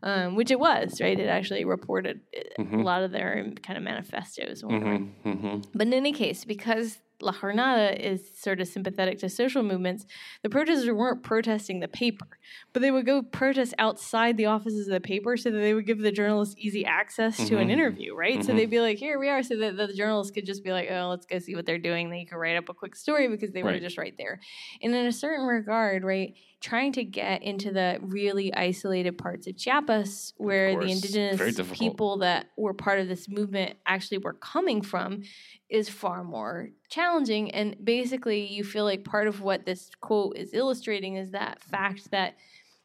Um, 0.03 0.35
which 0.35 0.51
it 0.51 0.59
was, 0.59 0.99
right? 0.99 1.17
It 1.17 1.27
actually 1.27 1.63
reported 1.63 2.19
uh, 2.37 2.61
a 2.61 2.65
Mhm. 2.65 2.83
lot 2.83 3.03
of 3.03 3.11
their 3.11 3.51
kind 3.63 3.77
of 3.77 3.83
manifestos. 3.83 4.61
mm-hmm, 4.63 5.29
mm-hmm. 5.29 5.61
But 5.73 5.87
in 5.87 5.93
any 5.93 6.11
case, 6.11 6.43
because 6.43 6.99
La 7.21 7.31
Jornada 7.33 7.97
is 7.99 8.31
sort 8.35 8.61
of 8.61 8.67
sympathetic 8.67 9.19
to 9.19 9.29
social 9.29 9.63
movements, 9.63 10.05
the 10.43 10.49
protesters 10.49 10.89
weren't 10.91 11.23
protesting 11.23 11.79
the 11.79 11.87
paper, 11.87 12.27
but 12.73 12.81
they 12.81 12.91
would 12.91 13.05
go 13.05 13.21
protest 13.21 13.73
outside 13.77 14.37
the 14.37 14.45
offices 14.45 14.87
of 14.87 14.93
the 14.93 15.01
paper 15.01 15.37
so 15.37 15.51
that 15.51 15.59
they 15.59 15.73
would 15.73 15.85
give 15.85 15.99
the 15.99 16.11
journalists 16.11 16.55
easy 16.57 16.85
access 16.85 17.37
to 17.47 17.57
an 17.57 17.67
Mhm. 17.67 17.71
interview, 17.71 18.15
right? 18.15 18.43
So 18.43 18.51
Mhm. 18.53 18.55
they'd 18.55 18.69
be 18.69 18.79
like, 18.79 18.97
here 18.97 19.19
we 19.19 19.29
are, 19.29 19.43
so 19.43 19.57
that 19.57 19.77
the 19.77 19.93
journalists 19.93 20.31
could 20.31 20.45
just 20.45 20.63
be 20.63 20.71
like, 20.71 20.89
oh, 20.91 21.09
let's 21.09 21.25
go 21.25 21.39
see 21.39 21.55
what 21.55 21.65
they're 21.65 21.77
doing. 21.77 22.09
Then 22.09 22.19
you 22.19 22.27
could 22.27 22.37
write 22.37 22.57
up 22.57 22.69
a 22.69 22.73
quick 22.73 22.95
story 22.95 23.27
because 23.27 23.51
they 23.51 23.63
were 23.63 23.79
just 23.79 23.97
right 23.97 24.13
there. 24.17 24.39
And 24.81 24.93
in 24.95 25.05
a 25.05 25.11
certain 25.11 25.45
regard, 25.45 26.03
right, 26.03 26.33
trying 26.61 26.91
to 26.93 27.03
get 27.03 27.41
into 27.43 27.71
the 27.71 27.97
really 28.01 28.53
isolated 28.53 29.17
parts 29.17 29.47
of 29.47 29.57
Chiapas 29.57 30.33
where 30.37 30.71
the 30.79 30.91
indigenous 30.91 31.69
people 31.71 32.17
that 32.19 32.47
were 32.55 32.73
part 32.73 32.99
of 32.99 33.07
this 33.07 33.27
movement 33.27 33.75
actually 33.85 34.19
were 34.19 34.33
coming 34.33 34.81
from 34.81 35.23
is 35.69 35.89
far 35.89 36.23
more 36.23 36.69
challenging. 36.89 37.51
And 37.51 37.75
basically, 37.83 38.45
you 38.45 38.63
feel 38.63 38.83
like 38.85 39.03
part 39.03 39.27
of 39.27 39.41
what 39.41 39.65
this 39.65 39.89
quote 40.01 40.37
is 40.37 40.53
illustrating 40.53 41.15
is 41.15 41.31
that 41.31 41.61
fact 41.63 42.11
that 42.11 42.35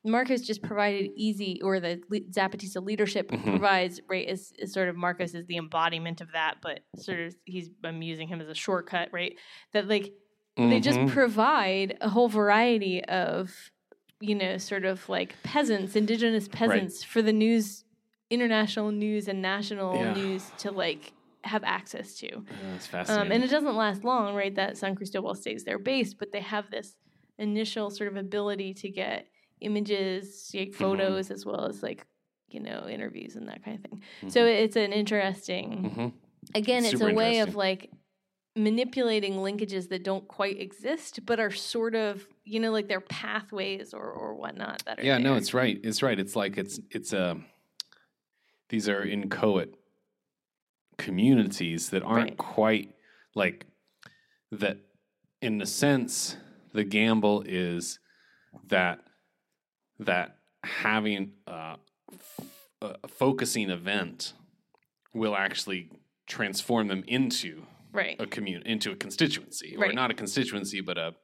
Marcos 0.05 0.43
just 0.43 0.63
provided 0.63 1.11
easy, 1.17 1.61
or 1.63 1.81
the 1.81 2.01
Zapatista 2.31 2.81
leadership 2.85 3.29
Mhm. 3.29 3.43
provides, 3.43 4.01
right? 4.09 4.29
Is, 4.29 4.53
is 4.57 4.73
sort 4.73 4.89
of 4.89 4.95
Marcos 4.97 5.35
is 5.35 5.45
the 5.47 5.57
embodiment 5.57 6.21
of 6.21 6.31
that, 6.33 6.59
but 6.63 6.81
sort 6.97 7.19
of 7.19 7.35
he's 7.45 7.71
I'm 7.85 8.01
using 8.03 8.29
him 8.29 8.41
as 8.41 8.49
a 8.49 8.55
shortcut, 8.55 9.09
right? 9.13 9.35
That 9.73 9.89
like 9.89 10.13
they 10.57 10.81
just 10.81 10.99
Mhm. 11.01 11.09
provide 11.13 11.99
a 12.01 12.09
whole 12.09 12.29
variety 12.29 13.05
of 13.05 13.71
you 14.21 14.35
know 14.35 14.57
sort 14.57 14.85
of 14.87 15.09
like 15.09 15.35
peasants 15.43 15.95
indigenous 15.97 16.49
peasants 16.49 17.03
for 17.05 17.21
the 17.23 17.33
news 17.33 17.85
international 18.31 18.91
news 18.91 19.29
and 19.29 19.43
national 19.43 19.95
Yeah. 19.95 20.13
news 20.15 20.53
to 20.59 20.71
like 20.73 21.13
have 21.45 21.63
access 21.65 22.17
to 22.17 22.27
Yeah, 22.27 22.71
that's 22.73 22.87
um, 22.87 22.91
fascinating. 22.91 23.33
and 23.33 23.45
it 23.45 23.51
doesn't 23.51 23.77
last 23.77 24.05
long 24.05 24.35
right 24.35 24.55
that 24.57 24.77
san 24.79 24.95
cristobal 24.97 25.35
stays 25.35 25.65
their 25.65 25.79
base 25.79 26.15
but 26.15 26.33
they 26.33 26.41
have 26.41 26.71
this 26.71 26.97
initial 27.39 27.91
sort 27.91 28.09
of 28.11 28.17
ability 28.17 28.73
to 28.75 28.89
get 28.91 29.29
images 29.61 30.51
like 30.55 30.69
Mm-hmm. 30.71 30.79
photos 30.83 31.31
as 31.31 31.45
well 31.45 31.67
as 31.67 31.83
like 31.83 32.07
you 32.49 32.61
know 32.61 32.89
interviews 32.89 33.37
and 33.37 33.49
that 33.49 33.63
kind 33.65 33.77
of 33.79 33.83
thing 33.91 34.03
so 34.29 34.47
it's 34.47 34.77
an 34.77 34.93
interesting 34.93 35.93
Mhm. 35.95 36.13
again 36.55 36.85
it's 36.87 37.01
a 37.03 37.13
way 37.13 37.41
of 37.41 37.55
like 37.55 37.91
manipulating 38.57 39.35
linkages 39.35 39.89
that 39.91 40.03
don't 40.03 40.27
quite 40.29 40.59
exist 40.61 41.21
but 41.27 41.39
are 41.39 41.51
sort 41.51 41.95
of 41.95 42.27
you 42.45 42.59
know 42.59 42.73
like 42.73 42.89
they're 42.89 43.01
pathways 43.01 43.93
or 43.93 44.05
or 44.11 44.35
whatnot 44.35 44.83
that 44.87 44.99
are 44.99 45.03
Yeah, 45.03 45.19
no, 45.19 45.35
it's 45.37 45.53
right. 45.55 45.79
It's 45.85 46.03
right. 46.03 46.19
It's 46.19 46.35
like 46.35 46.57
it's 46.57 46.81
it's 46.91 47.13
um 47.13 47.45
these 48.69 48.89
are 48.89 49.03
inchoate 49.05 49.75
communities 50.99 51.91
that 51.91 52.03
aren't 52.03 52.31
Right. 52.31 52.37
quite 52.39 52.95
like 53.35 53.67
that 54.51 54.79
in 55.43 55.61
a 55.61 55.67
sense 55.67 56.37
the 56.73 56.85
gamble 56.85 57.43
is 57.47 57.99
that 58.69 59.01
that 59.99 60.37
having 60.65 61.33
a, 61.47 61.77
f- 62.13 62.41
a 62.83 63.09
focusing 63.09 63.71
event 63.71 64.33
will 65.15 65.35
actually 65.37 65.91
transform 66.27 66.89
them 66.89 67.05
into 67.07 67.67
right 67.97 68.17
a 68.21 68.27
community 68.27 68.71
into 68.71 68.91
a 68.93 68.97
constituency 68.97 69.77
or 69.79 69.93
not 69.93 70.11
a 70.11 70.15
constituency 70.15 70.81
but 70.81 70.97
a, 70.99 71.15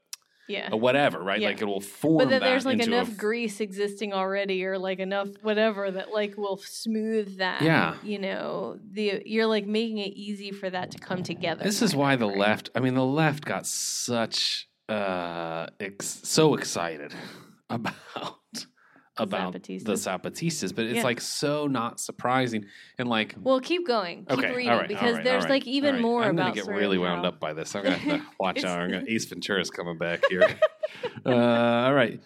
yeah 0.48 0.68
a 0.72 0.76
whatever 0.76 1.18
right 1.22 1.40
Yeah. 1.40 1.48
like 1.50 1.62
it 1.62 1.66
will 1.66 1.80
form 1.80 2.18
but 2.18 2.24
that 2.30 2.40
that 2.40 2.46
there's 2.46 2.66
like 2.66 2.80
enough 2.82 3.10
f- 3.10 3.16
grease 3.16 3.60
existing 3.60 4.12
already 4.12 4.64
or 4.64 4.76
like 4.78 4.98
enough 4.98 5.28
whatever 5.42 5.90
that 5.90 6.10
like 6.12 6.36
will 6.36 6.56
smooth 6.56 7.38
that 7.38 7.62
Yeah. 7.62 7.94
you 8.02 8.18
know 8.18 8.78
the 8.90 9.22
you're 9.24 9.46
like 9.46 9.66
making 9.66 9.98
it 9.98 10.14
easy 10.14 10.50
for 10.50 10.68
that 10.68 10.90
to 10.92 10.98
come 10.98 11.22
together 11.22 11.62
This 11.62 11.80
is 11.82 11.94
why 11.94 12.16
the 12.16 12.26
right? 12.28 12.36
left. 12.38 12.70
I 12.74 12.80
mean, 12.80 12.94
the 12.94 13.04
left 13.04 13.44
got 13.44 13.66
such 13.66 14.68
uh, 14.88 15.66
ex- 15.80 16.20
so 16.24 16.54
excited 16.54 17.14
about 17.70 18.66
about 19.22 19.54
Zapatistas. 19.54 19.84
the 19.84 19.92
Zapatistas, 19.92 20.74
but 20.74 20.86
it's 20.86 20.96
Yeah. 20.96 21.02
like 21.04 21.20
so 21.20 21.66
not 21.66 22.00
surprising 22.00 22.66
and 22.98 23.08
like. 23.08 23.34
well 23.40 23.60
keep 23.60 23.86
going 23.86 24.24
keep 24.26 24.38
okay, 24.38 24.54
reading 24.54 24.70
all 24.70 24.78
right, 24.78 24.88
because 24.88 25.14
right, 25.16 25.24
there's 25.24 25.44
right, 25.44 25.50
like 25.50 25.66
even 25.66 26.00
more 26.00 26.22
I'm 26.24 26.30
about 26.38 26.54
gonna 26.54 26.66
get 26.66 26.74
really 26.74 26.98
wound 26.98 27.24
up 27.26 27.40
by 27.40 27.52
this. 27.52 27.74
I'm 27.74 27.84
gonna 27.84 27.96
have 27.96 28.20
to 28.20 28.26
watch 28.40 28.64
out. 28.64 28.78
I'm 28.80 28.90
gonna, 28.90 29.04
Ace 29.08 29.24
Ventura's 29.26 29.70
coming 29.70 29.98
back 29.98 30.20
here. 30.28 30.46
uh, 31.26 31.30
all 31.30 31.94
right. 31.94 32.20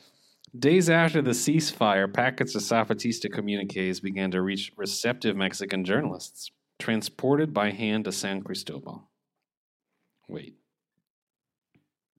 Days 0.59 0.89
after 0.89 1.21
the 1.21 1.33
ceasefire, 1.33 2.11
packets 2.13 2.55
of 2.55 2.63
Zapatista 2.63 3.31
communiques 3.31 4.01
began 4.01 4.31
to 4.31 4.41
reach 4.41 4.73
receptive 4.77 5.37
Mexican 5.37 5.85
journalists, 5.85 6.51
transported 6.79 7.53
by 7.53 7.71
hand 7.73 8.07
to 8.07 8.13
San 8.13 8.43
Cristobal. 8.43 9.11
Wait. 10.29 10.57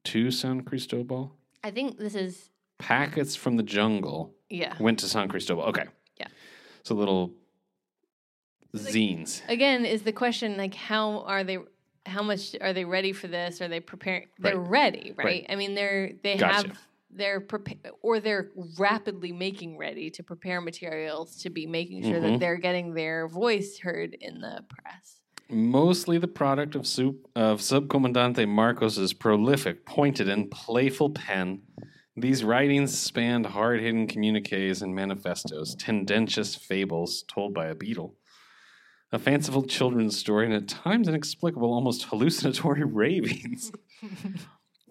To 0.06 0.32
San 0.32 0.62
Cristobal? 0.62 1.34
i 1.64 1.72
think 1.72 1.98
this 1.98 2.14
is 2.16 2.50
Packets 2.80 3.36
from 3.36 3.58
the 3.58 3.64
jungle 3.64 4.34
yeah 4.50 4.76
went 4.80 5.00
to 5.00 5.08
San 5.08 5.28
Cristobal. 5.28 5.64
Okay. 5.64 5.86
Yeah. 6.20 6.28
So 6.84 6.96
little 6.96 7.34
like- 8.74 8.84
zines. 8.94 9.42
again 9.50 9.86
is 9.86 10.04
the 10.04 10.12
question 10.12 10.58
like 10.58 10.76
how 10.76 11.22
are 11.22 11.44
they 11.44 11.58
how 12.06 12.22
much 12.22 12.56
are 12.62 12.74
they 12.74 12.86
ready 12.86 13.12
for 13.14 13.28
this 13.28 13.62
are 13.62 13.68
they 13.68 13.80
preparing 13.80 14.28
they're 14.40 14.58
Right. 14.58 14.70
ready 14.94 15.14
right? 15.18 15.26
Right. 15.26 15.46
i 15.50 15.56
mean 15.56 15.74
they're 15.74 16.12
they 16.24 16.38
Gotcha. 16.38 16.68
have 16.70 16.80
they're 17.10 17.42
prepa- 17.42 17.80
or 18.02 18.20
they're 18.20 18.52
rapidly 18.78 19.32
making 19.32 19.78
ready 19.78 20.10
to 20.12 20.22
prepare 20.24 20.62
materials 20.62 21.38
to 21.44 21.50
be 21.50 21.66
making 21.66 22.04
sure 22.04 22.20
Mhm. 22.20 22.22
that 22.34 22.40
they're 22.40 22.58
getting 22.58 22.94
their 22.94 23.28
voice 23.28 23.80
heard 23.80 24.14
in 24.14 24.40
the 24.42 24.64
press 24.70 25.22
mostly 25.50 26.18
the 26.18 26.28
product 26.28 26.76
of, 26.76 26.86
sub, 26.86 27.16
of 27.34 27.62
Subcomandante 27.62 28.46
Marcos's 28.50 29.14
prolific, 29.14 29.86
pointed, 29.86 30.28
and 30.28 30.52
playful 30.52 31.10
pen. 31.12 31.62
These 32.20 32.44
writings 32.44 32.98
spanned 32.98 33.46
hard 33.46 33.80
hidden 33.80 34.08
communiques 34.08 34.82
and 34.82 34.96
manifestos, 34.96 35.76
tendentious 35.76 36.56
fables 36.56 37.24
told 37.28 37.54
by 37.54 37.68
a 37.68 37.76
beetle, 37.76 38.16
a 39.12 39.20
fanciful 39.20 39.62
children's 39.62 40.18
story, 40.18 40.46
and 40.48 40.54
at 40.56 40.68
times 40.68 41.08
inexplicable, 41.08 41.72
almost 41.72 42.06
hallucinatory 42.06 42.84
ravings. 42.86 43.72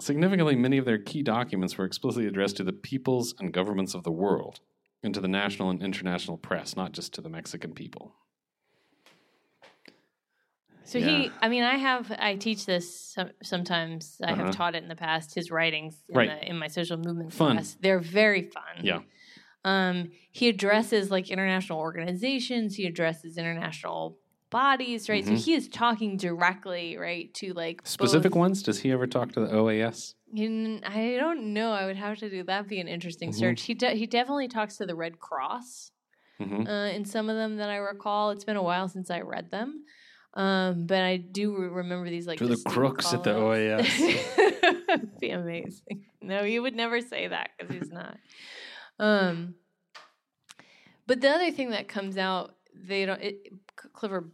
Significantly, 0.01 0.55
many 0.55 0.79
of 0.79 0.85
their 0.85 0.99
key 0.99 1.25
documents 1.25 1.77
were 1.77 1.85
explicitly 1.85 2.29
addressed 2.29 2.59
to 2.59 2.65
the 2.65 2.73
peoples 2.73 3.35
and 3.41 3.53
governments 3.53 3.95
of 3.95 4.05
the 4.05 4.13
world, 4.13 4.61
and 5.03 5.13
to 5.13 5.21
the 5.21 5.27
national 5.27 5.71
and 5.71 5.83
international 5.83 6.39
press, 6.39 6.77
not 6.77 6.93
just 6.93 7.13
to 7.15 7.21
the 7.21 7.29
Mexican 7.29 7.73
people. 7.73 8.15
So 10.87 10.99
Yeah. 10.99 11.07
he 11.07 11.31
i 11.43 11.49
mean 11.49 11.63
i 11.65 11.77
have 11.77 12.11
i 12.19 12.37
teach 12.37 12.65
this 12.67 13.17
sometimes 13.43 14.17
i 14.25 14.33
Uh-huh. 14.33 14.45
have 14.45 14.55
taught 14.55 14.75
it 14.75 14.83
in 14.83 14.89
the 14.89 14.97
past 14.97 15.35
his 15.35 15.51
writings 15.51 15.95
in, 16.09 16.17
Right. 16.17 16.31
the, 16.41 16.49
in 16.51 16.57
my 16.59 16.69
social 16.69 16.97
movement 16.97 17.33
Fun. 17.33 17.57
class 17.57 17.77
they're 17.81 18.01
very 18.01 18.43
fun 18.43 18.77
Yeah. 18.83 19.01
Um, 19.65 20.13
he 20.31 20.49
addresses 20.49 21.11
like 21.11 21.29
international 21.29 21.81
organizations. 21.81 22.77
He 22.77 22.87
addresses 22.87 23.37
international 23.37 24.17
bodies, 24.49 25.09
right? 25.09 25.25
Mhm. 25.25 25.31
So 25.39 25.45
he 25.45 25.55
is 25.55 25.67
talking 25.69 26.17
directly, 26.17 26.97
right, 26.97 27.35
to 27.41 27.53
like 27.53 27.81
Specific 27.85 28.31
both- 28.31 28.39
ones? 28.39 28.63
Does 28.63 28.79
he 28.83 28.93
ever 28.93 29.09
talk 29.09 29.33
to 29.33 29.41
the 29.41 29.49
OAS? 29.53 30.15
In, 30.33 30.85
I 30.85 31.17
don't 31.19 31.53
know. 31.53 31.73
I 31.73 31.85
would 31.87 31.97
have 31.97 32.17
to 32.19 32.31
do 32.31 32.45
that. 32.45 32.69
Be 32.69 32.79
an 32.79 32.87
interesting 32.87 33.31
Mhm. 33.31 33.35
search. 33.41 33.63
He 33.63 33.75
de- 33.75 33.97
he 33.97 34.07
definitely 34.07 34.47
talks 34.47 34.77
to 34.77 34.87
the 34.87 34.95
Red 34.95 35.19
Cross 35.19 35.91
hmm 36.39 36.65
uh, 36.69 36.87
in 36.91 37.05
some 37.05 37.29
of 37.29 37.35
them 37.35 37.57
that 37.57 37.69
I 37.69 37.77
recall. 37.79 38.31
It's 38.31 38.45
been 38.45 38.57
a 38.57 38.63
while 38.63 38.87
since 38.87 39.11
I 39.11 39.21
read 39.23 39.51
them. 39.51 39.85
Um, 40.37 40.87
but 40.87 41.01
I 41.03 41.17
do 41.17 41.57
re- 41.57 41.69
remember 41.69 42.09
these 42.11 42.27
like 42.27 42.39
To 42.39 42.47
the 42.47 42.63
crooks 42.69 43.13
at 43.15 43.25
the 43.25 43.33
call-outs. 43.33 45.11
Be 45.21 45.31
amazing. 45.31 46.05
No, 46.21 46.43
you 46.43 46.61
would 46.63 46.77
never 46.77 47.01
say 47.01 47.29
that 47.29 47.51
because 47.59 47.75
he's 47.75 47.91
not. 47.91 48.19
Um, 48.99 49.55
but 51.07 51.21
the 51.23 51.31
other 51.31 51.51
thing 51.51 51.71
that 51.71 51.89
comes 51.89 52.19
out, 52.19 52.55
they 52.75 53.07
don't. 53.07 53.23
It, 53.23 53.49
Clifford 53.95 54.31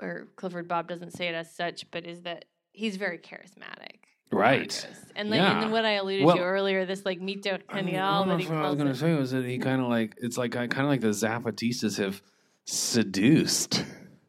or 0.00 0.28
Clifford 0.36 0.66
Bob 0.68 0.88
doesn't 0.88 1.12
say 1.12 1.28
it 1.28 1.34
as 1.34 1.54
such, 1.54 1.88
but 1.90 2.04
is 2.04 2.22
that 2.22 2.44
he's 2.72 2.96
very 2.96 3.18
charismatic. 3.18 3.96
Right. 4.30 4.86
And 5.16 5.30
like, 5.30 5.40
and 5.40 5.54
Yeah. 5.54 5.60
then 5.60 5.70
what 5.70 5.84
I 5.84 5.92
alluded 5.92 6.26
Well- 6.26 6.36
to 6.36 6.42
earlier, 6.42 6.84
this 6.84 7.04
like 7.04 7.20
mito 7.20 7.60
I 7.68 7.76
mean, 7.82 7.94
genial 7.94 8.24
that 8.26 8.40
he 8.40 8.46
of 8.46 8.50
what 8.50 8.58
I 8.58 8.60
was 8.62 8.66
calls 8.70 8.76
going 8.76 8.92
to 8.92 8.98
say 8.98 9.14
was 9.14 9.30
that 9.30 9.44
he 9.44 9.58
kind 9.58 9.80
of 9.80 9.88
like 9.88 10.14
it's 10.18 10.36
like 10.36 10.50
kind 10.52 10.72
of 10.72 10.86
like 10.88 11.00
the 11.00 11.08
Zapatistas 11.08 11.98
have 11.98 12.22
seduced 12.64 13.84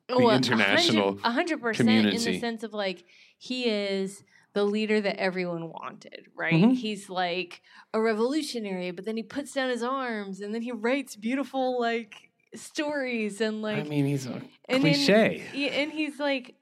the 0.09 0.17
Well, 0.25 0.35
international 0.35 1.03
hundred- 1.13 1.25
a 1.25 1.31
hundred 1.31 1.61
percent 1.61 1.89
in 2.07 2.21
the 2.23 2.39
sense 2.39 2.63
of 2.63 2.73
like 2.73 3.05
he 3.37 3.65
is 3.65 4.23
the 4.53 4.63
leader 4.65 4.99
that 4.99 5.17
everyone 5.19 5.69
wanted, 5.69 6.27
right? 6.35 6.53
Mhm. 6.53 6.75
He's 6.75 7.09
like 7.09 7.61
a 7.93 8.01
revolutionary, 8.01 8.91
but 8.91 9.05
then 9.05 9.15
he 9.15 9.23
puts 9.23 9.53
down 9.53 9.69
his 9.69 9.83
arms 9.83 10.41
and 10.41 10.53
then 10.53 10.61
he 10.63 10.71
writes 10.71 11.15
beautiful 11.15 11.79
like 11.79 12.29
stories 12.55 13.41
and 13.41 13.61
like 13.61 13.77
I 13.77 13.83
mean, 13.83 14.05
he's 14.05 14.25
a 14.25 14.41
and 14.67 14.81
cliche. 14.81 15.43
yeah, 15.53 15.67
and 15.69 15.91
he's 15.91 16.19
like, 16.19 16.55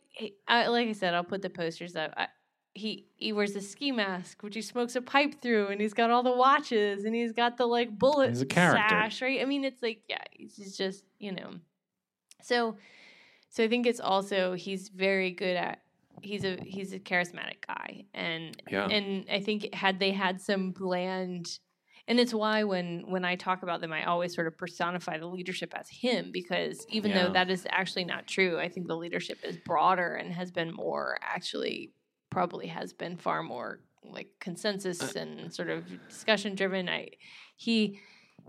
I, 0.47 0.67
like 0.67 0.87
I 0.89 0.91
said, 0.91 1.13
I'll 1.13 1.23
put 1.23 1.41
the 1.41 1.49
posters 1.49 1.95
up. 1.95 2.13
I, 2.17 2.27
he 2.73 3.07
he 3.15 3.31
wears 3.33 3.55
a 3.55 3.61
ski 3.61 3.91
mask, 3.91 4.43
which 4.43 4.53
he 4.55 4.61
smokes 4.61 4.95
a 4.95 5.01
pipe 5.01 5.41
through, 5.41 5.67
and 5.67 5.79
he's 5.81 5.93
got 5.93 6.11
all 6.11 6.21
the 6.23 6.35
watches, 6.35 7.05
and 7.05 7.15
he's 7.15 7.31
got 7.31 7.57
the 7.57 7.65
like 7.65 7.97
bullet 7.97 8.29
He's 8.29 8.41
a 8.41 8.45
character. 8.45 8.83
sash, 8.89 9.21
right? 9.21 9.41
I 9.41 9.45
mean, 9.45 9.63
it's 9.63 9.81
like 9.81 10.01
yeah, 10.09 10.21
he's 10.31 10.75
just 10.77 11.03
you 11.19 11.31
know, 11.31 11.51
so 12.43 12.77
so 13.57 13.63
I 13.63 13.67
think 13.69 13.87
it's 13.87 13.99
also 13.99 14.53
he's 14.53 14.89
very 14.89 15.31
good 15.31 15.55
at 15.55 15.81
he's 16.21 16.45
a 16.45 16.57
he's 16.63 16.93
a 16.93 16.99
charismatic 16.99 17.65
guy, 17.67 18.05
and 18.13 18.55
Yeah. 18.69 18.85
and 18.87 19.25
I 19.31 19.39
think 19.39 19.73
had 19.73 19.99
they 19.99 20.11
had 20.11 20.39
some 20.39 20.73
bland, 20.73 21.57
and 22.07 22.19
it's 22.19 22.35
why 22.35 22.65
when 22.65 23.09
when 23.09 23.25
I 23.25 23.35
talk 23.35 23.63
about 23.63 23.81
them, 23.81 23.91
I 23.91 24.03
always 24.03 24.35
sort 24.35 24.45
of 24.45 24.55
personify 24.59 25.17
the 25.17 25.25
leadership 25.25 25.73
as 25.75 25.89
him 25.89 26.29
because 26.31 26.85
even 26.91 27.09
Yeah. 27.09 27.23
though 27.25 27.33
that 27.33 27.49
is 27.49 27.65
actually 27.71 28.05
not 28.05 28.27
true, 28.27 28.59
I 28.59 28.69
think 28.69 28.85
the 28.87 28.95
leadership 28.95 29.39
is 29.43 29.57
broader 29.57 30.13
and 30.13 30.31
has 30.33 30.51
been 30.51 30.71
more 30.71 31.17
actually 31.23 31.93
probably 32.29 32.67
has 32.67 32.93
been 32.93 33.17
far 33.17 33.41
more 33.41 33.79
like 34.03 34.29
consensus 34.39 35.01
Uh, 35.15 35.19
and 35.21 35.51
sort 35.51 35.71
of 35.71 35.83
discussion 36.07 36.53
driven. 36.53 36.87
I 36.89 37.09
he. 37.55 37.99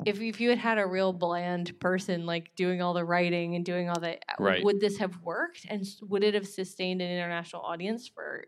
If, 0.05 0.21
if 0.21 0.41
you 0.41 0.51
had 0.51 0.59
had 0.59 0.79
a 0.79 0.87
real 0.87 1.13
bland 1.13 1.79
person 1.81 2.27
like 2.27 2.55
doing 2.57 2.81
all 2.83 2.95
the 2.95 3.05
writing 3.05 3.55
and 3.57 3.65
doing 3.65 3.89
all 3.89 4.01
the 4.01 4.19
Right. 4.39 4.63
would 4.65 4.81
this 4.81 4.99
have 4.99 5.21
worked 5.23 5.67
and 5.69 5.85
would 6.03 6.23
it 6.25 6.35
have 6.35 6.47
sustained 6.47 7.03
an 7.03 7.11
international 7.11 7.63
audience 7.63 8.09
for 8.09 8.45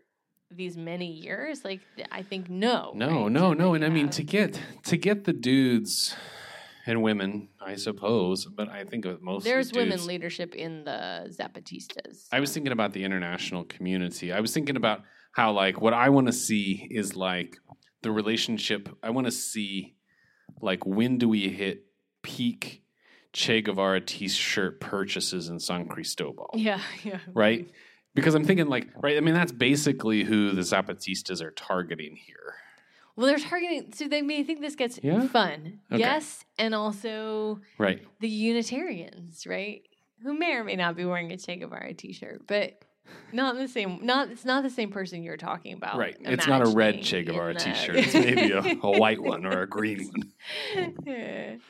these 0.53 0.75
many 0.75 1.07
years 1.11 1.63
like 1.63 1.79
i 2.11 2.21
think 2.21 2.49
no 2.49 2.91
No, 2.93 3.23
right? 3.23 3.31
no, 3.31 3.53
no. 3.53 3.73
And 3.73 3.85
I 3.85 3.89
mean 3.89 4.09
to 4.09 4.23
get 4.23 4.59
to 4.83 4.97
get 4.97 5.23
the 5.23 5.31
dudes 5.33 6.13
and 6.85 7.03
women, 7.03 7.49
I 7.61 7.75
suppose, 7.75 8.45
but 8.45 8.67
I 8.67 8.83
think 8.83 9.05
of 9.05 9.21
most 9.21 9.43
there's 9.45 9.71
women 9.71 10.05
leadership 10.07 10.55
in 10.55 10.83
the 10.83 11.29
zapatistas 11.29 12.25
I 12.31 12.39
was 12.39 12.53
thinking 12.53 12.71
about 12.73 12.91
the 12.93 13.03
international 13.03 13.63
community. 13.65 14.31
I 14.33 14.39
was 14.39 14.53
thinking 14.53 14.75
about 14.75 15.01
how 15.33 15.51
like 15.51 15.79
what 15.79 15.93
I 15.93 16.09
want 16.09 16.27
to 16.27 16.33
see 16.33 16.87
is 16.91 17.15
like 17.15 17.57
the 18.01 18.11
relationship. 18.11 18.89
I 19.03 19.11
want 19.11 19.27
to 19.27 19.31
see 19.31 19.95
like 20.61 20.85
when 20.85 21.17
do 21.17 21.27
we 21.29 21.49
hit 21.49 21.85
peak 22.23 22.83
Che 23.33 23.61
Guevara 23.61 24.01
t-shirt 24.01 24.79
purchases 24.81 25.49
in 25.49 25.59
San 25.59 25.87
Cristobal? 25.87 26.49
yeah 26.55 26.81
yeah 27.03 27.19
Right? 27.33 27.69
Because 28.13 28.35
I'm 28.35 28.43
thinking 28.43 28.67
like, 28.67 28.89
right, 29.01 29.15
I 29.15 29.21
mean 29.21 29.33
that's 29.33 29.53
basically 29.53 30.23
who 30.23 30.51
the 30.51 30.61
Zapatistas 30.61 31.41
are 31.41 31.51
targeting 31.51 32.15
here. 32.17 32.55
well 33.15 33.27
they're 33.27 33.39
targeting 33.39 33.91
so 33.93 34.07
they 34.07 34.21
may 34.21 34.43
think 34.43 34.59
this 34.61 34.75
gets 34.75 34.99
Yeah? 35.01 35.27
fun 35.27 35.79
Okay. 35.91 35.99
yes 35.99 36.43
and 36.57 36.73
also 36.75 37.59
Right. 37.77 38.01
the 38.19 38.27
unitarians 38.29 39.45
right 39.47 39.81
who 40.23 40.33
may 40.37 40.53
or 40.53 40.63
may 40.63 40.75
not 40.75 40.95
be 40.95 41.05
wearing 41.05 41.31
a 41.31 41.37
che 41.37 41.55
guevara 41.57 41.93
t-shirt 41.93 42.45
but 42.47 42.83
not 43.33 43.55
the 43.57 43.67
same 43.67 43.99
not 44.05 44.29
it's 44.29 44.45
not 44.45 44.63
the 44.63 44.69
same 44.69 44.89
person 44.91 45.23
you're 45.23 45.37
talking 45.37 45.73
about 45.73 45.97
Right. 45.97 46.15
It's 46.19 46.47
not 46.47 46.61
a 46.65 46.69
red 46.69 47.01
Che 47.03 47.23
Guevara 47.23 47.53
the- 47.53 47.59
t-shirt. 47.59 47.95
It's 47.95 48.13
maybe 48.13 48.51
a, 48.51 48.59
a 48.83 48.99
white 48.99 49.21
one 49.21 49.45
or 49.45 49.61
a 49.63 49.67
green 49.67 50.09
one. 50.75 50.95
Yeah. 51.05 51.55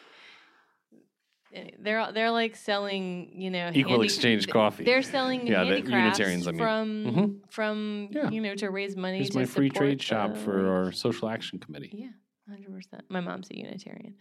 They're 1.79 2.09
they're 2.13 2.31
like 2.31 2.55
selling, 2.55 3.33
you 3.35 3.49
know, 3.49 3.71
Equal 3.73 3.93
handi- 3.95 4.05
exchange 4.05 4.47
coffee. 4.47 4.85
They're 4.85 5.01
selling 5.01 5.45
Yeah, 5.47 5.65
the 5.65 5.81
Unitarians, 5.81 6.47
I 6.47 6.51
mean. 6.51 6.59
from 6.59 6.87
Mhm. 7.05 7.51
from 7.51 8.07
Yeah. 8.11 8.29
you 8.29 8.39
know 8.39 8.55
to 8.55 8.69
raise 8.69 8.95
money. 8.95 9.17
Here's 9.17 9.35
my 9.35 9.43
free 9.43 9.69
trade 9.69 10.01
shop 10.01 10.37
for 10.37 10.67
our 10.73 10.91
social 10.93 11.27
action 11.27 11.59
committee. 11.59 11.89
yeah, 11.91 12.07
hundred 12.47 12.73
percent. 12.73 13.03
My 13.09 13.19
mom's 13.19 13.49
a 13.51 13.57
Unitarian. 13.57 14.15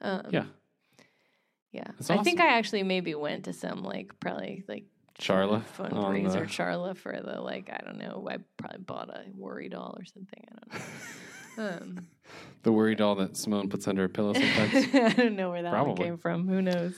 Um, 0.00 0.26
Yeah. 0.30 0.44
yeah. 1.72 1.88
That's 1.98 2.10
I 2.10 2.22
think. 2.22 2.38
I 2.38 2.46
actually 2.58 2.84
maybe 2.84 3.12
went 3.16 3.46
to 3.46 3.52
some 3.52 3.82
like 3.82 4.12
probably 4.20 4.62
like 4.68 4.84
Charla 5.20 5.62
fundraiser 5.76 6.32
the- 6.32 6.38
Charla 6.46 6.96
for 6.96 7.12
the 7.20 7.40
like 7.40 7.70
I 7.72 7.80
don't 7.84 7.98
know. 7.98 8.26
I 8.30 8.38
probably 8.56 8.78
bought 8.80 9.10
a 9.10 9.24
worry 9.34 9.68
doll 9.68 9.96
or 9.98 10.04
something. 10.04 10.44
I 10.50 10.54
don't 10.54 10.72
know. 10.74 10.80
Um, 11.58 12.06
The 12.62 12.70
worry 12.70 12.94
doll 12.94 13.16
that 13.16 13.36
Simone 13.36 13.68
puts 13.68 13.88
under 13.88 14.02
her 14.02 14.08
pillow 14.08 14.32
sometimes. 14.32 14.86
I 14.94 15.08
don't 15.08 15.34
know 15.34 15.50
where 15.50 15.62
that 15.64 15.84
one 15.86 15.96
came 15.96 16.16
from. 16.16 16.46
Who 16.46 16.62
knows? 16.62 16.94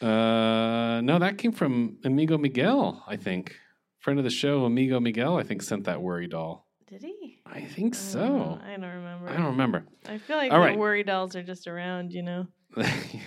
uh, 0.00 1.00
no, 1.04 1.20
that 1.20 1.38
came 1.38 1.52
from 1.52 1.98
Amigo 2.04 2.36
Miguel, 2.36 3.04
I 3.06 3.14
think. 3.16 3.54
Friend 4.00 4.18
of 4.18 4.24
the 4.24 4.30
show, 4.30 4.64
Amigo 4.64 4.98
Miguel, 4.98 5.36
I 5.38 5.44
think 5.44 5.62
sent 5.62 5.84
that 5.84 6.02
worry 6.02 6.26
doll. 6.26 6.66
Did 6.88 7.02
he? 7.04 7.38
I 7.46 7.60
think 7.60 7.94
I 7.94 7.98
don't 7.98 8.10
so. 8.10 8.58
I 8.66 8.70
don't 8.72 8.82
remember. 8.82 9.28
I 9.28 9.36
don't 9.36 9.46
remember. 9.46 9.84
I 10.08 10.18
feel 10.18 10.36
like 10.36 10.50
All 10.50 10.58
the 10.58 10.66
right. 10.66 10.76
worry 10.78 11.04
dolls 11.04 11.36
are 11.36 11.44
just 11.44 11.68
around, 11.68 12.12
you 12.12 12.22
know. 12.22 12.48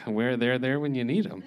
Where 0.06 0.36
they're 0.36 0.60
there 0.60 0.82
when 0.82 0.94
you 0.94 1.06
need 1.06 1.24
them. 1.24 1.44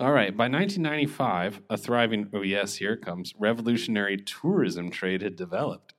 All 0.00 0.12
right. 0.12 0.34
By 0.34 0.44
1995, 0.44 1.60
a 1.68 1.76
thriving, 1.76 2.30
oh, 2.32 2.40
yes, 2.40 2.76
here 2.76 2.94
it 2.94 3.02
comes, 3.02 3.34
revolutionary 3.38 4.16
tourism 4.16 4.90
trade 4.90 5.20
had 5.20 5.36
developed, 5.36 5.92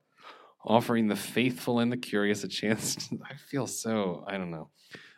offering 0.64 1.06
the 1.06 1.14
faithful 1.14 1.78
and 1.78 1.92
the 1.92 1.96
curious 1.96 2.42
a 2.42 2.48
chance. 2.48 2.96
To, 3.10 3.20
I 3.24 3.36
feel 3.36 3.68
so, 3.68 4.24
I 4.26 4.38
don't 4.38 4.50
know. 4.50 4.70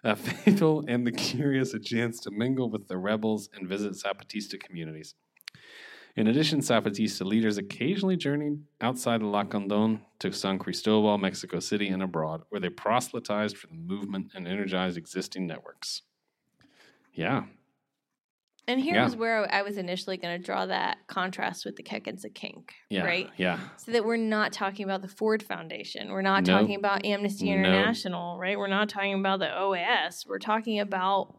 Uh, 0.04 0.14
faithful 0.14 0.84
and 0.86 1.06
the 1.06 1.12
curious 1.12 1.72
a 1.72 1.80
chance 1.80 2.20
to 2.20 2.30
mingle 2.30 2.68
with 2.68 2.86
the 2.86 2.98
rebels 2.98 3.48
and 3.54 3.66
visit 3.66 3.94
Zapatista 3.94 4.60
communities. 4.60 5.14
In 6.14 6.26
addition, 6.26 6.60
Zapatista 6.60 7.24
leaders 7.24 7.56
occasionally 7.56 8.18
journeyed 8.18 8.58
outside 8.82 9.22
of 9.22 9.28
Lacandon 9.28 10.02
to 10.18 10.30
San 10.30 10.58
Cristobal, 10.58 11.16
Mexico 11.16 11.58
City, 11.58 11.88
and 11.88 12.02
abroad, 12.02 12.42
where 12.50 12.60
they 12.60 12.68
proselytized 12.68 13.56
for 13.56 13.66
the 13.66 13.74
movement 13.74 14.32
and 14.34 14.46
energized 14.46 14.98
existing 14.98 15.46
networks. 15.46 16.02
Yeah, 17.14 17.44
And 18.66 18.80
here 18.80 18.94
Yeah. 18.94 19.04
was 19.04 19.14
where 19.14 19.46
I 19.52 19.60
was 19.62 19.76
initially 19.76 20.16
going 20.16 20.38
to 20.40 20.42
draw 20.44 20.64
that 20.66 21.06
contrast 21.06 21.66
with 21.66 21.76
the 21.76 21.82
Keck 21.82 22.06
and 22.06 22.18
Sikkink, 22.18 22.70
yeah, 22.88 23.04
right? 23.04 23.28
yeah. 23.36 23.58
So 23.76 23.92
that 23.92 24.04
we're 24.06 24.16
not 24.16 24.52
talking 24.54 24.84
about 24.84 25.02
the 25.02 25.08
Ford 25.08 25.42
Foundation. 25.42 26.10
We're 26.10 26.22
not 26.22 26.46
No. 26.46 26.60
talking 26.60 26.76
about 26.76 27.04
Amnesty 27.04 27.46
No. 27.50 27.58
International, 27.58 28.38
right? 28.38 28.58
We're 28.58 28.68
not 28.68 28.88
talking 28.88 29.12
about 29.20 29.40
the 29.40 29.48
OAS. 29.54 30.24
We're 30.26 30.38
talking 30.38 30.80
about 30.80 31.34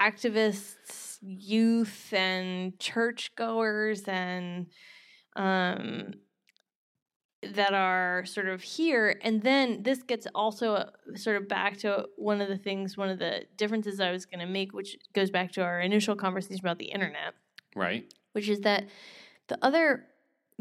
activists, 0.00 1.18
youth, 1.22 2.12
and 2.12 2.78
churchgoers, 2.78 4.02
and 4.08 4.66
um, 5.36 6.14
that 7.52 7.74
are 7.74 8.24
sort 8.26 8.48
of 8.48 8.62
here. 8.62 9.18
And 9.22 9.42
then 9.42 9.82
this 9.82 10.02
gets 10.02 10.26
also 10.34 10.74
uh, 10.74 10.90
sort 11.14 11.36
of 11.36 11.48
back 11.48 11.76
to 11.78 12.06
one 12.16 12.40
of 12.40 12.48
the 12.48 12.56
things, 12.58 12.96
one 12.96 13.08
of 13.10 13.18
the 13.18 13.44
differences 13.56 14.00
I 14.00 14.10
was 14.10 14.26
going 14.26 14.40
to 14.40 14.46
make, 14.46 14.72
which 14.72 14.96
goes 15.12 15.30
back 15.30 15.52
to 15.52 15.62
our 15.62 15.80
initial 15.80 16.16
conversation 16.16 16.60
about 16.60 16.78
the 16.78 16.86
internet 16.86 17.34
Right. 17.76 18.04
which 18.32 18.48
is 18.48 18.60
that 18.60 18.84
the 19.48 19.58
other 19.62 20.06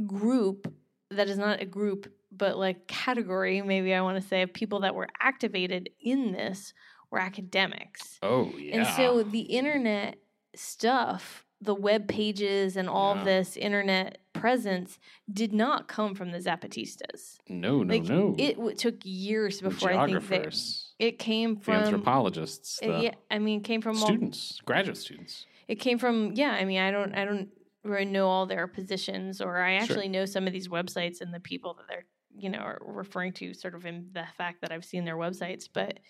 group 0.08 0.74
that 1.12 1.30
is 1.30 1.38
not 1.38 1.62
a 1.62 1.66
group 1.66 2.12
but 2.32 2.58
like 2.58 2.88
category 2.88 3.62
maybe 3.62 3.94
i 3.94 4.02
want 4.02 4.20
to 4.20 4.28
say 4.28 4.42
of 4.42 4.52
people 4.52 4.80
that 4.80 4.96
were 4.96 5.08
activated 5.20 5.90
in 6.02 6.32
this 6.32 6.74
were 7.12 7.20
academics 7.20 8.18
Oh, 8.24 8.52
yeah. 8.58 8.78
and 8.78 8.88
so 8.88 9.22
the 9.22 9.42
internet 9.42 10.18
stuff 10.56 11.46
the 11.62 11.76
web 11.76 12.08
pages 12.08 12.76
and 12.76 12.90
all 12.90 13.16
Yeah. 13.18 13.24
this 13.24 13.56
internet 13.56 14.18
presence 14.44 15.00
did 15.32 15.54
not 15.54 15.88
come 15.88 16.14
from 16.14 16.32
the 16.32 16.38
zapatistas 16.38 17.38
no, 17.48 17.82
no, 17.82 17.94
like 17.94 18.04
no. 18.04 18.36
it 18.38 18.58
w- 18.58 18.76
took 18.76 18.96
years 19.06 19.62
before 19.62 19.90
i 19.94 20.06
think 20.06 20.28
that 20.28 20.54
it 21.00 21.18
came 21.18 21.56
the 21.56 21.62
from 21.62 21.76
anthropologists, 21.76 22.78
uh, 22.84 22.88
the 22.88 23.04
yeah 23.06 23.14
i 23.32 23.40
mean 23.40 23.62
it 23.62 23.64
came 23.64 23.82
from 23.82 23.96
all- 23.96 24.06
students, 24.06 24.60
graduate 24.66 24.98
students. 24.98 25.46
it 25.70 25.76
came 25.76 25.98
from 25.98 26.34
yeah 26.34 26.52
i 26.52 26.66
mean 26.66 26.82
i 26.82 26.92
don't 26.92 27.16
i 27.16 27.24
don't 27.24 27.48
really 27.86 28.04
know 28.04 28.28
all 28.28 28.46
their 28.46 28.68
positions 28.68 29.40
or 29.40 29.62
i 29.62 29.78
Sure. 29.78 29.84
actually 29.84 30.10
know 30.10 30.26
some 30.26 30.46
of 30.46 30.52
these 30.52 30.68
websites 30.68 31.22
and 31.22 31.34
the 31.34 31.40
people 31.40 31.76
that 31.76 31.86
they're 31.88 32.06
you 32.36 32.50
know 32.50 32.60
are 32.60 32.82
referring 32.86 33.32
to 33.32 33.54
sort 33.54 33.76
of 33.76 33.86
in 33.86 34.10
the 34.12 34.26
fact 34.38 34.60
that 34.60 34.74
i've 34.74 34.84
seen 34.84 35.06
their 35.06 35.16
websites 35.16 35.70
but 35.74 36.02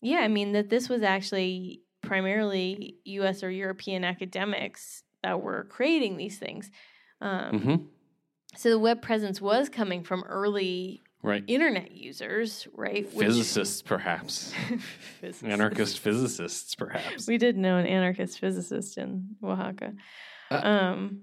yeah 0.00 0.18
i 0.18 0.26
mean 0.26 0.50
that 0.50 0.68
this 0.68 0.88
was 0.88 1.02
actually 1.04 1.82
primarily 2.02 2.96
us 3.06 3.44
or 3.44 3.50
european 3.52 4.02
academics 4.02 5.04
that 5.22 5.40
were 5.40 5.62
creating 5.70 6.16
these 6.16 6.38
things 6.38 6.72
um, 7.20 7.60
hmm 7.60 7.76
so 8.56 8.70
the 8.70 8.78
web 8.78 9.02
presence 9.02 9.40
was 9.40 9.68
coming 9.68 10.02
from 10.02 10.24
early 10.24 11.02
Right. 11.22 11.44
internet 11.48 11.90
users 11.92 12.66
right 12.74 13.12
Which- 13.12 13.26
Physicists, 13.26 13.82
perhaps. 13.82 14.52
Physicists. 15.20 15.42
Anarchist 15.42 15.98
physicists, 15.98 16.74
perhaps. 16.74 17.26
we 17.26 17.38
did 17.38 17.56
know 17.58 17.76
an 17.76 17.86
anarchist 17.86 18.38
physicist 18.38 18.96
in 18.98 19.36
oaxaca 19.42 19.92
Uh, 20.50 20.54
um 20.54 21.22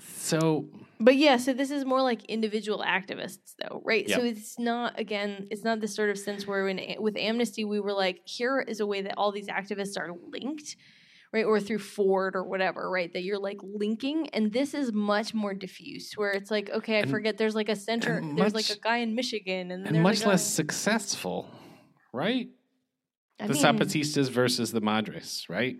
So, 0.00 0.68
But 1.00 1.16
yeah, 1.16 1.36
so 1.36 1.52
this 1.52 1.70
is 1.70 1.84
more 1.84 2.02
like 2.02 2.24
individual 2.26 2.82
activists, 2.86 3.54
though, 3.60 3.80
right? 3.84 4.08
So 4.10 4.20
it's 4.22 4.58
not 4.58 4.98
again, 4.98 5.48
it's 5.50 5.64
not 5.64 5.80
this 5.80 5.94
sort 5.94 6.10
of 6.10 6.18
sense 6.18 6.46
where 6.46 6.68
in, 6.68 6.78
with 7.02 7.16
Amnesty 7.16 7.64
we 7.64 7.80
were 7.80 7.92
like, 7.92 8.20
here 8.24 8.60
is 8.60 8.80
a 8.80 8.86
way 8.86 9.02
that 9.02 9.14
all 9.16 9.32
these 9.32 9.48
activists 9.48 9.96
are 9.98 10.10
linked, 10.32 10.76
right, 11.34 11.44
or 11.44 11.58
through 11.60 11.80
Ford 11.80 12.36
or 12.36 12.44
whatever, 12.44 12.88
right? 12.88 13.12
That 13.12 13.24
you're 13.24 13.38
like 13.40 13.58
linking, 13.62 14.28
and 14.30 14.52
this 14.52 14.72
is 14.72 14.92
much 14.92 15.34
more 15.34 15.52
diffuse, 15.52 16.12
where 16.14 16.30
it's 16.30 16.50
like, 16.50 16.70
okay, 16.70 16.96
I 16.98 17.00
And- 17.00 17.10
forget. 17.10 17.36
There's 17.36 17.56
like 17.56 17.68
a 17.68 17.76
center. 17.76 18.22
There's 18.36 18.54
like 18.54 18.70
a 18.70 18.78
guy 18.78 18.98
in 18.98 19.14
Michigan, 19.14 19.70
and, 19.72 19.86
and 19.86 20.02
much 20.02 20.20
like 20.20 20.26
a- 20.26 20.28
less 20.30 20.46
successful, 20.46 21.50
right? 22.12 22.48
I 23.40 23.48
the 23.48 23.54
mean, 23.54 23.62
Zapatistas 23.64 24.30
versus 24.30 24.70
the 24.70 24.80
Madres, 24.80 25.44
right? 25.48 25.76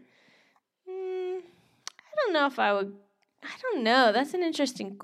mm, 0.91 1.39
I 1.39 2.13
don't 2.17 2.33
know 2.33 2.47
if 2.47 2.59
I 2.59 2.73
would. 2.73 2.93
I 3.45 3.55
don't 3.63 3.85
know. 3.85 4.11
That's 4.13 4.35
an 4.35 4.43
interesting 4.43 4.99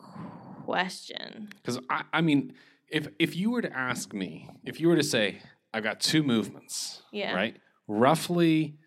question. 0.64 1.50
Because 1.56 1.78
I, 1.88 2.02
I 2.12 2.20
mean, 2.22 2.54
if 2.88 3.08
if 3.20 3.36
you 3.36 3.50
were 3.52 3.62
to 3.62 3.72
ask 3.72 4.12
me, 4.12 4.48
if 4.64 4.80
you 4.80 4.88
were 4.88 4.96
to 4.96 5.02
say, 5.04 5.42
I've 5.72 5.84
got 5.84 6.00
two 6.00 6.22
movements, 6.24 7.02
Yeah. 7.12 7.34
right? 7.34 7.56
Roughly, 7.86 8.78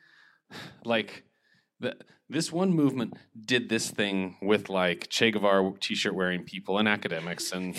like 0.83 1.23
the 1.83 1.95
this 2.29 2.51
one 2.51 2.73
movement 2.73 3.13
did 3.45 3.69
this 3.69 3.91
thing 3.91 4.37
with 4.41 4.69
like 4.69 5.07
Che 5.09 5.31
Guevara 5.31 5.71
t-shirt 5.79 6.15
wearing 6.15 6.43
people 6.43 6.79
and 6.79 6.87
academics 6.87 7.51
and 7.51 7.75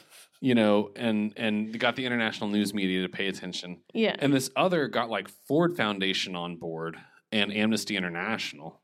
you 0.40 0.54
know 0.54 0.90
and 0.96 1.34
and 1.36 1.78
got 1.78 1.96
the 1.96 2.06
international 2.06 2.48
news 2.48 2.72
media 2.72 3.02
to 3.02 3.08
pay 3.08 3.28
attention. 3.28 3.82
Yeah. 3.92 4.16
And 4.18 4.32
this 4.32 4.50
other 4.56 4.88
got 4.88 5.10
like 5.10 5.28
Ford 5.46 5.76
Foundation 5.76 6.34
on 6.34 6.56
board 6.56 6.96
and 7.30 7.52
Amnesty 7.52 7.96
International. 7.96 8.80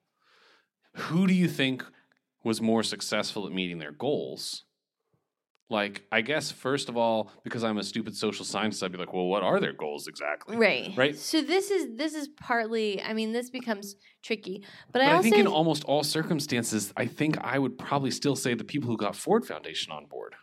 Who 0.94 1.26
do 1.26 1.34
you 1.34 1.48
think 1.48 1.84
was 2.44 2.60
more 2.60 2.82
successful 2.82 3.46
at 3.46 3.52
meeting 3.52 3.78
their 3.78 3.92
goals? 3.92 4.65
Like, 5.68 6.04
I 6.12 6.20
guess 6.20 6.52
first 6.52 6.88
of 6.88 6.96
all, 6.96 7.30
because 7.42 7.64
I'm 7.64 7.78
a 7.78 7.82
stupid 7.82 8.16
social 8.16 8.44
scientist, 8.44 8.84
I'd 8.84 8.92
be 8.92 8.98
like, 8.98 9.12
well, 9.12 9.26
what 9.26 9.42
are 9.42 9.58
their 9.58 9.72
goals 9.72 10.06
exactly? 10.06 10.56
Right. 10.56 10.92
Right. 10.96 11.16
So 11.18 11.42
this 11.42 11.72
is 11.72 11.96
this 11.96 12.14
is 12.14 12.28
partly 12.28 13.02
I 13.02 13.12
mean 13.14 13.32
this 13.32 13.50
becomes 13.50 13.96
tricky. 14.22 14.62
But, 14.92 15.00
But 15.00 15.02
I 15.02 15.18
I, 15.18 15.22
think 15.22 15.36
in 15.36 15.48
almost 15.48 15.82
all 15.84 16.04
circumstances, 16.04 16.92
I 16.96 17.06
think 17.06 17.36
I 17.40 17.58
would 17.58 17.76
probably 17.78 18.12
still 18.12 18.36
say 18.36 18.54
the 18.54 18.62
people 18.64 18.88
who 18.88 18.96
got 18.96 19.16
Ford 19.16 19.44
Foundation 19.44 19.90
on 19.92 20.06
board. 20.06 20.34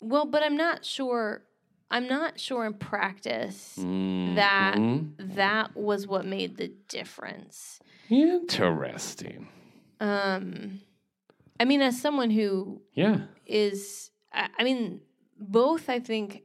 well, 0.00 0.26
but 0.26 0.42
I'm 0.42 0.56
not 0.56 0.84
sure 0.84 1.44
I'm 1.90 2.06
not 2.08 2.38
sure 2.38 2.66
in 2.66 2.74
practice 2.74 3.74
That- 3.76 4.74
Mhm. 4.76 5.34
that 5.36 5.74
was 5.76 6.06
what 6.06 6.26
made 6.26 6.56
the 6.56 6.68
difference. 6.88 7.78
interesting. 8.10 9.46
Um 10.00 10.80
I 11.60 11.64
mean 11.64 11.80
as 11.80 12.00
someone 12.00 12.30
who 12.30 12.82
Yeah. 12.94 13.20
is 13.46 14.10
I, 14.32 14.48
I 14.58 14.64
mean 14.64 15.00
both 15.38 15.88
I 15.88 16.00
think 16.00 16.42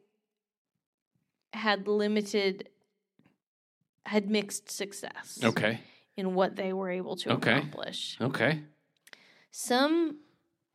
had 1.53 1.87
limited 1.87 2.69
had 4.05 4.29
mixed 4.29 4.69
success 4.69 5.39
Okay. 5.43 5.79
in 6.17 6.35
what 6.35 6.55
they 6.55 6.73
were 6.73 6.89
able 6.89 7.15
to 7.17 7.31
Okay. 7.33 7.51
accomplish. 7.57 8.17
Okay. 8.19 8.61
Some 9.51 10.17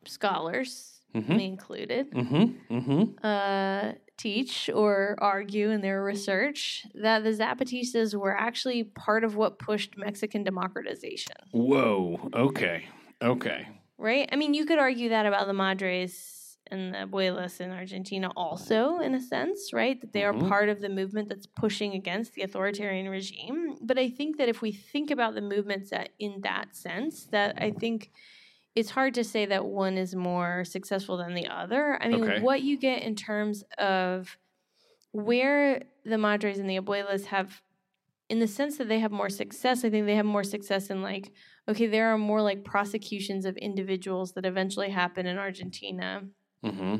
scholars, 0.07 0.95
Mm-hmm. 1.15 1.37
me 1.37 1.47
included, 1.47 2.11
Mm-hmm. 2.13 2.75
Mm-hmm. 2.77 3.27
uh, 3.27 3.93
teach 4.19 4.69
or 4.75 5.17
argue 5.19 5.71
in 5.71 5.81
their 5.81 6.05
research 6.05 6.87
that 6.95 7.25
the 7.25 7.31
Zapatistas 7.31 8.15
were 8.15 8.37
actually 8.37 8.85
part 8.85 9.25
of 9.25 9.35
what 9.35 9.59
pushed 9.59 9.97
Mexican 9.97 10.45
democratization. 10.45 11.35
Whoa. 11.53 12.29
Okay. 12.35 12.85
Okay. 13.23 13.67
Right? 13.97 14.29
I 14.31 14.37
mean, 14.37 14.53
you 14.55 14.67
could 14.67 14.79
argue 14.79 15.09
that 15.11 15.25
about 15.25 15.47
the 15.47 15.55
Madres 15.55 16.13
and 16.71 16.95
the 16.95 16.99
Abuelas 17.07 17.61
in 17.61 17.71
Argentina 17.71 18.31
also, 18.37 18.99
in 18.99 19.15
a 19.15 19.21
sense, 19.21 19.73
right? 19.73 20.01
That 20.01 20.13
they 20.13 20.25
are 20.25 20.33
Mhm. 20.33 20.49
part 20.49 20.69
of 20.69 20.81
the 20.81 20.89
movement 20.89 21.29
that's 21.29 21.47
pushing 21.47 21.95
against 21.95 22.35
the 22.35 22.43
authoritarian 22.43 23.09
regime. 23.09 23.77
But 23.81 23.99
I 23.99 24.09
think 24.11 24.37
that 24.39 24.49
if 24.49 24.63
we 24.63 24.73
think 24.73 25.11
about 25.11 25.35
the 25.35 25.41
movements 25.41 25.91
that, 25.91 26.11
in 26.19 26.41
that 26.43 26.75
sense, 26.77 27.27
that 27.27 27.57
I 27.61 27.71
think 27.71 28.11
it's 28.75 28.91
hard 28.91 29.15
to 29.15 29.25
say 29.25 29.47
that 29.47 29.65
one 29.65 29.97
is 29.99 30.15
more 30.15 30.65
successful 30.65 31.17
than 31.17 31.35
the 31.35 31.49
other. 31.49 32.01
I 32.03 32.09
mean, 32.09 32.23
Okay. 32.23 32.41
what 32.41 32.63
you 32.63 32.77
get 32.79 33.03
in 33.03 33.15
terms 33.17 33.65
of 33.79 34.39
where 35.13 35.83
the 36.05 36.19
Madres 36.19 36.59
and 36.59 36.69
the 36.71 36.77
Abuelas 36.79 37.27
have, 37.27 37.63
in 38.29 38.39
the 38.41 38.47
sense 38.47 38.77
that 38.77 38.89
they 38.89 38.99
have 39.01 39.11
more 39.11 39.31
success, 39.31 39.85
I 39.85 39.91
think 39.91 40.07
they 40.07 40.15
have 40.17 40.27
more 40.27 40.45
success 40.45 40.91
in 40.91 41.03
like, 41.03 41.33
okay, 41.67 41.87
there 41.87 42.13
are 42.13 42.19
more 42.19 42.43
like 42.43 42.63
prosecutions 42.63 43.45
of 43.47 43.57
individuals 43.57 44.33
that 44.33 44.47
eventually 44.47 44.91
happen 44.91 45.27
in 45.27 45.39
Argentina, 45.39 46.29
Mm-hmm. 46.65 46.97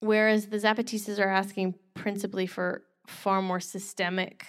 whereas 0.00 0.46
the 0.48 0.56
Zapatistas 0.58 1.18
are 1.18 1.28
asking 1.28 1.74
principally 1.94 2.46
for 2.46 2.82
far 3.06 3.42
more 3.42 3.60
systemic 3.60 4.44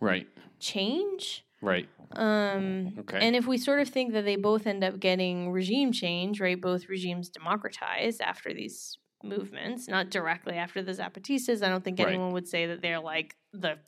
Right. 0.00 0.26
change. 0.60 1.44
Right. 1.62 1.88
Um, 2.12 2.94
Okay. 2.98 3.18
And 3.20 3.34
if 3.34 3.46
we 3.46 3.56
sort 3.58 3.80
of 3.80 3.88
think 3.88 4.12
that 4.12 4.24
they 4.24 4.36
both 4.36 4.66
end 4.66 4.84
up 4.84 5.00
getting 5.00 5.50
regime 5.50 5.90
change, 5.92 6.40
right? 6.40 6.60
Both 6.60 6.88
regimes 6.88 7.28
democratize 7.30 8.20
after 8.20 8.52
these 8.52 8.98
movements, 9.24 9.88
not 9.88 10.10
directly 10.10 10.54
after 10.56 10.82
the 10.82 10.92
Zapatistas. 10.92 11.62
I 11.64 11.68
don't 11.70 11.82
think 11.82 11.98
Right. 11.98 12.08
anyone 12.08 12.32
would 12.32 12.46
say 12.46 12.66
that 12.66 12.82
they're 12.82 13.00
like 13.00 13.34
the. 13.52 13.78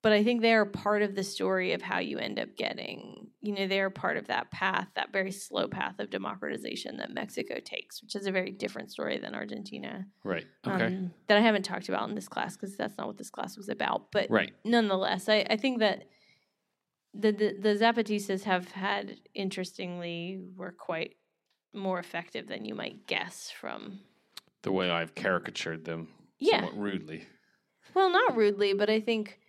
But 0.00 0.12
I 0.12 0.22
think 0.22 0.42
they 0.42 0.52
are 0.54 0.64
part 0.64 1.02
of 1.02 1.16
the 1.16 1.24
story 1.24 1.72
of 1.72 1.82
how 1.82 1.98
you 1.98 2.18
end 2.18 2.38
up 2.38 2.56
getting, 2.56 3.30
you 3.40 3.52
know, 3.52 3.66
they're 3.66 3.90
part 3.90 4.16
of 4.16 4.28
that 4.28 4.48
path, 4.52 4.86
that 4.94 5.12
very 5.12 5.32
slow 5.32 5.66
path 5.66 5.98
of 5.98 6.08
democratization 6.08 6.98
that 6.98 7.10
Mexico 7.12 7.58
takes, 7.64 8.00
which 8.00 8.14
is 8.14 8.26
a 8.26 8.30
very 8.30 8.52
different 8.52 8.92
story 8.92 9.18
than 9.18 9.34
Argentina. 9.34 10.06
right. 10.22 10.46
Okay. 10.64 10.86
Um, 10.86 11.10
that 11.26 11.36
I 11.36 11.40
haven't 11.40 11.64
talked 11.64 11.88
about 11.88 12.08
in 12.08 12.14
this 12.14 12.28
class 12.28 12.56
because 12.56 12.76
that's 12.76 12.96
not 12.96 13.08
what 13.08 13.18
this 13.18 13.30
class 13.30 13.56
was 13.56 13.68
about. 13.68 14.12
But 14.12 14.30
right. 14.30 14.52
nonetheless, 14.64 15.28
I, 15.28 15.44
I 15.50 15.56
think 15.56 15.80
that 15.80 16.04
the, 17.14 17.32
the 17.32 17.56
the 17.58 17.74
Zapatistas 17.74 18.44
have 18.44 18.70
had 18.70 19.16
interestingly 19.34 20.40
were 20.56 20.72
quite 20.72 21.16
more 21.74 21.98
effective 21.98 22.46
than 22.46 22.64
you 22.64 22.74
might 22.74 23.06
guess 23.06 23.50
from 23.50 23.98
The 24.62 24.70
way 24.72 24.90
I've 24.90 25.14
caricatured 25.14 25.84
them 25.84 26.08
Yeah. 26.38 26.60
somewhat 26.60 26.78
rudely. 26.78 27.24
well 27.94 28.10
not 28.10 28.36
rudely 28.36 28.74
but 28.74 28.88
I 28.90 29.00
think 29.00 29.40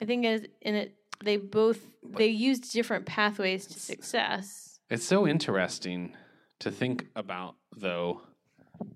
I 0.00 0.04
think 0.04 0.24
as 0.26 0.42
in 0.60 0.74
it 0.74 0.94
they 1.22 1.36
both 1.36 1.80
they 2.02 2.28
used 2.28 2.72
different 2.72 3.06
pathways 3.06 3.66
to 3.66 3.78
success. 3.80 4.80
It's 4.90 5.04
so 5.04 5.26
interesting 5.26 6.14
to 6.60 6.70
think 6.70 7.06
about, 7.16 7.56
though. 7.76 8.22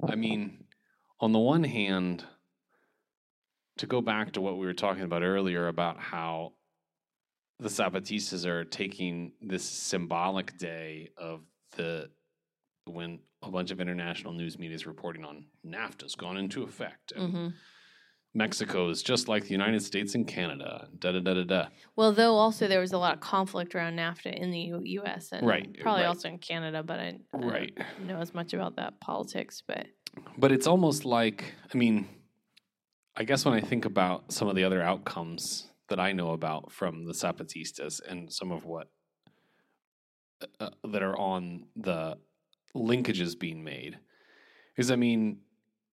I 0.06 0.14
mean, 0.16 0.64
on 1.20 1.32
the 1.32 1.38
one 1.38 1.64
hand, 1.64 2.24
to 3.78 3.86
go 3.86 4.00
back 4.00 4.32
to 4.32 4.40
what 4.40 4.58
we 4.58 4.66
were 4.66 4.74
talking 4.74 5.04
about 5.04 5.22
earlier 5.22 5.68
about 5.68 5.98
how 5.98 6.52
the 7.58 7.68
Zapatistas 7.68 8.44
are 8.44 8.64
taking 8.64 9.32
this 9.40 9.64
symbolic 9.64 10.58
day 10.58 11.10
of 11.16 11.40
the 11.76 12.10
when 12.84 13.20
a 13.42 13.50
bunch 13.50 13.70
of 13.70 13.80
international 13.80 14.32
news 14.32 14.58
media 14.58 14.74
is 14.74 14.86
reporting 14.86 15.24
on 15.24 15.46
NAFTA's 15.66 16.14
gone 16.14 16.36
into 16.36 16.62
effect 16.62 17.12
and 17.14 17.28
Mm-hmm. 17.28 17.48
Mexico 18.34 18.88
is 18.90 19.02
just 19.02 19.26
like 19.28 19.44
the 19.44 19.50
United 19.50 19.82
States 19.82 20.14
and 20.14 20.26
Canada. 20.26 20.88
Da 20.98 21.12
da 21.12 21.20
da 21.20 21.34
da 21.34 21.44
da. 21.44 21.66
Well, 21.96 22.12
though 22.12 22.34
also 22.34 22.68
there 22.68 22.80
was 22.80 22.92
a 22.92 22.98
lot 22.98 23.14
of 23.14 23.20
conflict 23.20 23.74
around 23.74 23.96
NAFTA 23.96 24.34
in 24.34 24.50
the 24.50 24.58
U- 24.60 24.82
U.S. 24.84 25.30
and 25.32 25.46
Right, 25.46 25.66
probably 25.80 26.02
right. 26.02 26.08
also 26.08 26.28
in 26.28 26.38
Canada, 26.38 26.82
but 26.82 27.00
I, 27.00 27.18
I 27.34 27.36
Right. 27.38 27.74
don't 27.76 28.06
know 28.06 28.18
as 28.20 28.34
much 28.34 28.52
about 28.52 28.76
that 28.76 29.00
politics. 29.00 29.62
But 29.66 29.86
But 30.36 30.52
it's 30.52 30.66
almost 30.66 31.04
like, 31.04 31.54
I 31.74 31.76
mean, 31.78 32.06
I 33.16 33.24
guess 33.24 33.44
when 33.44 33.54
I 33.54 33.60
think 33.60 33.84
about 33.86 34.30
some 34.32 34.46
of 34.48 34.54
the 34.56 34.64
other 34.64 34.82
outcomes 34.82 35.68
that 35.88 35.98
I 35.98 36.12
know 36.12 36.30
about 36.32 36.70
from 36.70 37.06
the 37.06 37.14
Zapatistas 37.14 38.00
and 38.06 38.30
some 38.32 38.52
of 38.52 38.64
what 38.66 38.88
uh, 40.42 40.46
uh, 40.60 40.88
that 40.92 41.02
are 41.02 41.16
on 41.18 41.64
the 41.74 42.18
linkages 42.76 43.36
being 43.38 43.64
made, 43.64 43.98
is 44.76 44.90
I 44.90 44.96
mean, 44.96 45.40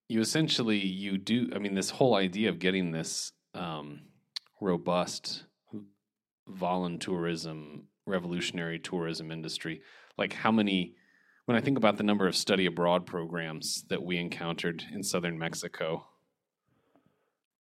you 0.07 0.21
essentially 0.21 0.77
you 0.77 1.17
do. 1.17 1.49
I 1.55 1.59
mean, 1.59 1.75
this 1.75 1.89
whole 1.89 2.15
idea 2.15 2.49
of 2.49 2.59
getting 2.59 2.91
this 2.91 3.31
um, 3.53 4.01
robust 4.61 5.43
voluntourism, 6.49 7.83
revolutionary 8.05 8.79
tourism 8.79 9.31
industry, 9.31 9.81
like 10.17 10.33
how 10.33 10.51
many 10.51 10.95
when 11.45 11.57
I 11.57 11.61
think 11.61 11.77
about 11.77 11.97
the 11.97 12.03
number 12.03 12.27
of 12.27 12.35
study 12.35 12.65
abroad 12.65 13.05
programs 13.05 13.83
that 13.89 14.03
we 14.03 14.17
encountered 14.17 14.83
in 14.91 15.03
southern 15.03 15.37
Mexico, 15.37 16.07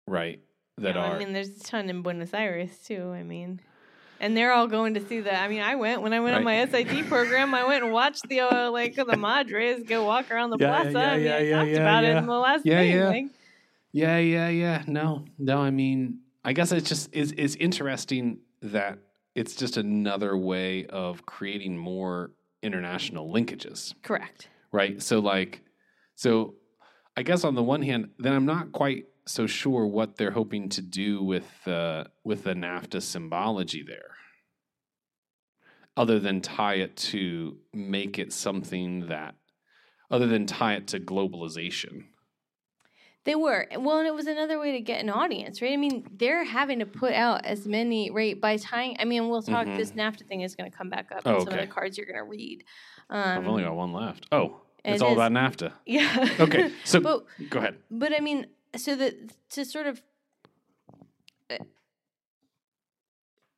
right? 0.06 0.40
That 0.78 0.94
Yeah, 0.94 1.02
are 1.02 1.16
I 1.16 1.18
mean, 1.18 1.32
there's 1.32 1.48
a 1.48 1.60
ton 1.60 1.88
in 1.90 2.02
Buenos 2.02 2.34
Aires 2.34 2.78
too. 2.78 3.12
I 3.12 3.22
mean, 3.22 3.60
and 4.20 4.36
they're 4.36 4.52
all 4.52 4.66
going 4.66 4.94
to 4.94 5.06
see 5.08 5.20
that. 5.20 5.42
I 5.42 5.48
mean, 5.48 5.60
I 5.62 5.74
went 5.76 6.02
when 6.02 6.12
I 6.12 6.20
went 6.20 6.34
on 6.36 6.44
my 6.44 6.64
SIT 6.66 7.06
program. 7.08 7.54
I 7.54 7.66
went 7.66 7.84
and 7.84 7.92
watched 7.92 8.28
the 8.28 8.40
uh, 8.40 8.70
like 8.70 8.94
the 8.96 9.16
Madres 9.16 9.82
go 9.84 10.04
walk 10.04 10.30
around 10.30 10.50
the 10.50 10.58
Yeah, 10.58 10.68
plaza. 10.82 10.92
yeah, 10.98 11.10
I 11.10 11.16
mean, 11.16 11.24
yeah, 11.26 11.36
I 11.36 11.40
yeah, 11.40 11.56
talked 11.56 11.70
yeah, 11.70 11.76
about 11.80 12.04
it 12.04 12.16
in 12.16 12.26
the 12.26 12.32
last 12.38 12.66
Yeah, 12.66 12.78
thing. 12.80 12.90
yeah. 12.96 13.08
Like, 13.08 13.24
yeah, 13.92 14.18
yeah, 14.18 14.48
yeah. 14.48 14.82
No, 14.86 15.24
no. 15.38 15.58
I 15.58 15.70
mean, 15.70 16.20
I 16.44 16.52
guess 16.52 16.72
it's 16.72 16.88
just 16.88 17.08
it's, 17.12 17.32
it's 17.36 17.54
interesting 17.56 18.38
that 18.62 18.98
it's 19.34 19.54
just 19.54 19.76
another 19.76 20.36
way 20.36 20.86
of 20.86 21.24
creating 21.26 21.76
more 21.76 22.30
international 22.62 23.32
linkages. 23.32 23.94
correct. 24.02 24.48
right? 24.72 25.00
So 25.02 25.20
like, 25.20 25.62
so 26.14 26.54
I 27.16 27.22
guess 27.22 27.44
on 27.44 27.54
the 27.54 27.62
one 27.62 27.82
hand, 27.82 28.10
then 28.18 28.32
I'm 28.32 28.46
not 28.46 28.72
quite 28.72 29.04
so 29.26 29.46
sure 29.46 29.86
what 29.86 30.16
they're 30.16 30.30
hoping 30.30 30.68
to 30.70 30.82
do 30.82 31.22
with 31.22 31.66
uh, 31.66 32.04
with 32.24 32.44
the 32.44 32.54
NAFTA 32.54 33.02
symbology 33.02 33.82
there, 33.82 34.10
other 35.96 36.18
than 36.18 36.40
tie 36.40 36.74
it 36.74 36.96
to 36.96 37.56
make 37.72 38.18
it 38.18 38.32
something 38.32 39.06
that, 39.08 39.34
other 40.10 40.26
than 40.26 40.46
tie 40.46 40.74
it 40.74 40.86
to 40.88 41.00
globalization. 41.00 42.04
They 43.24 43.34
were 43.34 43.66
well, 43.76 43.98
and 43.98 44.06
it 44.06 44.14
was 44.14 44.28
another 44.28 44.60
way 44.60 44.72
to 44.72 44.80
get 44.80 45.00
an 45.02 45.10
audience, 45.10 45.60
right? 45.60 45.72
I 45.72 45.76
mean, 45.76 46.06
they're 46.16 46.44
having 46.44 46.78
to 46.78 46.86
put 46.86 47.12
out 47.12 47.44
as 47.44 47.66
many 47.66 48.08
right 48.10 48.40
by 48.40 48.56
tying. 48.56 48.96
I 49.00 49.04
mean, 49.04 49.28
we'll 49.28 49.42
talk. 49.42 49.66
Mhm. 49.66 49.76
This 49.76 49.90
NAFTA 49.92 50.28
thing 50.28 50.42
is 50.42 50.54
going 50.54 50.70
to 50.70 50.76
come 50.76 50.90
back 50.90 51.10
up 51.10 51.22
Oh, 51.26 51.34
in 51.34 51.40
some 51.40 51.54
of 51.54 51.60
the 51.60 51.66
cards 51.66 51.98
you're 51.98 52.06
going 52.06 52.18
to 52.18 52.22
read. 52.22 52.62
I've 53.10 53.46
only 53.48 53.64
Um, 53.64 53.70
got 53.70 53.76
one 53.76 53.92
left. 53.92 54.26
Oh, 54.30 54.60
it's 54.84 55.02
all 55.02 55.12
about 55.12 55.32
NAFTA. 55.32 55.72
yeah. 55.86 56.36
Okay, 56.38 56.70
so 56.84 57.00
but 57.00 57.24
go 57.50 57.58
ahead. 57.58 57.78
But 57.90 58.12
I 58.16 58.20
mean, 58.20 58.46
so 58.76 58.94
that 58.96 59.14
to 59.50 59.64
sort 59.64 59.86
of, 59.86 60.02
uh, 61.50 61.56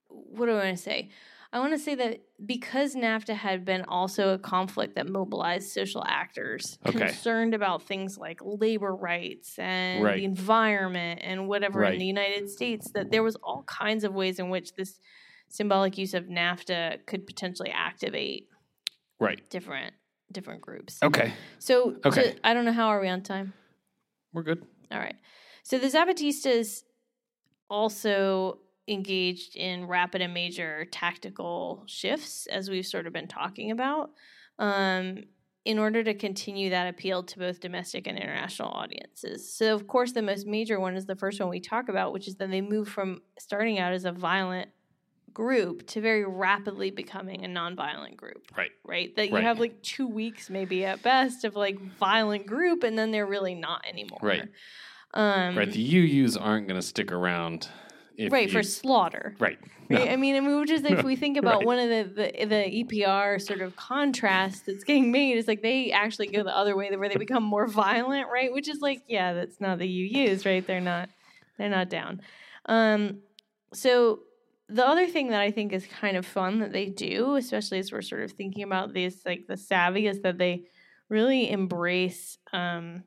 what 0.09 0.47
do 0.47 0.53
I 0.53 0.64
want 0.64 0.77
to 0.77 0.83
say? 0.83 1.11
I 1.51 1.61
want 1.61 1.73
to 1.73 1.79
say 1.79 1.95
that 1.95 2.21
because 2.45 2.95
NAFTA 2.95 3.35
had 3.35 3.64
been 3.64 3.83
also 3.89 4.35
a 4.35 4.39
conflict 4.39 4.97
that 4.97 5.09
mobilized 5.09 5.71
social 5.71 6.05
actors 6.07 6.79
Okay. 6.87 6.99
concerned 6.99 7.55
about 7.55 7.83
things 7.85 8.19
like 8.19 8.41
labor 8.43 8.95
rights 8.95 9.59
and 9.59 10.03
Right. 10.05 10.16
the 10.19 10.25
environment 10.25 11.21
and 11.25 11.49
whatever 11.49 11.81
Right. 11.81 11.95
in 11.95 11.99
the 11.99 12.07
United 12.07 12.51
States, 12.51 12.91
that 12.93 13.11
there 13.11 13.23
was 13.23 13.37
all 13.37 13.62
kinds 13.62 14.05
of 14.05 14.12
ways 14.14 14.39
in 14.39 14.51
which 14.51 14.75
this 14.75 15.01
symbolic 15.49 15.97
use 15.97 16.12
of 16.12 16.27
NAFTA 16.27 17.07
could 17.07 17.27
potentially 17.27 17.71
activate 17.71 18.49
Right. 19.19 19.49
different 19.51 19.95
different 20.31 20.61
groups. 20.61 21.03
Okay. 21.03 21.33
So, 21.59 21.93
to- 21.93 22.47
I 22.47 22.53
don't 22.53 22.66
know 22.66 22.73
how 22.73 22.89
are 22.89 23.01
we 23.01 23.09
on 23.09 23.23
time. 23.23 23.55
We're 24.35 24.43
good. 24.43 24.66
All 24.91 24.99
right. 24.99 25.16
So 25.62 25.78
the 25.78 25.89
Zapatistas 25.89 26.82
also 27.68 28.61
engaged 28.89 29.57
in 29.57 29.86
rapid 29.86 30.22
and 30.22 30.32
major 30.32 30.86
tactical 30.91 31.84
shifts, 31.86 32.47
as 32.47 32.70
we've 32.70 32.86
sort 32.86 33.07
of 33.07 33.12
been 33.12 33.28
talking 33.28 33.70
about, 33.70 34.11
um, 34.59 35.24
in 35.64 35.78
order 35.78 36.03
to 36.03 36.14
continue 36.14 36.70
that 36.70 36.89
appeal 36.89 37.22
to 37.22 37.39
both 37.39 37.61
domestic 37.61 38.07
and 38.07 38.16
international 38.16 38.70
audiences. 38.70 39.55
So, 39.55 39.74
of 39.74 39.86
course, 39.86 40.12
the 40.12 40.22
most 40.22 40.47
major 40.47 40.80
one 40.80 40.97
is 40.97 41.05
the 41.05 41.16
first 41.16 41.39
one 41.39 41.51
we 41.51 41.61
talk 41.61 41.91
about, 41.91 42.14
which 42.14 42.26
is 42.26 42.36
that 42.36 42.51
they 42.51 42.62
move 42.62 42.89
from 42.89 43.20
starting 43.39 43.78
out 43.78 43.93
as 43.93 44.07
a 44.07 44.12
violent 44.12 44.70
group 45.35 45.87
to 45.89 46.01
very 46.01 46.24
rapidly 46.24 46.91
becoming 46.91 47.45
a 47.45 47.49
nonviolent 47.49 48.16
group 48.16 48.47
Right. 48.57 48.70
right? 48.85 49.14
That 49.16 49.29
you 49.29 49.35
Right. 49.35 49.45
have 49.45 49.59
like 49.61 49.83
two 49.83 50.07
weeks 50.09 50.51
maybe 50.51 50.85
at 50.85 51.03
best 51.03 51.45
of 51.45 51.55
like 51.57 51.79
violent 51.81 52.47
group, 52.47 52.83
and 52.83 52.99
then 52.99 53.11
they're 53.11 53.26
really 53.26 53.55
not 53.55 53.85
anymore. 53.89 54.18
Right. 54.22 54.49
Um, 55.14 55.57
right. 55.57 55.70
The 55.70 55.81
UUs 55.95 56.37
aren't 56.41 56.68
going 56.68 56.81
to 56.81 56.87
stick 56.87 57.12
around. 57.12 57.68
If 58.16 58.33
right 58.33 58.47
you- 58.49 58.53
for 58.53 58.62
slaughter. 58.62 59.35
right. 59.39 59.59
Right? 59.91 60.11
I 60.11 60.16
mean, 60.16 60.37
I 60.37 60.41
mean, 60.41 60.61
which 60.61 60.70
is 60.70 60.85
if 60.85 61.03
we 61.03 61.16
think 61.16 61.37
about 61.43 61.59
Right. 61.59 61.66
one 61.66 61.79
of 61.79 61.89
the, 61.89 62.33
the 62.35 62.45
the 62.45 62.85
EPR 62.85 63.41
sort 63.41 63.61
of 63.62 63.74
contrast 63.76 64.66
that's 64.66 64.85
getting 64.85 65.11
made 65.11 65.39
is 65.39 65.47
like 65.49 65.62
they 65.62 65.93
actually 65.93 66.26
go 66.26 66.43
the 66.43 66.55
other 66.55 66.76
way, 66.76 66.95
where 66.95 67.09
they 67.09 67.14
become 67.16 67.43
more 67.43 67.66
violent, 67.66 68.26
right? 68.31 68.53
Which 68.53 68.68
is 68.68 68.81
like, 68.83 69.03
yeah, 69.09 69.33
that's 69.33 69.61
not 69.62 69.79
the 69.79 69.87
UUs, 69.87 70.45
right? 70.45 70.66
They're 70.66 70.81
not 70.83 71.09
they're 71.57 71.70
not 71.70 71.89
down. 71.89 72.20
Um, 72.66 73.20
so 73.72 74.20
the 74.69 74.87
other 74.87 75.07
thing 75.07 75.29
that 75.29 75.41
I 75.41 75.51
think 75.51 75.73
is 75.73 75.87
kind 75.87 76.16
of 76.16 76.27
fun 76.27 76.59
that 76.61 76.73
they 76.73 76.87
do, 76.87 77.37
especially 77.37 77.79
as 77.79 77.91
we're 77.91 78.03
sort 78.03 78.23
of 78.23 78.33
thinking 78.33 78.62
about 78.62 78.93
this, 78.93 79.23
like 79.25 79.47
the 79.47 79.57
savvy, 79.57 80.07
is 80.07 80.21
that 80.21 80.37
they 80.37 80.64
really 81.09 81.51
embrace 81.51 82.37
um, 82.53 83.05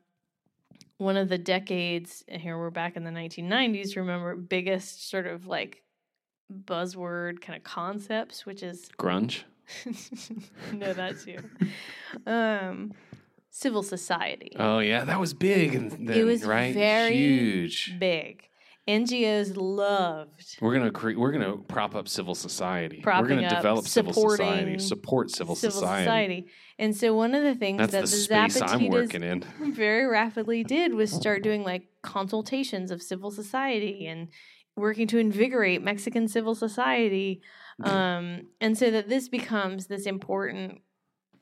one 0.98 1.16
of 1.16 1.28
the 1.28 1.38
decades. 1.38 2.24
And 2.26 2.42
here 2.42 2.58
we're 2.58 2.70
back 2.70 2.96
in 2.96 3.04
the 3.04 3.10
1990s. 3.10 3.96
Remember, 3.96 4.34
biggest 4.34 5.08
sort 5.08 5.26
of 5.26 5.46
like 5.46 5.82
buzzword 6.52 7.40
kind 7.40 7.56
of 7.56 7.62
concepts, 7.62 8.44
which 8.44 8.62
is 8.64 8.88
Grunge. 8.98 9.42
no, 10.72 10.92
that 10.92 11.20
too. 11.20 11.38
Um, 12.26 12.92
civil 13.50 13.84
society. 13.84 14.56
Oh 14.58 14.80
yeah, 14.80 15.04
that 15.04 15.20
was 15.20 15.32
big. 15.32 15.76
And 15.76 16.08
then, 16.08 16.26
was 16.26 16.44
right. 16.44 16.74
very 16.74 17.14
huge. 17.14 17.94
Big. 18.00 18.48
NGOs 18.88 19.52
loved 19.56 20.56
We're 20.60 20.74
gonna 20.74 20.90
cre- 20.90 21.16
we're 21.16 21.30
gonna 21.30 21.56
prop 21.56 21.94
up 21.94 22.08
civil 22.08 22.34
society. 22.34 23.02
we're 23.04 23.26
gonna 23.26 23.42
up, 23.42 23.56
develop 23.56 23.86
civil 23.86 24.12
society, 24.12 24.78
support 24.78 25.30
civil, 25.30 25.54
society. 25.54 26.48
And 26.78 26.96
so 26.96 27.14
one 27.14 27.34
of 27.34 27.44
the 27.44 27.54
things 27.54 27.78
That's 27.78 27.92
that 27.92 28.04
the 28.04 28.10
the, 28.10 28.50
space 28.50 28.60
I'm 28.60 28.88
working 28.88 29.22
in. 29.22 29.44
very 29.72 30.06
rapidly 30.06 30.64
did 30.64 30.94
was 30.94 31.12
start 31.12 31.44
doing 31.44 31.62
like 31.62 31.84
consultations 32.02 32.90
of 32.90 33.00
civil 33.00 33.30
society 33.30 34.06
and 34.06 34.28
working 34.76 35.06
to 35.08 35.18
invigorate 35.18 35.82
Mexican 35.82 36.26
civil 36.28 36.54
society. 36.54 37.42
Um, 37.82 38.48
and 38.60 38.76
so 38.76 38.90
that 38.90 39.08
this 39.08 39.28
becomes 39.30 39.86
this 39.86 40.04
important 40.04 40.82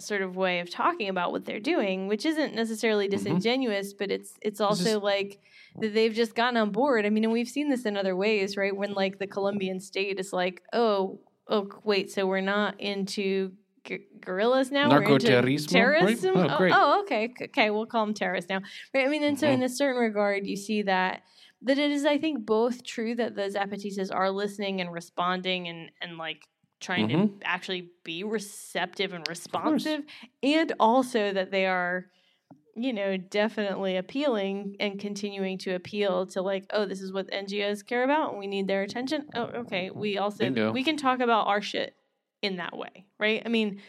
sort 0.01 0.23
of 0.23 0.37
way 0.37 0.61
of 0.61 0.71
talking 0.71 1.09
about 1.09 1.33
what 1.33 1.45
they're 1.45 1.61
doing, 1.61 2.09
which 2.09 2.25
isn't 2.27 2.55
necessarily 2.55 3.07
Mhm. 3.07 3.11
disingenuous, 3.11 3.93
but 3.93 4.11
it's 4.11 4.35
it's 4.43 4.61
also 4.61 4.85
just- 4.95 5.03
like 5.03 5.41
that 5.81 5.95
they've 5.95 6.13
just 6.15 6.35
gotten 6.35 6.57
on 6.57 6.71
board. 6.71 7.07
I 7.07 7.11
mean, 7.11 7.25
and 7.25 7.33
we've 7.33 7.49
seen 7.49 7.69
this 7.69 7.85
in 7.87 7.97
other 7.97 8.17
ways, 8.17 8.57
right? 8.57 8.75
When 8.77 8.93
like 8.95 9.19
the 9.19 9.27
Colombian 9.27 9.79
state 9.81 10.19
is 10.19 10.33
like, 10.33 10.63
oh, 10.73 11.21
oh, 11.49 11.69
wait, 11.85 12.11
so 12.11 12.27
we're 12.27 12.41
not 12.41 12.81
into 12.81 13.53
gu- 13.85 13.99
guerrillas 14.21 14.71
now. 14.71 14.89
We're 14.91 15.03
into 15.03 15.27
Narcoterrorismo, 15.29 15.43
right? 15.45 15.69
terrorism. 15.69 16.37
Oh, 16.37 16.59
great. 16.59 16.73
oh, 16.75 17.01
okay, 17.03 17.33
okay, 17.43 17.71
we'll 17.71 17.87
call 17.87 18.05
them 18.07 18.15
terrorists 18.15 18.49
now. 18.49 18.61
Right? 18.95 19.07
I 19.07 19.09
mean, 19.09 19.23
and 19.23 19.39
so 19.39 19.47
Mm-hmm. 19.47 19.55
in 19.55 19.63
a 19.63 19.69
certain 19.69 20.01
regard, 20.01 20.47
you 20.47 20.57
see 20.57 20.83
that 20.83 21.23
that 21.63 21.77
it 21.79 21.91
is, 21.91 22.07
I 22.07 22.17
think, 22.17 22.47
both 22.47 22.83
true 22.85 23.15
that 23.17 23.35
the 23.37 23.43
Zapatistas 23.43 24.09
are 24.15 24.31
listening 24.31 24.81
and 24.81 24.91
responding 24.93 25.69
and 25.69 25.91
and 26.01 26.17
like 26.17 26.49
trying 26.81 27.09
to 27.09 27.15
Mhm. 27.15 27.41
actually 27.45 27.91
be 28.05 28.25
receptive 28.25 29.13
and 29.13 29.27
responsive, 29.29 30.05
and 30.43 30.73
also 30.81 31.33
that 31.33 31.51
they 31.51 31.67
are. 31.67 32.07
You 32.77 32.93
know, 32.93 33.17
definitely 33.17 33.97
appealing 33.97 34.77
and 34.79 34.99
continuing 34.99 35.59
to 35.59 35.75
appeal 35.75 36.27
to 36.29 36.41
like, 36.41 36.65
oh, 36.71 36.87
this 36.87 37.03
is 37.03 37.13
what 37.13 37.27
NGOs 37.31 37.83
care 37.85 38.05
about, 38.05 38.31
and 38.31 38.39
we 38.39 38.47
need 38.47 38.69
their 38.69 38.83
attention. 38.83 39.27
Oh, 39.35 39.43
okay. 39.63 39.91
We 39.91 40.19
also 40.19 40.45
Bingo. 40.45 40.71
we 40.73 40.85
can 40.85 40.97
talk 40.97 41.19
about 41.21 41.49
our 41.49 41.61
shit 41.61 41.95
in 42.43 42.57
that 42.57 42.75
way, 42.77 43.07
right? 43.19 43.43
I 43.45 43.49
mean, 43.49 43.81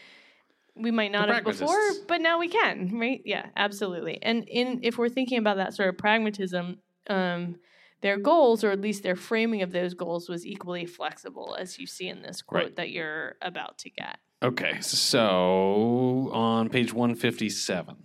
we 0.74 0.90
might 0.90 1.12
not 1.12 1.28
The 1.28 1.34
have 1.34 1.44
before, 1.44 1.78
but 2.08 2.20
now 2.20 2.38
we 2.40 2.48
can, 2.48 2.98
right? 2.98 3.22
Yeah, 3.24 3.46
absolutely. 3.56 4.18
And 4.20 4.44
in 4.48 4.80
if 4.82 4.98
we're 4.98 5.08
thinking 5.08 5.38
about 5.38 5.58
that 5.58 5.74
sort 5.74 5.88
of 5.88 5.96
pragmatism, 5.96 6.78
um, 7.08 7.60
their 8.02 8.18
goals, 8.18 8.62
or 8.62 8.70
at 8.70 8.80
least 8.80 9.02
their 9.02 9.16
framing 9.16 9.62
of 9.62 9.72
those 9.72 9.94
goals, 9.94 10.28
was 10.28 10.46
equally 10.46 10.84
flexible, 10.86 11.56
as 11.58 11.78
you 11.78 11.86
see 11.86 12.08
in 12.08 12.22
this 12.22 12.42
quote 12.42 12.62
Right. 12.64 12.76
that 12.76 12.90
you're 12.90 13.36
about 13.40 13.78
to 13.78 13.90
get. 13.90 14.18
Okay, 14.42 14.80
so 14.80 16.30
on 16.32 16.68
page 16.68 16.92
157. 16.92 17.96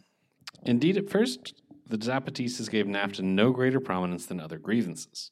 Indeed, 0.63 0.97
at 0.97 1.09
first, 1.09 1.61
the 1.89 1.97
Zapatistas 1.97 2.69
gave 2.69 2.85
NAFTA 2.85 3.21
no 3.21 3.51
greater 3.51 3.79
prominence 3.79 4.25
than 4.25 4.39
other 4.39 4.57
grievances. 4.57 5.31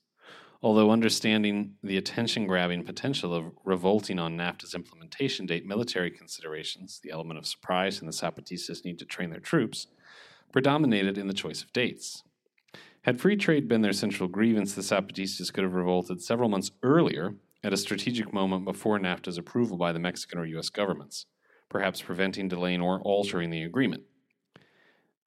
Although 0.63 0.89
understanding 0.89 1.75
the 1.83 1.97
attention 1.97 2.47
grabbing 2.47 2.83
potential 2.85 3.35
of 3.35 3.51
revolting 3.65 4.17
on 4.17 4.35
NAFTA's 4.37 4.73
implementation 4.73 5.45
date, 5.45 5.65
military 5.65 6.09
considerations, 6.09 6.99
the 7.03 7.11
element 7.11 7.37
of 7.37 7.45
surprise, 7.45 7.99
and 7.99 8.07
the 8.07 8.13
Zapatistas 8.13 8.83
need 8.83 8.97
to 8.99 9.05
train 9.05 9.29
their 9.29 9.39
troops, 9.39 9.87
predominated 10.51 11.17
in 11.19 11.27
the 11.27 11.33
choice 11.33 11.61
of 11.61 11.71
dates. 11.73 12.23
Had 13.05 13.21
free 13.21 13.35
trade 13.35 13.67
been 13.67 13.83
their 13.83 13.93
central 13.93 14.27
grievance, 14.27 14.73
the 14.73 14.81
Zapatistas 14.81 15.53
could 15.53 15.63
have 15.63 15.75
revolted 15.75 16.23
several 16.23 16.49
months 16.49 16.71
earlier 16.81 17.35
at 17.63 17.71
a 17.71 17.77
strategic 17.77 18.33
moment 18.33 18.65
before 18.65 18.97
NAFTA's 18.97 19.37
approval 19.37 19.77
by 19.77 19.91
the 19.91 19.99
Mexican 19.99 20.39
or 20.39 20.45
U.S. 20.47 20.69
governments, 20.69 21.27
perhaps 21.69 22.01
preventing, 22.01 22.47
delaying, 22.47 22.81
or 22.81 22.99
altering 23.01 23.51
the 23.51 23.61
agreement. 23.61 24.01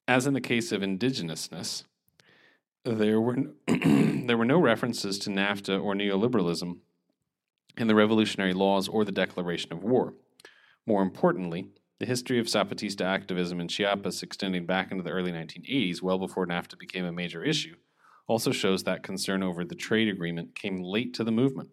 As 0.09 0.26
in 0.26 0.35
the 0.35 0.41
case 0.41 0.72
of 0.72 0.83
indigenousness, 0.83 1.85
there 2.85 3.20
were, 3.20 3.37
there 3.68 4.37
were 4.37 4.45
no 4.45 4.59
references 4.59 5.16
to 5.20 5.31
NAFTA 5.31 5.81
or 5.81 5.95
neoliberalism 5.95 6.79
in 7.76 7.87
the 7.87 7.95
revolutionary 7.95 8.55
laws 8.55 8.89
or 8.89 9.05
the 9.05 9.12
declaration 9.12 9.72
of 9.72 9.85
war. 9.85 10.14
More 10.85 11.03
importantly, 11.03 11.68
the 11.99 12.07
history 12.07 12.39
of 12.39 12.47
Zapatista 12.47 13.05
activism 13.05 13.61
in 13.61 13.69
Chiapas 13.69 14.23
extending 14.23 14.67
back 14.67 14.93
into 14.93 15.03
the 15.03 15.11
early 15.11 15.33
1980s, 15.33 16.01
well 16.01 16.19
before 16.19 16.47
NAFTA 16.47 16.79
became 16.79 17.05
a 17.05 17.13
major 17.13 17.43
issue, 17.43 17.75
also 18.29 18.53
shows 18.53 18.85
that 18.85 19.03
concern 19.03 19.43
over 19.43 19.65
the 19.65 19.75
trade 19.75 20.09
agreement 20.09 20.55
came 20.55 20.83
late 20.83 21.13
to 21.15 21.25
the 21.25 21.33
movement. 21.33 21.71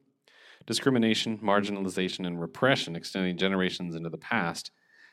Discrimination, 0.66 1.38
marginalization, 1.38 2.26
and 2.26 2.42
repression 2.42 2.96
extending 2.96 3.38
generations 3.38 3.94
into 3.94 4.10
the 4.10 4.18
past, 4.18 4.72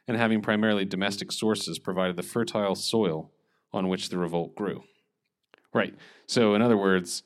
and 0.09 0.17
having 0.17 0.41
primarily 0.41 0.87
domestic 0.87 1.31
sources 1.31 1.79
provided 1.79 2.17
the 2.17 2.23
fertile 2.23 2.75
soil 2.75 3.31
on 3.73 3.89
which 3.89 4.09
the 4.09 4.19
revolt 4.19 4.55
grew. 4.55 4.83
Right. 5.75 5.95
So, 6.27 6.55
in 6.55 6.63
other 6.63 6.77
words, 6.77 7.23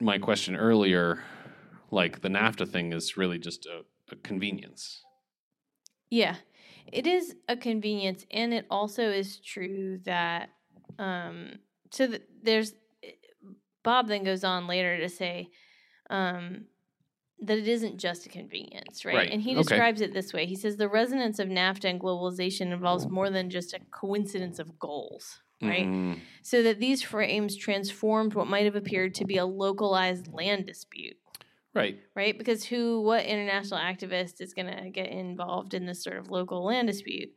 my 0.00 0.18
question 0.18 0.56
earlier, 0.56 1.22
like 1.90 2.22
the 2.22 2.28
NAFTA 2.28 2.68
thing, 2.68 2.92
is 2.92 3.16
really 3.16 3.38
just 3.38 3.66
a, 3.66 3.84
a 4.10 4.16
convenience. 4.16 5.02
Yeah, 6.10 6.36
it 6.92 7.06
is 7.06 7.34
a 7.48 7.56
convenience, 7.56 8.24
and 8.30 8.52
it 8.52 8.66
also 8.70 9.10
is 9.10 9.38
true 9.38 9.98
that 10.04 10.50
um, 10.98 11.58
so 11.90 12.06
th- 12.06 12.22
there's 12.42 12.72
Bob 13.82 14.08
then 14.08 14.24
goes 14.24 14.44
on 14.44 14.66
later 14.66 14.98
to 14.98 15.08
say 15.08 15.50
um, 16.10 16.64
that 17.40 17.58
it 17.58 17.68
isn't 17.68 17.98
just 17.98 18.26
a 18.26 18.28
convenience, 18.28 19.04
right? 19.04 19.14
Right, 19.14 19.30
And 19.30 19.40
he 19.40 19.52
okay. 19.52 19.62
describes 19.62 20.00
it 20.00 20.12
this 20.12 20.32
way: 20.32 20.46
he 20.46 20.56
says 20.56 20.76
the 20.76 20.88
resonance 20.88 21.38
of 21.38 21.48
NAFTA 21.48 21.84
and 21.90 22.00
globalization 22.00 22.72
involves 22.72 23.08
more 23.08 23.30
than 23.30 23.50
just 23.50 23.72
a 23.74 23.80
coincidence 23.90 24.58
of 24.58 24.78
goals. 24.78 25.40
Right. 25.60 25.88
Mhm. 25.88 26.18
So 26.42 26.62
that 26.62 26.78
these 26.78 27.02
frames 27.02 27.56
transformed 27.56 28.34
what 28.34 28.46
might 28.46 28.64
have 28.64 28.76
appeared 28.76 29.14
to 29.16 29.24
be 29.24 29.38
a 29.38 29.44
localized 29.44 30.28
land 30.32 30.66
dispute 30.66 31.16
Right. 31.78 31.98
right? 32.14 32.36
Because 32.36 32.64
who, 32.64 33.00
what 33.02 33.24
international 33.24 33.80
activist 33.80 34.40
is 34.40 34.52
going 34.54 34.66
to 34.74 34.90
get 34.90 35.06
involved 35.08 35.74
in 35.74 35.86
this 35.86 36.02
sort 36.02 36.18
of 36.18 36.30
local 36.30 36.64
land 36.64 36.88
dispute? 36.88 37.30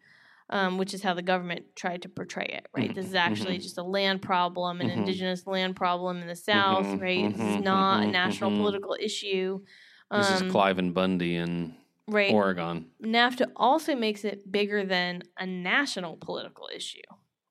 Um, 0.49 0.77
which 0.77 0.93
is 0.93 1.01
how 1.01 1.13
the 1.13 1.21
government 1.21 1.63
tried 1.77 2.01
to 2.01 2.09
portray 2.09 2.43
it, 2.43 2.67
right? 2.75 2.93
This 2.93 3.05
is 3.07 3.15
actually 3.15 3.57
mhm. 3.57 3.61
just 3.61 3.77
a 3.77 3.83
land 3.83 4.21
problem, 4.21 4.81
an 4.81 4.89
Mhm. 4.89 4.97
indigenous 4.97 5.47
land 5.47 5.77
problem 5.77 6.17
in 6.17 6.27
the 6.27 6.35
South, 6.35 6.85
Mhm, 6.87 6.99
right? 7.01 7.31
This 7.31 7.39
is 7.41 7.55
mhm, 7.55 7.63
not 7.63 8.03
a 8.03 8.07
mhm, 8.07 8.11
national 8.11 8.51
political 8.51 8.97
issue. 8.99 9.63
This 10.11 10.29
Um, 10.29 10.47
is 10.47 10.51
Clive 10.51 10.77
and 10.77 10.93
Bundy 10.93 11.37
and 11.37 11.73
right? 12.05 12.33
Oregon. 12.33 12.91
NAFTA 13.01 13.49
also 13.55 13.95
makes 13.95 14.25
it 14.25 14.51
bigger 14.51 14.83
than 14.83 15.23
a 15.37 15.45
national 15.45 16.17
political 16.17 16.67
issue, 16.75 16.99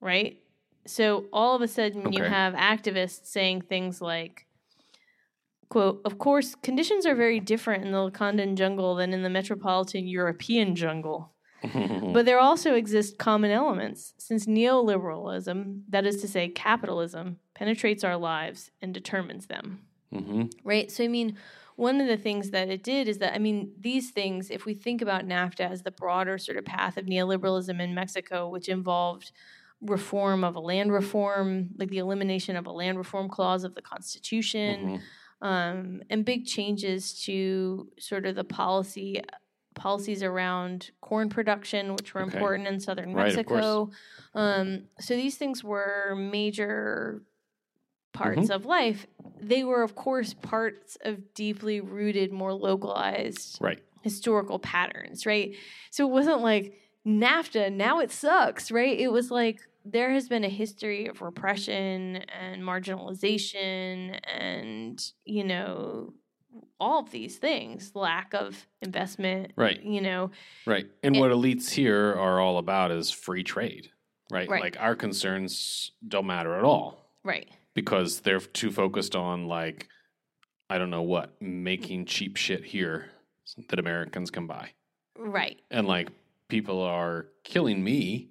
right? 0.02 0.42
So 0.86 1.24
all 1.32 1.56
of 1.56 1.62
a 1.62 1.68
sudden 1.68 2.12
you 2.12 2.22
have 2.22 2.52
activists 2.52 3.24
saying 3.26 3.62
things 3.62 4.02
like, 4.02 4.46
quote, 5.70 6.02
of 6.04 6.18
course, 6.18 6.54
conditions 6.56 7.06
are 7.06 7.14
very 7.16 7.40
different 7.40 7.84
in 7.84 7.92
the 7.92 7.98
Lacandon 8.10 8.56
jungle 8.56 8.96
than 8.96 9.14
in 9.14 9.22
the 9.22 9.30
metropolitan 9.30 10.06
European 10.08 10.76
jungle. 10.76 11.32
But 12.12 12.26
there 12.26 12.40
also 12.40 12.74
exist 12.74 13.18
common 13.18 13.50
elements, 13.52 14.14
since 14.18 14.46
neoliberalism, 14.46 15.82
that 15.88 16.06
is 16.06 16.20
to 16.22 16.28
say, 16.28 16.48
capitalism, 16.48 17.38
penetrates 17.54 18.04
our 18.04 18.16
lives 18.16 18.70
and 18.82 18.94
determines 18.94 19.46
them 19.46 19.80
hmm 20.12 20.44
right? 20.64 20.90
So, 20.90 21.04
I 21.04 21.08
mean, 21.08 21.38
one 21.76 22.00
of 22.00 22.06
the 22.08 22.16
things 22.16 22.50
that 22.50 22.68
it 22.68 22.82
did 22.82 23.08
is 23.08 23.18
that, 23.18 23.34
I 23.34 23.38
mean, 23.38 23.72
these 23.78 24.10
things, 24.10 24.50
if 24.50 24.64
we 24.66 24.74
think 24.74 25.00
about 25.02 25.24
NAFTA 25.26 25.70
as 25.70 25.82
the 25.82 25.90
broader 25.90 26.36
sort 26.38 26.58
of 26.58 26.64
path 26.64 26.96
of 26.98 27.06
neoliberalism 27.06 27.80
in 27.80 27.94
Mexico, 27.94 28.48
which 28.48 28.68
involved 28.68 29.32
reform 29.80 30.44
of 30.44 30.56
a 30.56 30.60
land 30.60 30.92
reform, 30.92 31.70
like 31.78 31.88
the 31.88 31.98
elimination 31.98 32.56
of 32.56 32.66
a 32.66 32.72
land 32.72 32.98
reform 32.98 33.28
clause 33.28 33.64
of 33.64 33.74
the 33.74 33.82
Constitution, 33.82 34.80
Mhm. 34.80 35.02
Um, 35.42 36.02
and 36.10 36.24
big 36.24 36.46
changes 36.46 37.24
to 37.24 37.88
sort 37.98 38.26
of 38.26 38.34
the 38.34 38.44
policy 38.44 39.22
policies 39.74 40.22
around 40.22 40.90
corn 41.00 41.28
production, 41.28 41.94
which 41.94 42.12
were 42.12 42.22
Okay. 42.22 42.36
important 42.36 42.68
in 42.68 42.80
southern 42.80 43.14
Right. 43.14 43.34
Mexico. 43.34 43.90
Um, 44.34 44.88
so 44.98 45.14
these 45.14 45.36
things 45.36 45.62
were 45.64 46.14
major 46.16 47.22
parts 48.12 48.50
of 48.50 48.66
life. 48.66 49.06
They 49.40 49.64
were, 49.64 49.82
of 49.82 49.94
course, 49.94 50.34
parts 50.34 50.98
of 51.02 51.32
deeply 51.34 51.80
rooted, 51.80 52.32
more 52.32 52.52
localized 52.52 53.58
Right. 53.60 53.78
historical 54.02 54.58
patterns, 54.58 55.24
right? 55.24 55.54
So 55.90 56.06
it 56.06 56.10
wasn't 56.10 56.40
like 56.42 56.74
NAFTA, 57.06 57.72
now 57.72 58.00
it 58.00 58.10
sucks, 58.10 58.70
right? 58.70 58.98
It 58.98 59.10
was 59.10 59.30
like 59.30 59.60
there 59.84 60.10
has 60.12 60.28
been 60.28 60.44
a 60.44 60.48
history 60.48 61.06
of 61.06 61.22
repression 61.22 62.16
and 62.38 62.62
marginalization 62.62 64.18
and, 64.24 65.12
you 65.24 65.44
know, 65.44 66.12
all 66.78 67.00
of 67.00 67.10
these 67.10 67.38
things, 67.38 67.92
lack 67.94 68.34
of 68.34 68.66
investment, 68.82 69.52
Right. 69.56 69.82
you 69.82 70.00
know, 70.00 70.30
Right. 70.66 70.86
And 71.02 71.16
It- 71.16 71.20
what 71.20 71.30
elites 71.30 71.70
here 71.70 72.12
are 72.12 72.40
all 72.40 72.58
about 72.58 72.90
is 72.90 73.10
free 73.10 73.42
trade. 73.44 73.90
Right. 74.30 74.48
Right. 74.48 74.60
Like 74.62 74.80
our 74.80 74.94
concerns 74.94 75.92
don't 76.06 76.26
matter 76.26 76.54
at 76.54 76.64
all 76.64 77.10
right. 77.24 77.48
because 77.74 78.20
they're 78.20 78.40
too 78.40 78.70
focused 78.70 79.14
on 79.16 79.46
like 79.46 79.88
I 80.68 80.78
don't 80.78 80.90
know 80.90 81.02
what, 81.02 81.40
making 81.42 82.04
cheap 82.06 82.36
shit 82.36 82.64
here 82.64 83.10
that 83.68 83.80
Americans 83.80 84.30
can 84.30 84.46
buy. 84.46 84.70
Right. 85.18 85.60
And 85.68 85.88
like 85.88 86.10
people 86.48 86.80
are 86.80 87.26
killing 87.42 87.82
me 87.82 88.30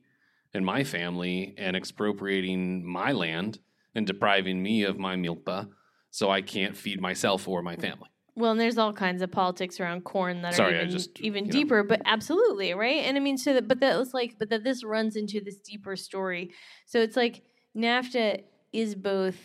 and 0.54 0.66
my 0.66 0.84
family 0.84 1.54
and 1.58 1.76
expropriating 1.76 2.86
my 2.86 3.12
land 3.12 3.60
and 3.96 4.06
depriving 4.08 4.62
me 4.62 4.84
of 4.84 4.98
my 4.98 5.16
milpa 5.16 5.70
so 6.12 6.30
I 6.30 6.42
can't 6.42 6.76
feed 6.76 7.00
myself 7.02 7.48
or 7.48 7.62
my 7.62 7.76
family. 7.76 8.10
Well, 8.36 8.52
and 8.52 8.60
there's 8.60 8.78
all 8.78 8.94
kinds 8.94 9.22
of 9.22 9.32
politics 9.32 9.80
around 9.80 10.06
corn 10.06 10.42
that 10.44 10.54
Sorry, 10.54 10.76
are 10.76 10.78
even, 10.78 10.90
just, 10.92 11.20
even 11.20 11.46
you 11.46 11.52
know. 11.52 11.60
deeper, 11.60 11.84
but 11.84 12.02
absolutely, 12.06 12.74
right? 12.74 13.04
And 13.04 13.18
I 13.18 13.20
mean, 13.20 13.38
so 13.38 13.54
that, 13.54 13.68
but 13.68 13.80
that 13.82 13.98
was 13.98 14.14
like, 14.14 14.38
but 14.40 14.50
that 14.50 14.64
this 14.64 14.84
runs 14.84 15.16
into 15.16 15.42
this 15.42 15.60
deeper 15.60 15.96
story. 15.96 16.52
So 16.86 17.00
it's 17.02 17.18
like 17.18 17.44
NAFTA 17.76 18.44
is 18.72 18.96
both 18.96 19.36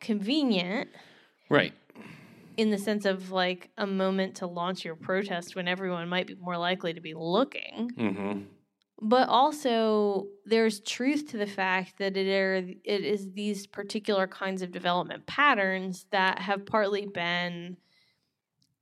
convenient 0.00 0.88
Right. 1.48 1.74
in 2.56 2.70
the 2.70 2.78
sense 2.78 3.04
of 3.04 3.30
like 3.32 3.70
a 3.76 3.86
moment 3.86 4.36
to 4.36 4.46
launch 4.46 4.84
your 4.84 4.94
protest 4.96 5.56
when 5.56 5.66
everyone 5.68 6.08
might 6.08 6.26
be 6.26 6.34
more 6.36 6.58
likely 6.58 6.92
to 6.94 7.00
be 7.00 7.14
looking, 7.14 7.90
Mhm. 7.96 8.46
But 9.04 9.28
also 9.28 10.28
there's 10.46 10.78
truth 10.80 11.26
to 11.32 11.36
the 11.36 11.46
fact 11.46 11.98
that 11.98 12.16
it 12.16 12.28
are 12.32 12.54
it 12.84 13.04
is 13.04 13.32
these 13.32 13.66
particular 13.66 14.26
kinds 14.28 14.62
of 14.62 14.70
development 14.70 15.26
patterns 15.26 16.06
that 16.12 16.38
have 16.38 16.64
partly 16.64 17.06
been 17.06 17.76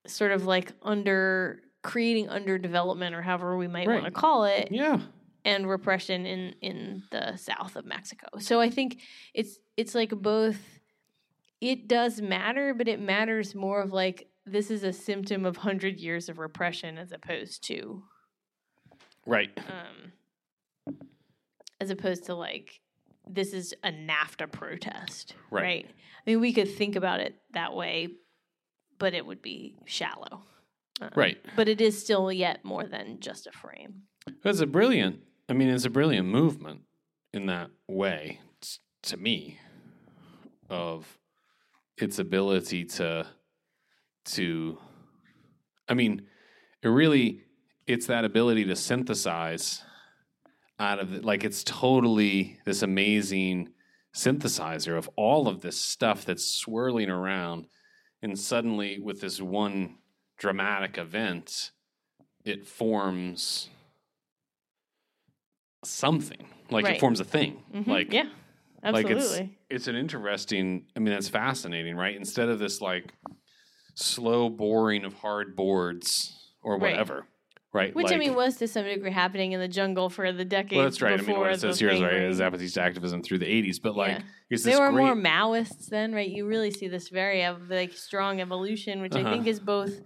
sort 0.07 0.31
of 0.33 0.45
like 0.45 0.73
under 0.83 1.62
creating 1.83 2.27
underdevelopment 2.29 3.12
or 3.14 3.23
however 3.23 3.57
we 3.57 3.66
might 3.66 3.89
want 3.89 4.05
to 4.05 4.11
call 4.11 4.45
it 4.45 4.68
Yeah. 4.71 5.01
and 5.47 5.66
repression 5.68 6.27
in 6.27 6.55
in 6.61 7.03
the 7.11 7.37
south 7.37 7.75
of 7.77 7.87
Mexico. 7.87 8.27
So 8.39 8.61
I 8.61 8.68
think 8.68 9.01
it's 9.33 9.59
it's 9.79 9.95
like 9.95 10.11
both 10.11 10.59
it 11.62 11.89
does 11.89 12.21
matter, 12.21 12.75
but 12.75 12.89
it 12.89 13.01
matters 13.01 13.55
more 13.55 13.81
of 13.81 13.93
like 13.93 14.29
this 14.45 14.71
is 14.71 14.83
a 14.83 14.93
symptom 14.93 15.45
of 15.47 15.57
100 15.57 15.99
years 16.01 16.29
of 16.29 16.39
repression 16.39 16.99
as 16.99 17.12
opposed 17.12 17.62
to 17.64 18.03
Right. 19.27 19.51
um 19.68 20.97
as 21.81 21.91
opposed 21.91 22.25
to 22.27 22.35
like 22.35 22.81
this 23.29 23.53
is 23.53 23.75
a 23.85 23.91
NAFTA 23.93 24.51
protest, 24.51 25.35
Right. 25.51 25.62
right? 25.62 25.87
I 25.89 26.31
mean, 26.31 26.41
we 26.41 26.53
could 26.53 26.68
think 26.75 26.97
about 26.97 27.21
it 27.21 27.37
that 27.53 27.75
way, 27.75 28.09
but 28.99 29.14
it 29.14 29.25
would 29.25 29.41
be 29.41 29.77
shallow. 29.85 30.43
Um, 31.01 31.11
Right. 31.14 31.39
But 31.57 31.68
it 31.68 31.81
is 31.81 31.99
still 32.03 32.33
yet 32.33 32.64
more 32.64 32.85
than 32.85 33.21
just 33.21 33.47
a 33.47 33.53
frame. 33.53 34.03
It's 34.45 34.61
a 34.61 34.66
brilliant. 34.66 35.21
I 35.49 35.53
mean, 35.53 35.68
it's 35.68 35.85
a 35.85 35.91
brilliant 35.91 36.29
movement 36.29 36.83
in 37.33 37.47
that 37.47 37.71
way 37.89 38.41
to 39.03 39.16
me 39.16 39.59
of 40.68 41.18
its 41.97 42.18
ability 42.18 42.85
to 42.87 43.27
to. 44.27 44.79
I 45.89 45.95
mean, 45.95 46.27
it 46.83 46.89
really 46.89 47.45
it's 47.93 48.07
that 48.07 48.24
ability 48.24 48.64
to 48.66 48.76
synthesize 48.76 49.82
out 50.78 50.99
of 51.01 51.12
it. 51.12 51.24
Like 51.24 51.45
it's 51.45 51.64
totally 51.64 52.59
this 52.64 52.82
amazing 52.82 53.70
synthesizer 54.14 54.97
of 54.97 55.09
all 55.16 55.49
of 55.49 55.61
this 55.61 55.80
stuff 55.80 56.24
that's 56.24 56.45
swirling 56.45 57.11
around, 57.11 57.66
and 58.22 58.38
suddenly 58.38 58.99
with 59.01 59.20
this 59.20 59.41
one 59.41 59.97
dramatic 60.38 60.99
event, 60.99 61.72
it 62.45 62.66
forms 62.66 63.68
something 65.84 66.47
like 66.70 66.84
Right. 66.84 66.97
it 66.97 67.01
forms 67.01 67.20
a 67.20 67.24
thing 67.24 67.62
Mhm. 67.74 67.86
like 67.86 68.12
yeah, 68.12 68.28
like 68.82 69.07
absolutely. 69.11 69.57
it's 69.70 69.86
it's 69.86 69.88
an 69.88 69.97
interesting 69.97 70.86
i 70.95 70.99
mean 70.99 71.14
it's 71.14 71.28
fascinating 71.28 71.97
right 71.97 72.14
instead 72.14 72.51
of 72.51 72.59
this 72.59 72.82
like 72.82 73.14
slow 73.95 74.51
boring 74.51 75.05
of 75.07 75.14
hard 75.14 75.57
boards 75.57 76.36
or 76.62 76.76
whatever 76.76 77.14
right 77.20 77.24
Which 77.73 78.11
I 78.12 78.16
mean 78.16 78.35
was 78.35 78.57
to 78.57 78.66
some 78.68 78.85
degree 78.85 79.12
happening 79.12 79.53
in 79.53 79.61
the 79.61 79.68
jungle 79.68 80.11
for 80.11 80.33
the 80.33 80.45
decades. 80.45 80.75
well 80.77 80.85
that's 80.85 81.01
right 81.01 81.18
i 81.21 81.23
mean 81.23 81.39
what 81.39 81.53
it 81.53 81.61
says 81.61 81.79
here 81.79 81.91
is 81.91 82.01
right 82.01 82.12
right? 82.12 82.23
is 82.23 82.41
Zapatista 82.41 82.79
activism 82.79 83.23
through 83.23 83.39
the 83.39 83.47
80s 83.47 83.81
but 83.81 83.95
like 83.97 84.18
Yeah. 84.51 84.59
They 84.64 84.77
were 84.77 84.91
great 84.91 85.05
more 85.05 85.14
Maoists 85.14 85.87
then, 85.87 86.12
right? 86.12 86.29
You 86.29 86.45
really 86.47 86.73
see 86.73 86.89
this 86.89 87.09
very 87.11 87.47
like 87.68 87.93
strong 87.93 88.41
evolution, 88.41 89.01
which 89.01 89.14
I 89.14 89.21
Uh-huh. 89.21 89.31
think 89.31 89.47
is 89.47 89.61
both 89.61 90.01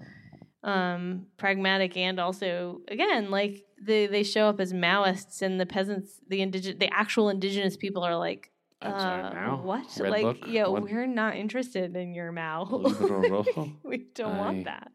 um, 0.63 1.27
pragmatic 1.37 1.97
and 1.97 2.19
also 2.19 2.81
again 2.89 3.31
like 3.31 3.65
they 3.81 4.07
they 4.07 4.23
show 4.23 4.49
up 4.49 4.61
as 4.61 4.73
Maoists 4.73 5.41
and 5.43 5.59
the 5.61 5.67
peasants, 5.67 6.21
the 6.29 6.41
indigenous, 6.43 6.79
the 6.79 6.93
actual 6.93 7.29
indigenous 7.31 7.77
people 7.77 8.03
are 8.03 8.17
like. 8.17 8.51
Uh, 8.83 9.57
What? 9.57 9.87
Red 9.99 10.11
like, 10.11 10.23
Book? 10.23 10.37
yeah, 10.47 10.67
What? 10.67 10.83
we're 10.83 11.07
not 11.07 11.37
interested 11.37 11.97
in 11.97 12.13
your 12.13 12.33
Mao. 12.33 12.65
We 13.83 13.97
don't 14.15 14.35
I- 14.35 14.39
want 14.39 14.65
that. 14.65 14.93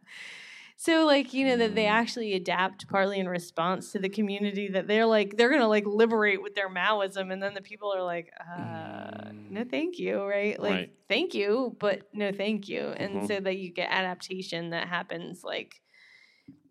So, 0.82 1.06
like, 1.06 1.34
you 1.34 1.46
know, 1.46 1.58
that 1.58 1.76
they 1.76 1.88
Mm. 1.88 1.92
actually 1.92 2.34
adapt 2.36 2.88
partly 2.88 3.20
in 3.20 3.28
response 3.28 3.92
to 3.92 4.00
the 4.00 4.08
community 4.08 4.70
that 4.70 4.88
they're 4.88 5.06
like, 5.06 5.36
they're 5.36 5.50
going 5.50 5.60
to 5.60 5.68
like 5.68 5.86
liberate 5.86 6.42
with 6.42 6.56
their 6.56 6.70
Maoism. 6.70 7.34
And 7.34 7.44
then 7.44 7.54
the 7.54 7.62
people 7.62 7.94
are 7.94 8.02
like, 8.02 8.32
uh, 8.40 9.32
no, 9.50 9.66
thank 9.70 10.00
you, 10.00 10.24
right? 10.24 10.58
Like, 10.58 10.74
Right. 10.74 10.94
thank 11.10 11.34
you, 11.36 11.76
but 11.82 12.04
no, 12.14 12.32
thank 12.32 12.70
you. 12.70 12.80
And 12.96 13.22
Mhm. 13.24 13.28
so 13.28 13.42
that 13.42 13.58
you 13.58 13.74
get 13.74 13.92
adaptation 13.92 14.70
that 14.70 14.88
happens 14.88 15.44
like 15.44 15.82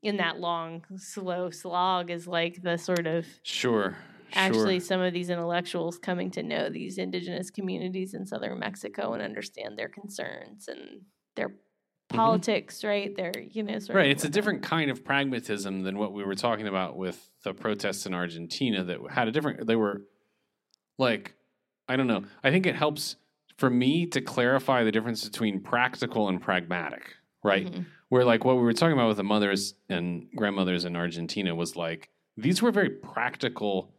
in 0.03 0.17
that 0.19 0.39
long, 0.39 0.85
slow 0.97 1.51
slog 1.51 2.11
is 2.11 2.27
like 2.27 2.63
the 2.63 2.79
sort 2.79 3.07
of 3.07 3.27
sure 3.43 3.97
actually 4.35 4.79
sure. 4.79 4.81
some 4.81 5.01
of 5.01 5.13
these 5.13 5.31
intellectuals 5.31 5.99
coming 5.99 6.31
to 6.33 6.43
know 6.43 6.69
these 6.69 6.99
indigenous 6.99 7.51
communities 7.51 8.15
in 8.15 8.27
southern 8.27 8.59
Mexico 8.59 9.13
and 9.15 9.23
understand 9.23 9.79
their 9.79 9.89
concerns 9.89 10.69
and 10.69 11.03
their 11.35 11.57
politics, 12.09 12.83
right? 12.85 13.15
Their, 13.15 13.33
you 13.39 13.63
know, 13.63 13.79
sort 13.79 13.89
Mm-hmm. 13.91 13.97
right 13.97 14.11
it's 14.11 14.25
a 14.25 14.29
different 14.29 14.63
kind 14.63 14.91
of 14.91 15.05
pragmatism 15.05 15.83
than 15.83 15.99
what 15.99 16.13
we 16.13 16.25
were 16.25 16.35
talking 16.35 16.67
about 16.67 16.97
with 16.97 17.29
the 17.45 17.53
protests 17.55 18.07
in 18.07 18.15
argentina 18.15 18.83
that 18.85 18.99
had 19.11 19.29
a 19.29 19.31
different 19.33 19.67
they 19.67 19.77
were 19.77 20.03
like 20.99 21.35
i 21.89 21.97
don't 21.97 22.07
know 22.07 22.25
i 22.43 22.51
think 22.51 22.67
it 22.67 22.75
helps 22.75 23.17
for 23.57 23.71
me 23.71 24.07
to 24.07 24.21
clarify 24.21 24.85
the 24.85 24.93
difference 24.93 25.25
between 25.29 25.61
practical 25.61 26.29
and 26.29 26.41
pragmatic 26.41 27.15
right 27.45 27.67
Mhm. 27.73 27.87
where 28.09 28.25
like 28.25 28.45
what 28.45 28.57
we 28.57 28.63
were 28.63 28.73
talking 28.73 28.93
about 28.95 29.09
with 29.09 29.17
the 29.19 29.25
mothers 29.25 29.75
and 29.89 30.29
grandmothers 30.35 30.85
in 30.85 30.97
argentina 30.97 31.55
was 31.55 31.77
like 31.77 32.09
these 32.37 32.61
were 32.63 32.71
very 32.73 32.91
practical 32.91 33.93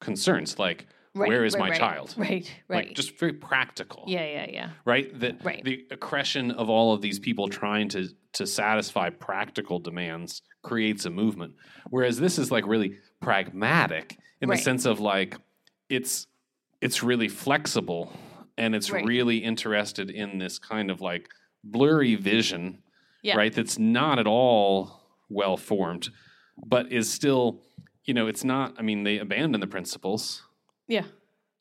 concerns 0.00 0.58
like 0.58 0.86
Right, 1.14 1.28
where 1.28 1.44
is 1.44 1.54
right, 1.54 1.60
my 1.60 1.70
right. 1.70 1.78
child? 1.78 2.14
Right, 2.16 2.52
right. 2.68 2.88
Like 2.88 2.96
just 2.96 3.18
very 3.18 3.32
practical. 3.32 4.04
yeah, 4.08 4.24
yeah, 4.26 4.46
yeah. 4.50 4.70
Right? 4.84 5.18
The, 5.18 5.36
Right. 5.42 5.62
the 5.64 5.86
accretion 5.90 6.50
of 6.50 6.68
all 6.68 6.92
of 6.92 7.00
these 7.02 7.18
people 7.18 7.48
trying 7.48 7.88
to 7.90 8.08
to 8.32 8.46
satisfy 8.48 9.10
practical 9.10 9.78
demands 9.78 10.42
creates 10.62 11.04
a 11.04 11.10
movement. 11.10 11.54
Whereas 11.90 12.18
this 12.18 12.36
is 12.38 12.50
like 12.50 12.66
really 12.66 12.98
pragmatic 13.20 14.18
in 14.40 14.48
the 14.48 14.56
sense 14.56 14.86
of 14.86 14.98
like 15.00 15.36
it's 15.88 16.26
it's 16.80 17.02
really 17.02 17.28
flexible 17.28 18.12
and 18.58 18.74
it's 18.74 18.90
really 18.90 19.38
interested 19.38 20.10
in 20.10 20.38
this 20.38 20.58
kind 20.58 20.90
of 20.90 21.00
like 21.00 21.28
blurry 21.62 22.14
vision, 22.16 22.82
Yeah. 23.22 23.36
right? 23.36 23.52
That's 23.52 23.78
not 23.78 24.18
at 24.18 24.26
all 24.26 25.00
well 25.28 25.56
formed, 25.56 26.10
but 26.66 26.92
is 26.92 27.10
still, 27.10 27.62
you 28.04 28.14
know, 28.14 28.26
it's 28.26 28.44
not. 28.44 28.74
I 28.78 28.82
mean, 28.82 29.04
they 29.04 29.18
abandon 29.18 29.60
the 29.60 29.66
principles, 29.66 30.42
Yeah. 30.88 31.04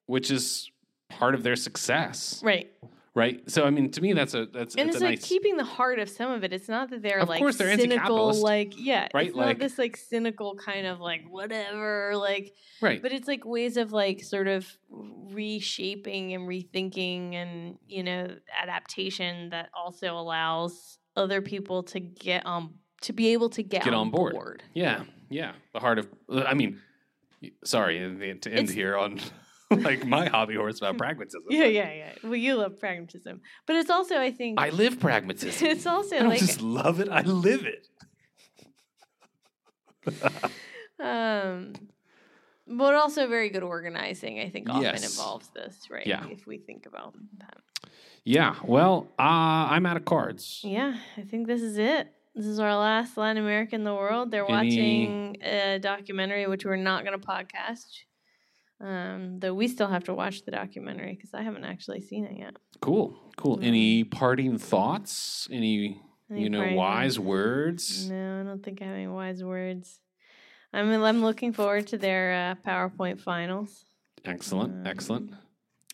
which 0.05 0.29
is 0.31 0.69
part 1.09 1.35
of 1.35 1.43
their 1.43 1.55
success, 1.55 2.41
Right. 2.43 2.71
right? 3.15 3.41
So, 3.49 3.65
I 3.65 3.69
mean, 3.69 3.91
to 3.91 4.01
me, 4.01 4.13
that's 4.13 4.33
a 4.33 4.45
that's 4.47 4.75
and 4.75 4.87
it's 4.89 4.97
it's 4.97 5.03
like 5.03 5.19
nice. 5.19 5.27
keeping 5.27 5.55
the 5.57 5.63
heart 5.63 5.99
of 5.99 6.09
some 6.09 6.31
of 6.31 6.43
it. 6.43 6.51
It's 6.51 6.67
not 6.67 6.89
that 6.89 7.01
they're 7.03 7.19
Of 7.19 7.29
like 7.29 7.39
course 7.39 7.57
they're 7.57 7.77
cynical, 7.77 8.33
like 8.33 8.73
yeah, 8.77 9.07
right? 9.13 9.27
It's 9.27 9.35
Like- 9.35 9.47
not 9.47 9.59
this 9.59 9.77
like 9.77 9.95
cynical 9.95 10.55
kind 10.55 10.85
of 10.87 10.99
like 10.99 11.21
whatever, 11.29 12.13
like 12.17 12.53
right. 12.81 13.01
but 13.01 13.11
it's 13.11 13.27
like 13.27 13.45
ways 13.45 13.77
of 13.77 13.91
like 13.93 14.23
sort 14.23 14.47
of 14.47 14.67
reshaping 15.33 16.33
and 16.33 16.47
rethinking 16.47 17.33
and 17.35 17.77
you 17.87 18.03
know 18.03 18.27
adaptation 18.61 19.49
that 19.49 19.69
also 19.73 20.17
allows 20.17 20.97
other 21.15 21.41
people 21.41 21.83
to 21.83 21.99
get 21.99 22.45
on 22.45 22.73
to 23.01 23.13
be 23.13 23.33
able 23.33 23.49
to 23.49 23.61
get, 23.63 23.83
Get 23.83 23.93
on, 23.93 24.07
on 24.07 24.11
board. 24.11 24.63
Yeah, 24.73 25.03
yeah. 25.29 25.51
The 25.73 25.79
heart 25.79 25.99
of. 25.99 26.07
I 26.31 26.53
mean, 26.53 26.79
sorry 27.63 27.99
to 27.99 28.05
end 28.05 28.45
It's- 28.47 28.69
here 28.71 28.97
on 28.97 29.19
like 29.71 30.05
my 30.05 30.25
hobby 30.27 30.55
horse 30.55 30.77
about 30.79 30.97
pragmatism. 30.97 31.41
Yeah, 31.49 31.65
yeah, 31.65 31.91
yeah. 31.93 32.11
Well, 32.23 32.35
you 32.35 32.55
love 32.55 32.79
pragmatism, 32.79 33.41
but 33.65 33.75
it's 33.75 33.89
also 33.89 34.19
I 34.19 34.31
think 34.31 34.59
I 34.59 34.69
live 34.69 34.99
pragmatism. 35.07 35.67
it's 35.67 35.85
also 35.85 36.15
I 36.17 36.21
like 36.21 36.39
just 36.39 36.61
love 36.61 36.99
it. 36.99 37.09
I 37.09 37.21
live 37.21 37.65
it. 37.65 37.87
Um, 40.99 41.73
but 42.67 42.93
also 42.93 43.27
very 43.27 43.49
good 43.49 43.63
organizing. 43.63 44.39
I 44.39 44.49
think 44.49 44.69
often 44.69 44.83
Yes. 44.83 45.03
involves 45.11 45.49
this, 45.49 45.89
right? 45.89 46.05
Yeah. 46.07 46.25
If 46.29 46.47
we 46.47 46.57
think 46.59 46.85
about 46.85 47.13
that. 47.39 47.57
Yeah. 48.23 48.55
Well, 48.63 49.07
uh, 49.19 49.67
I'm 49.73 49.85
out 49.85 49.97
of 49.97 50.05
cards. 50.05 50.61
Yeah, 50.63 50.95
I 51.17 51.21
think 51.23 51.47
this 51.47 51.61
is 51.61 51.77
it. 51.77 52.07
This 52.35 52.45
is 52.47 52.59
our 52.59 52.75
last 52.75 53.15
Latin 53.15 53.37
America 53.43 53.75
in 53.75 53.83
the 53.83 53.93
world. 53.93 54.31
They're 54.31 54.49
Any- 54.49 54.53
watching 54.53 55.37
a 55.43 55.79
documentary, 55.79 56.47
which 56.47 56.65
we're 56.65 56.75
not 56.77 57.05
going 57.05 57.19
to 57.19 57.25
podcast. 57.25 57.85
Um, 58.81 59.39
though 59.39 59.53
we 59.53 59.67
still 59.67 59.87
have 59.87 60.03
to 60.05 60.13
watch 60.13 60.43
the 60.43 60.51
documentary 60.51 61.13
because 61.15 61.33
I 61.33 61.43
haven't 61.43 61.63
actually 61.63 62.01
seen 62.01 62.25
it 62.25 62.37
yet. 62.37 62.55
Cool. 62.81 63.17
Cool. 63.37 63.59
Yeah. 63.61 63.67
Any 63.67 64.03
parting 64.03 64.57
thoughts? 64.57 65.47
Any, 65.51 66.01
Any 66.29 66.43
you 66.43 66.49
know, 66.49 66.73
wise 66.73 67.19
words? 67.19 68.09
No, 68.09 68.41
I 68.41 68.43
don't 68.43 68.63
think 68.63 68.81
I 68.81 68.85
have 68.85 68.95
any 68.95 69.07
wise 69.07 69.43
words. 69.43 69.99
I'm 70.73 70.91
I'm 71.03 71.21
looking 71.23 71.53
forward 71.53 71.85
to 71.87 71.97
their 71.99 72.57
uh, 72.65 72.67
PowerPoint 72.69 73.21
finals. 73.21 73.85
Excellent. 74.25 74.73
Um, 74.73 74.87
Excellent. 74.87 75.31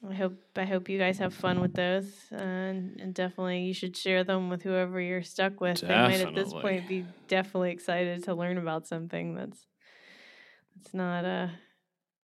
I 0.08 0.14
hope 0.14 0.38
I 0.56 0.64
hope 0.64 0.88
you 0.88 0.97
guys 0.97 1.18
have 1.18 1.34
fun 1.34 1.60
with 1.60 1.74
those, 1.74 2.10
uh, 2.32 2.38
and, 2.38 3.02
and 3.02 3.14
definitely 3.14 3.64
you 3.64 3.74
should 3.74 3.97
share 3.97 4.24
them 4.24 4.50
with 4.50 4.64
whoever 4.64 5.02
you're 5.02 5.24
stuck 5.24 5.60
with. 5.60 5.82
They 5.82 5.88
might 5.89 6.22
at 6.22 6.34
this 6.34 6.54
point 6.54 6.88
be 6.88 7.04
definitely 7.28 7.72
excited 7.72 8.24
to 8.24 8.34
learn 8.34 8.58
about 8.58 8.88
something 8.88 9.36
that's 9.36 9.66
that's 10.76 10.93
not 10.93 11.26
uh 11.26 11.47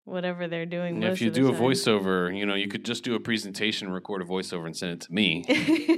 whatever 0.06 0.48
they're 0.48 0.66
doing. 0.66 1.04
If 1.04 1.22
you 1.22 1.30
do 1.30 1.50
a 1.50 1.52
time. 1.52 1.62
voiceover, 1.62 2.36
you 2.36 2.46
know, 2.46 2.56
you 2.56 2.70
could 2.70 2.86
just 2.86 3.04
do 3.04 3.16
a 3.16 3.20
presentation, 3.20 3.92
record 3.92 4.22
a 4.22 4.26
voiceover, 4.26 4.66
and 4.68 4.78
send 4.78 4.94
it 4.94 5.02
to 5.02 5.14
me. 5.14 5.44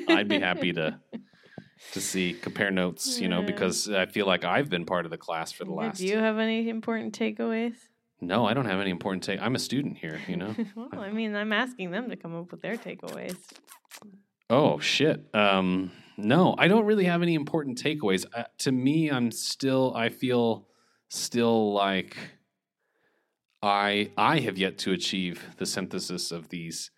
I'd 0.10 0.28
be 0.28 0.40
happy 0.40 0.74
to 0.74 1.00
to 1.92 2.02
see 2.02 2.34
compare 2.34 2.72
notes. 2.72 3.20
You 3.20 3.28
know, 3.28 3.42
Yeah. 3.42 3.46
because 3.46 3.88
I 3.88 4.08
feel 4.08 4.26
like 4.26 4.44
I've 4.44 4.70
been 4.70 4.86
part 4.86 5.06
of 5.06 5.12
the 5.12 5.18
class 5.18 5.52
for 5.52 5.64
the 5.64 5.74
last. 5.74 6.00
Do 6.00 6.08
you 6.08 6.18
have 6.18 6.40
any 6.40 6.70
important 6.70 7.18
takeaways? 7.18 7.76
No, 8.20 8.46
I 8.46 8.54
don't 8.54 8.66
have 8.66 8.80
any 8.80 8.90
important 8.90 9.24
take. 9.24 9.42
I'm 9.42 9.56
a 9.56 9.60
student 9.60 9.98
here. 9.98 10.20
You 10.28 10.38
know. 10.38 10.56
well, 10.76 10.90
I 10.94 11.12
mean, 11.12 11.36
I'm 11.36 11.54
asking 11.54 11.92
them 11.92 12.10
to 12.10 12.16
come 12.16 12.36
up 12.36 12.52
with 12.52 12.62
their 12.62 12.78
takeaways. 12.78 13.38
Oh 14.50 14.80
shit. 14.80 15.24
Um, 15.34 15.92
no, 16.18 16.56
I 16.58 16.68
don't 16.68 16.86
really 16.86 17.06
have 17.06 17.22
any 17.22 17.36
important 17.36 17.82
takeaways. 17.82 18.26
Uh, 18.34 18.44
to 18.60 18.72
me, 18.72 19.10
I'm 19.10 19.32
still. 19.32 19.94
I 19.96 20.10
feel 20.10 20.68
still 21.10 21.74
like 21.74 22.18
I 23.62 24.12
I 24.18 24.40
have 24.40 24.58
yet 24.58 24.78
to 24.80 24.94
achieve 24.94 25.44
the 25.58 25.66
synthesis 25.66 26.32
of 26.32 26.50
these 26.50 26.92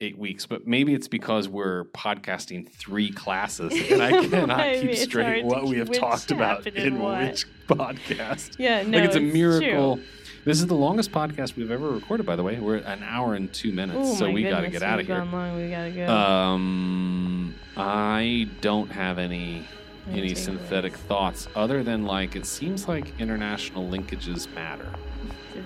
eight 0.00 0.18
weeks. 0.18 0.46
But 0.46 0.66
maybe 0.66 0.94
it's 0.94 1.08
because 1.08 1.48
we're 1.48 1.84
podcasting 1.86 2.70
three 2.70 3.10
classes, 3.10 3.72
and 3.90 4.02
I 4.02 4.10
cannot 4.28 4.60
I 4.60 4.74
keep 4.76 4.84
mean, 4.86 4.96
straight 4.96 5.44
what 5.44 5.66
we 5.66 5.78
have 5.78 5.92
talked 5.92 6.30
about 6.30 6.66
in 6.66 6.98
what. 6.98 7.22
which 7.22 7.46
podcast. 7.68 8.58
Yeah, 8.58 8.82
no, 8.82 8.98
like 8.98 9.06
it's 9.06 9.16
a 9.16 9.20
true. 9.20 10.02
This 10.44 10.58
is 10.58 10.66
the 10.66 10.74
longest 10.74 11.12
podcast 11.12 11.56
we've 11.56 11.70
ever 11.70 11.90
recorded, 11.90 12.24
by 12.24 12.34
the 12.34 12.42
way. 12.42 12.58
We're 12.58 12.78
at 12.78 12.98
an 12.98 13.04
hour 13.04 13.34
and 13.34 13.52
two 13.52 13.72
minutes, 13.72 13.98
Oh 14.00 14.14
so 14.14 14.30
we 14.30 14.42
got 14.44 14.62
to 14.62 14.70
get 14.70 14.82
out 14.82 14.98
of 15.00 15.06
here. 15.06 15.22
Long. 15.22 15.56
We 15.62 15.68
gotta 15.70 15.90
go. 15.90 16.06
Um, 16.08 17.54
I 17.76 18.48
don't 18.62 18.90
have 18.90 19.18
any 19.18 19.66
Any 20.08 20.18
any 20.20 20.34
synthetic 20.34 20.96
thoughts 20.96 21.46
other 21.54 21.82
than 21.82 22.04
like 22.04 22.36
it 22.36 22.46
seems 22.46 22.88
like 22.88 23.12
international 23.20 23.86
linkages 23.88 24.52
matter. 24.54 24.88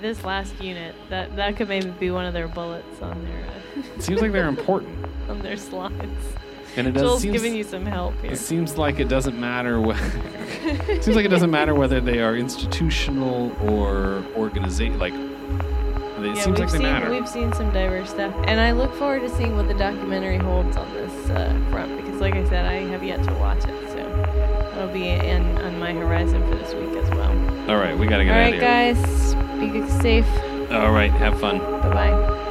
This 0.00 0.24
last 0.24 0.60
unit, 0.60 0.94
that 1.08 1.34
that 1.36 1.56
could 1.56 1.68
maybe 1.68 1.90
be 1.90 2.10
one 2.10 2.24
of 2.26 2.34
their 2.34 2.48
bullets 2.48 3.00
on 3.00 3.22
their 3.24 3.84
It 3.96 4.02
seems 4.02 4.20
like 4.20 4.32
they're 4.32 4.48
important, 4.48 5.06
on 5.28 5.40
their 5.40 5.56
slides. 5.56 6.34
And 6.76 6.86
it 6.88 6.92
does 6.92 7.02
Joel's 7.02 7.22
seems, 7.22 7.32
giving 7.32 7.54
you 7.54 7.64
some 7.64 7.86
help 7.86 8.14
here. 8.20 8.32
it 8.32 8.36
seems 8.38 8.76
like 8.78 8.98
it 9.00 9.08
doesn't 9.08 9.38
matter. 9.38 9.80
Wh- 9.80 9.98
it 10.88 11.02
seems 11.04 11.16
like 11.16 11.24
it 11.24 11.28
doesn't 11.30 11.50
matter 11.50 11.74
whether 11.74 12.00
they 12.00 12.20
are 12.20 12.36
institutional 12.36 13.52
or 13.62 14.24
organization. 14.36 14.98
Like 14.98 15.14
it 15.14 16.36
yeah, 16.36 16.42
seems 16.42 16.58
like 16.58 16.70
they 16.70 16.78
seen 16.78 16.82
matter. 16.86 17.10
we've 17.10 17.28
seen 17.28 17.52
some 17.52 17.70
diverse 17.72 18.10
stuff, 18.10 18.34
and 18.46 18.58
I 18.60 18.72
look 18.72 18.94
forward 18.94 19.20
to 19.20 19.28
seeing 19.36 19.56
what 19.56 19.68
the 19.68 19.74
documentary 19.74 20.38
holds 20.38 20.76
on 20.76 20.90
this 20.94 21.12
uh, 21.30 21.52
front 21.70 21.96
because, 21.98 22.18
like 22.20 22.34
I 22.34 22.44
said, 22.48 22.64
I 22.64 22.74
have 22.88 23.04
yet 23.04 23.22
to 23.24 23.34
watch 23.34 23.58
it, 23.64 23.88
so 23.90 23.96
that'll 24.72 24.88
be 24.88 25.08
in 25.08 25.58
on 25.58 25.78
my 25.78 25.92
horizon 25.92 26.42
for 26.48 26.54
this 26.56 26.72
week 26.74 26.96
as 26.96 27.10
well. 27.10 27.30
All 27.70 27.76
right, 27.76 27.96
we 27.98 28.06
got 28.06 28.18
to 28.18 28.22
All 28.22 28.28
get 28.28 28.30
out 28.30 28.38
right, 28.38 28.54
of 28.54 28.60
here. 28.60 28.68
All 28.68 29.70
right, 29.74 29.90
guys, 29.90 29.98
be 29.98 30.02
safe. 30.02 30.28
All 30.72 30.92
right, 30.92 31.10
have 31.10 31.38
fun. 31.38 31.58
Bye 31.58 31.92
bye. 31.92 32.50